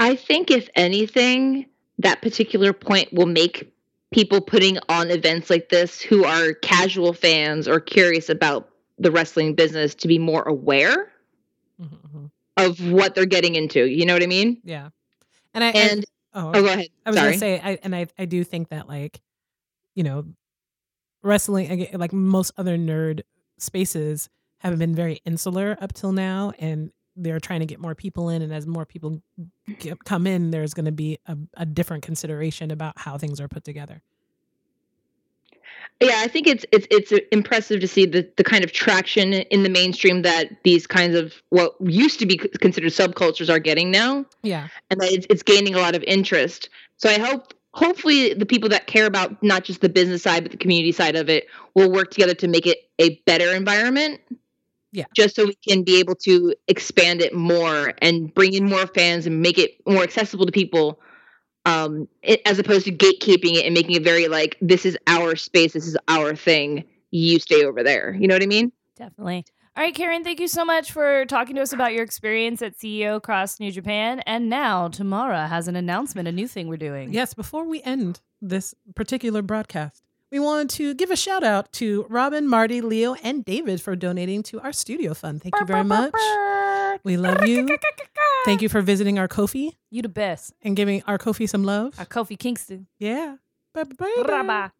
I 0.00 0.16
think 0.16 0.50
if 0.50 0.68
anything, 0.74 1.66
that 1.98 2.22
particular 2.22 2.72
point 2.72 3.12
will 3.12 3.26
make 3.26 3.72
people 4.12 4.40
putting 4.40 4.78
on 4.88 5.10
events 5.10 5.50
like 5.50 5.68
this 5.68 6.00
who 6.00 6.24
are 6.24 6.54
casual 6.54 7.12
fans 7.12 7.68
or 7.68 7.78
curious 7.80 8.28
about 8.30 8.70
the 8.98 9.10
wrestling 9.10 9.54
business 9.54 9.94
to 9.96 10.08
be 10.08 10.18
more 10.18 10.42
aware 10.42 11.12
Mhm, 11.80 12.10
mhm. 12.10 12.30
of 12.56 12.92
what 12.92 13.14
they're 13.14 13.26
getting 13.26 13.54
into. 13.54 13.84
You 13.84 14.06
know 14.06 14.14
what 14.14 14.22
I 14.22 14.26
mean? 14.26 14.60
Yeah. 14.64 14.90
And 15.54 15.64
I 15.64 15.68
And 15.70 16.04
oh, 16.34 16.52
oh, 16.54 16.62
go 16.62 16.66
ahead. 16.66 16.88
I 17.06 17.10
was 17.10 17.16
Sorry. 17.16 17.28
gonna 17.30 17.38
say, 17.38 17.60
I 17.62 17.78
and 17.82 17.94
I 17.94 18.06
I 18.18 18.24
do 18.24 18.44
think 18.44 18.68
that 18.70 18.88
like, 18.88 19.20
you 19.94 20.02
know, 20.02 20.24
wrestling 21.22 21.88
like 21.92 22.12
most 22.12 22.52
other 22.56 22.76
nerd 22.76 23.22
spaces 23.58 24.28
have 24.58 24.78
been 24.78 24.94
very 24.94 25.20
insular 25.24 25.76
up 25.80 25.92
till 25.92 26.12
now, 26.12 26.52
and 26.58 26.90
they're 27.16 27.40
trying 27.40 27.60
to 27.60 27.66
get 27.66 27.80
more 27.80 27.94
people 27.94 28.28
in. 28.28 28.42
And 28.42 28.52
as 28.52 28.66
more 28.66 28.84
people 28.84 29.22
get, 29.78 30.04
come 30.04 30.26
in, 30.26 30.50
there's 30.50 30.74
going 30.74 30.86
to 30.86 30.92
be 30.92 31.18
a, 31.26 31.36
a 31.54 31.66
different 31.66 32.02
consideration 32.02 32.70
about 32.70 32.98
how 32.98 33.18
things 33.18 33.40
are 33.40 33.48
put 33.48 33.64
together. 33.64 34.02
Yeah, 36.00 36.20
I 36.22 36.28
think 36.28 36.46
it's 36.46 36.64
it's 36.70 36.86
it's 36.90 37.12
impressive 37.32 37.80
to 37.80 37.88
see 37.88 38.06
the 38.06 38.28
the 38.36 38.44
kind 38.44 38.62
of 38.62 38.70
traction 38.70 39.32
in 39.32 39.64
the 39.64 39.68
mainstream 39.68 40.22
that 40.22 40.50
these 40.62 40.86
kinds 40.86 41.16
of 41.16 41.34
what 41.48 41.74
used 41.80 42.20
to 42.20 42.26
be 42.26 42.36
considered 42.36 42.92
subcultures 42.92 43.52
are 43.52 43.58
getting 43.58 43.90
now. 43.90 44.24
Yeah. 44.42 44.68
and 44.90 45.00
that 45.00 45.10
it's, 45.10 45.26
it's 45.28 45.42
gaining 45.42 45.74
a 45.74 45.78
lot 45.78 45.96
of 45.96 46.04
interest. 46.04 46.68
So 46.98 47.08
I 47.08 47.18
hope, 47.18 47.52
hopefully, 47.74 48.32
the 48.32 48.46
people 48.46 48.68
that 48.68 48.86
care 48.86 49.06
about 49.06 49.42
not 49.42 49.64
just 49.64 49.80
the 49.80 49.88
business 49.88 50.22
side 50.22 50.44
but 50.44 50.52
the 50.52 50.58
community 50.58 50.92
side 50.92 51.16
of 51.16 51.28
it 51.28 51.48
will 51.74 51.90
work 51.90 52.12
together 52.12 52.34
to 52.34 52.48
make 52.48 52.66
it 52.66 52.78
a 53.00 53.16
better 53.26 53.52
environment. 53.54 54.20
Yeah. 54.92 55.04
Just 55.14 55.34
so 55.34 55.46
we 55.46 55.56
can 55.68 55.82
be 55.82 55.98
able 55.98 56.14
to 56.14 56.54
expand 56.68 57.20
it 57.20 57.34
more 57.34 57.92
and 58.00 58.32
bring 58.32 58.54
in 58.54 58.64
more 58.64 58.86
fans 58.86 59.26
and 59.26 59.42
make 59.42 59.58
it 59.58 59.84
more 59.86 60.02
accessible 60.04 60.46
to 60.46 60.52
people. 60.52 61.00
Um, 61.66 62.08
it, 62.22 62.40
as 62.46 62.58
opposed 62.58 62.86
to 62.86 62.92
gatekeeping 62.92 63.56
it 63.56 63.66
and 63.66 63.74
making 63.74 63.94
it 63.94 64.02
very 64.02 64.28
like 64.28 64.56
this 64.60 64.86
is 64.86 64.96
our 65.06 65.36
space, 65.36 65.74
this 65.74 65.86
is 65.86 65.96
our 66.08 66.34
thing. 66.34 66.84
You 67.10 67.38
stay 67.38 67.64
over 67.64 67.82
there. 67.82 68.14
You 68.14 68.26
know 68.26 68.34
what 68.34 68.42
I 68.42 68.46
mean? 68.46 68.72
Definitely. 68.96 69.44
All 69.78 69.84
right, 69.84 69.94
Karen, 69.94 70.24
thank 70.24 70.40
you 70.40 70.48
so 70.48 70.64
much 70.64 70.90
for 70.90 71.24
talking 71.26 71.54
to 71.54 71.62
us 71.62 71.72
about 71.72 71.92
your 71.92 72.02
experience 72.02 72.62
at 72.62 72.76
CEO 72.76 73.22
Cross 73.22 73.60
New 73.60 73.70
Japan. 73.70 74.18
And 74.26 74.48
now 74.48 74.88
Tamara 74.88 75.46
has 75.46 75.68
an 75.68 75.76
announcement, 75.76 76.26
a 76.26 76.32
new 76.32 76.48
thing 76.48 76.66
we're 76.66 76.76
doing. 76.78 77.12
Yes, 77.12 77.32
before 77.32 77.64
we 77.64 77.80
end 77.82 78.20
this 78.42 78.74
particular 78.96 79.40
broadcast, 79.40 80.02
we 80.30 80.38
want 80.38 80.70
to 80.72 80.94
give 80.94 81.10
a 81.10 81.16
shout 81.16 81.42
out 81.42 81.72
to 81.74 82.06
Robin, 82.08 82.46
Marty, 82.48 82.80
Leo, 82.80 83.14
and 83.22 83.44
David 83.44 83.80
for 83.80 83.96
donating 83.96 84.42
to 84.44 84.60
our 84.60 84.72
studio 84.72 85.14
fund. 85.14 85.42
Thank 85.42 85.54
you 85.58 85.66
very 85.66 85.84
much. 85.84 86.12
We 87.04 87.16
love 87.16 87.46
you. 87.46 87.66
Thank 88.44 88.62
you 88.62 88.68
for 88.68 88.80
visiting 88.82 89.18
our 89.18 89.28
Ko-fi 89.28 89.76
You 89.90 90.02
the 90.02 90.08
best. 90.08 90.52
and 90.62 90.76
giving 90.76 91.02
our 91.06 91.18
Ko-fi 91.18 91.46
some 91.46 91.64
love. 91.64 91.98
Our 91.98 92.06
Kofi 92.06 92.38
Kingston. 92.38 92.86
Yeah. 92.98 93.36
Bye-bye. 93.74 94.70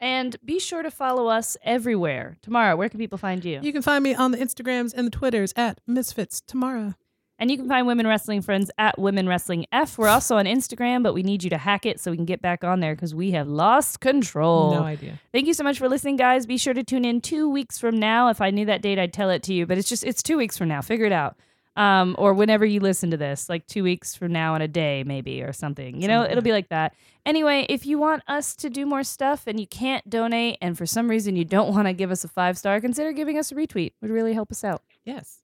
And 0.00 0.36
be 0.44 0.60
sure 0.60 0.82
to 0.82 0.90
follow 0.90 1.26
us 1.28 1.56
everywhere. 1.62 2.36
Tamara, 2.42 2.76
where 2.76 2.88
can 2.88 2.98
people 3.00 3.18
find 3.18 3.44
you? 3.44 3.58
You 3.62 3.72
can 3.72 3.82
find 3.82 4.04
me 4.04 4.14
on 4.14 4.30
the 4.30 4.38
Instagrams 4.38 4.94
and 4.94 5.06
the 5.06 5.10
Twitters 5.10 5.52
at 5.56 5.80
Misfits 5.86 6.40
Tamara. 6.40 6.96
And 7.40 7.50
you 7.50 7.56
can 7.56 7.68
find 7.68 7.86
Women 7.86 8.06
Wrestling 8.06 8.42
Friends 8.42 8.70
at 8.78 8.98
Women 8.98 9.28
Wrestling 9.28 9.66
F. 9.70 9.96
We're 9.96 10.08
also 10.08 10.36
on 10.38 10.46
Instagram, 10.46 11.04
but 11.04 11.14
we 11.14 11.22
need 11.22 11.44
you 11.44 11.50
to 11.50 11.58
hack 11.58 11.86
it 11.86 12.00
so 12.00 12.10
we 12.10 12.16
can 12.16 12.26
get 12.26 12.42
back 12.42 12.64
on 12.64 12.80
there 12.80 12.96
because 12.96 13.14
we 13.14 13.30
have 13.30 13.46
lost 13.46 14.00
control. 14.00 14.72
No 14.72 14.82
idea. 14.82 15.20
Thank 15.30 15.46
you 15.46 15.54
so 15.54 15.62
much 15.62 15.78
for 15.78 15.88
listening, 15.88 16.16
guys. 16.16 16.46
Be 16.46 16.58
sure 16.58 16.74
to 16.74 16.82
tune 16.82 17.04
in 17.04 17.20
two 17.20 17.48
weeks 17.48 17.78
from 17.78 17.96
now. 17.96 18.28
If 18.28 18.40
I 18.40 18.50
knew 18.50 18.66
that 18.66 18.82
date, 18.82 18.98
I'd 18.98 19.12
tell 19.12 19.30
it 19.30 19.44
to 19.44 19.54
you, 19.54 19.66
but 19.66 19.78
it's 19.78 19.88
just, 19.88 20.02
it's 20.02 20.22
two 20.22 20.36
weeks 20.36 20.58
from 20.58 20.66
now. 20.66 20.80
Figure 20.80 21.06
it 21.06 21.12
out. 21.12 21.36
Um, 21.76 22.16
or 22.18 22.34
whenever 22.34 22.66
you 22.66 22.80
listen 22.80 23.12
to 23.12 23.16
this, 23.16 23.48
like 23.48 23.68
two 23.68 23.84
weeks 23.84 24.16
from 24.16 24.32
now 24.32 24.54
and 24.54 24.64
a 24.64 24.68
day, 24.68 25.04
maybe, 25.06 25.42
or 25.42 25.52
something. 25.52 26.02
You 26.02 26.08
know, 26.08 26.24
it'll 26.24 26.42
be 26.42 26.50
like 26.50 26.70
that. 26.70 26.92
Anyway, 27.24 27.66
if 27.68 27.86
you 27.86 27.98
want 27.98 28.24
us 28.26 28.56
to 28.56 28.68
do 28.68 28.84
more 28.84 29.04
stuff 29.04 29.46
and 29.46 29.60
you 29.60 29.66
can't 29.68 30.10
donate, 30.10 30.58
and 30.60 30.76
for 30.76 30.86
some 30.86 31.08
reason 31.08 31.36
you 31.36 31.44
don't 31.44 31.72
want 31.72 31.86
to 31.86 31.92
give 31.92 32.10
us 32.10 32.24
a 32.24 32.28
five 32.28 32.58
star, 32.58 32.80
consider 32.80 33.12
giving 33.12 33.38
us 33.38 33.52
a 33.52 33.54
retweet. 33.54 33.92
Would 34.00 34.10
really 34.10 34.34
help 34.34 34.50
us 34.50 34.64
out. 34.64 34.82
Yes. 35.04 35.38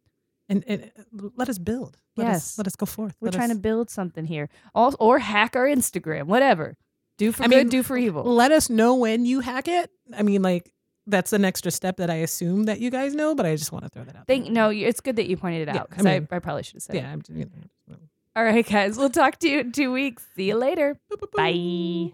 And, 0.49 0.63
and 0.67 0.91
uh, 0.99 1.29
let 1.37 1.49
us 1.49 1.59
build. 1.59 1.97
Let 2.17 2.27
Yes. 2.29 2.37
Us, 2.37 2.59
let 2.59 2.67
us 2.67 2.77
go 2.77 2.87
forth. 2.87 3.15
We're 3.21 3.27
Let 3.27 3.35
trying 3.35 3.51
us- 3.51 3.57
to 3.57 3.61
build 3.63 3.91
something 3.91 4.25
here. 4.27 4.49
All, 4.75 4.95
or 5.01 5.19
hack 5.19 5.57
our 5.57 5.67
Instagram, 5.67 6.25
whatever. 6.25 6.77
Do 7.19 7.33
for 7.33 7.45
I 7.45 7.47
good, 7.47 7.57
mean, 7.57 7.69
do 7.69 7.83
for 7.83 7.97
evil. 7.97 8.25
Let 8.25 8.51
us 8.53 8.69
know 8.69 8.95
when 8.97 9.25
you 9.25 9.41
hack 9.41 9.69
it. 9.69 9.91
I 10.17 10.23
mean, 10.23 10.43
like, 10.43 10.73
that's 11.07 11.33
an 11.33 11.45
extra 11.45 11.71
step 11.71 11.97
that 11.99 12.11
I 12.11 12.17
assume 12.17 12.65
that 12.65 12.81
you 12.81 12.91
guys 12.91 13.15
know, 13.15 13.35
but 13.35 13.47
I 13.47 13.57
just 13.57 13.73
want 13.73 13.85
to 13.85 13.89
throw 13.89 14.05
that 14.05 14.17
out. 14.17 14.27
Thank 14.27 14.45
there. 14.47 14.53
no, 14.53 14.71
it's 14.71 15.01
good 15.01 15.17
that 15.17 15.27
you 15.27 15.37
pointed 15.37 15.69
it 15.69 15.75
Yeah, 15.75 15.83
out 15.83 15.91
because 15.91 16.07
I 16.07 16.11
I, 16.11 16.19
mean- 16.21 16.29
I, 16.31 16.39
probably 16.41 16.63
should 16.63 16.75
have 16.77 16.83
said 16.83 16.97
it. 16.97 16.99
Yeah. 17.01 17.13
I'm, 17.13 17.23
you 17.31 17.45
know, 17.89 17.97
All 18.37 18.45
right, 18.45 18.67
guys. 18.69 18.97
We'll 18.99 19.11
talk 19.11 19.39
to 19.41 19.49
you 19.49 19.61
in 19.61 19.73
two 19.73 19.93
weeks. 19.93 20.27
See 20.35 20.49
you 20.49 20.57
later. 20.57 20.99
Bye. 21.37 22.13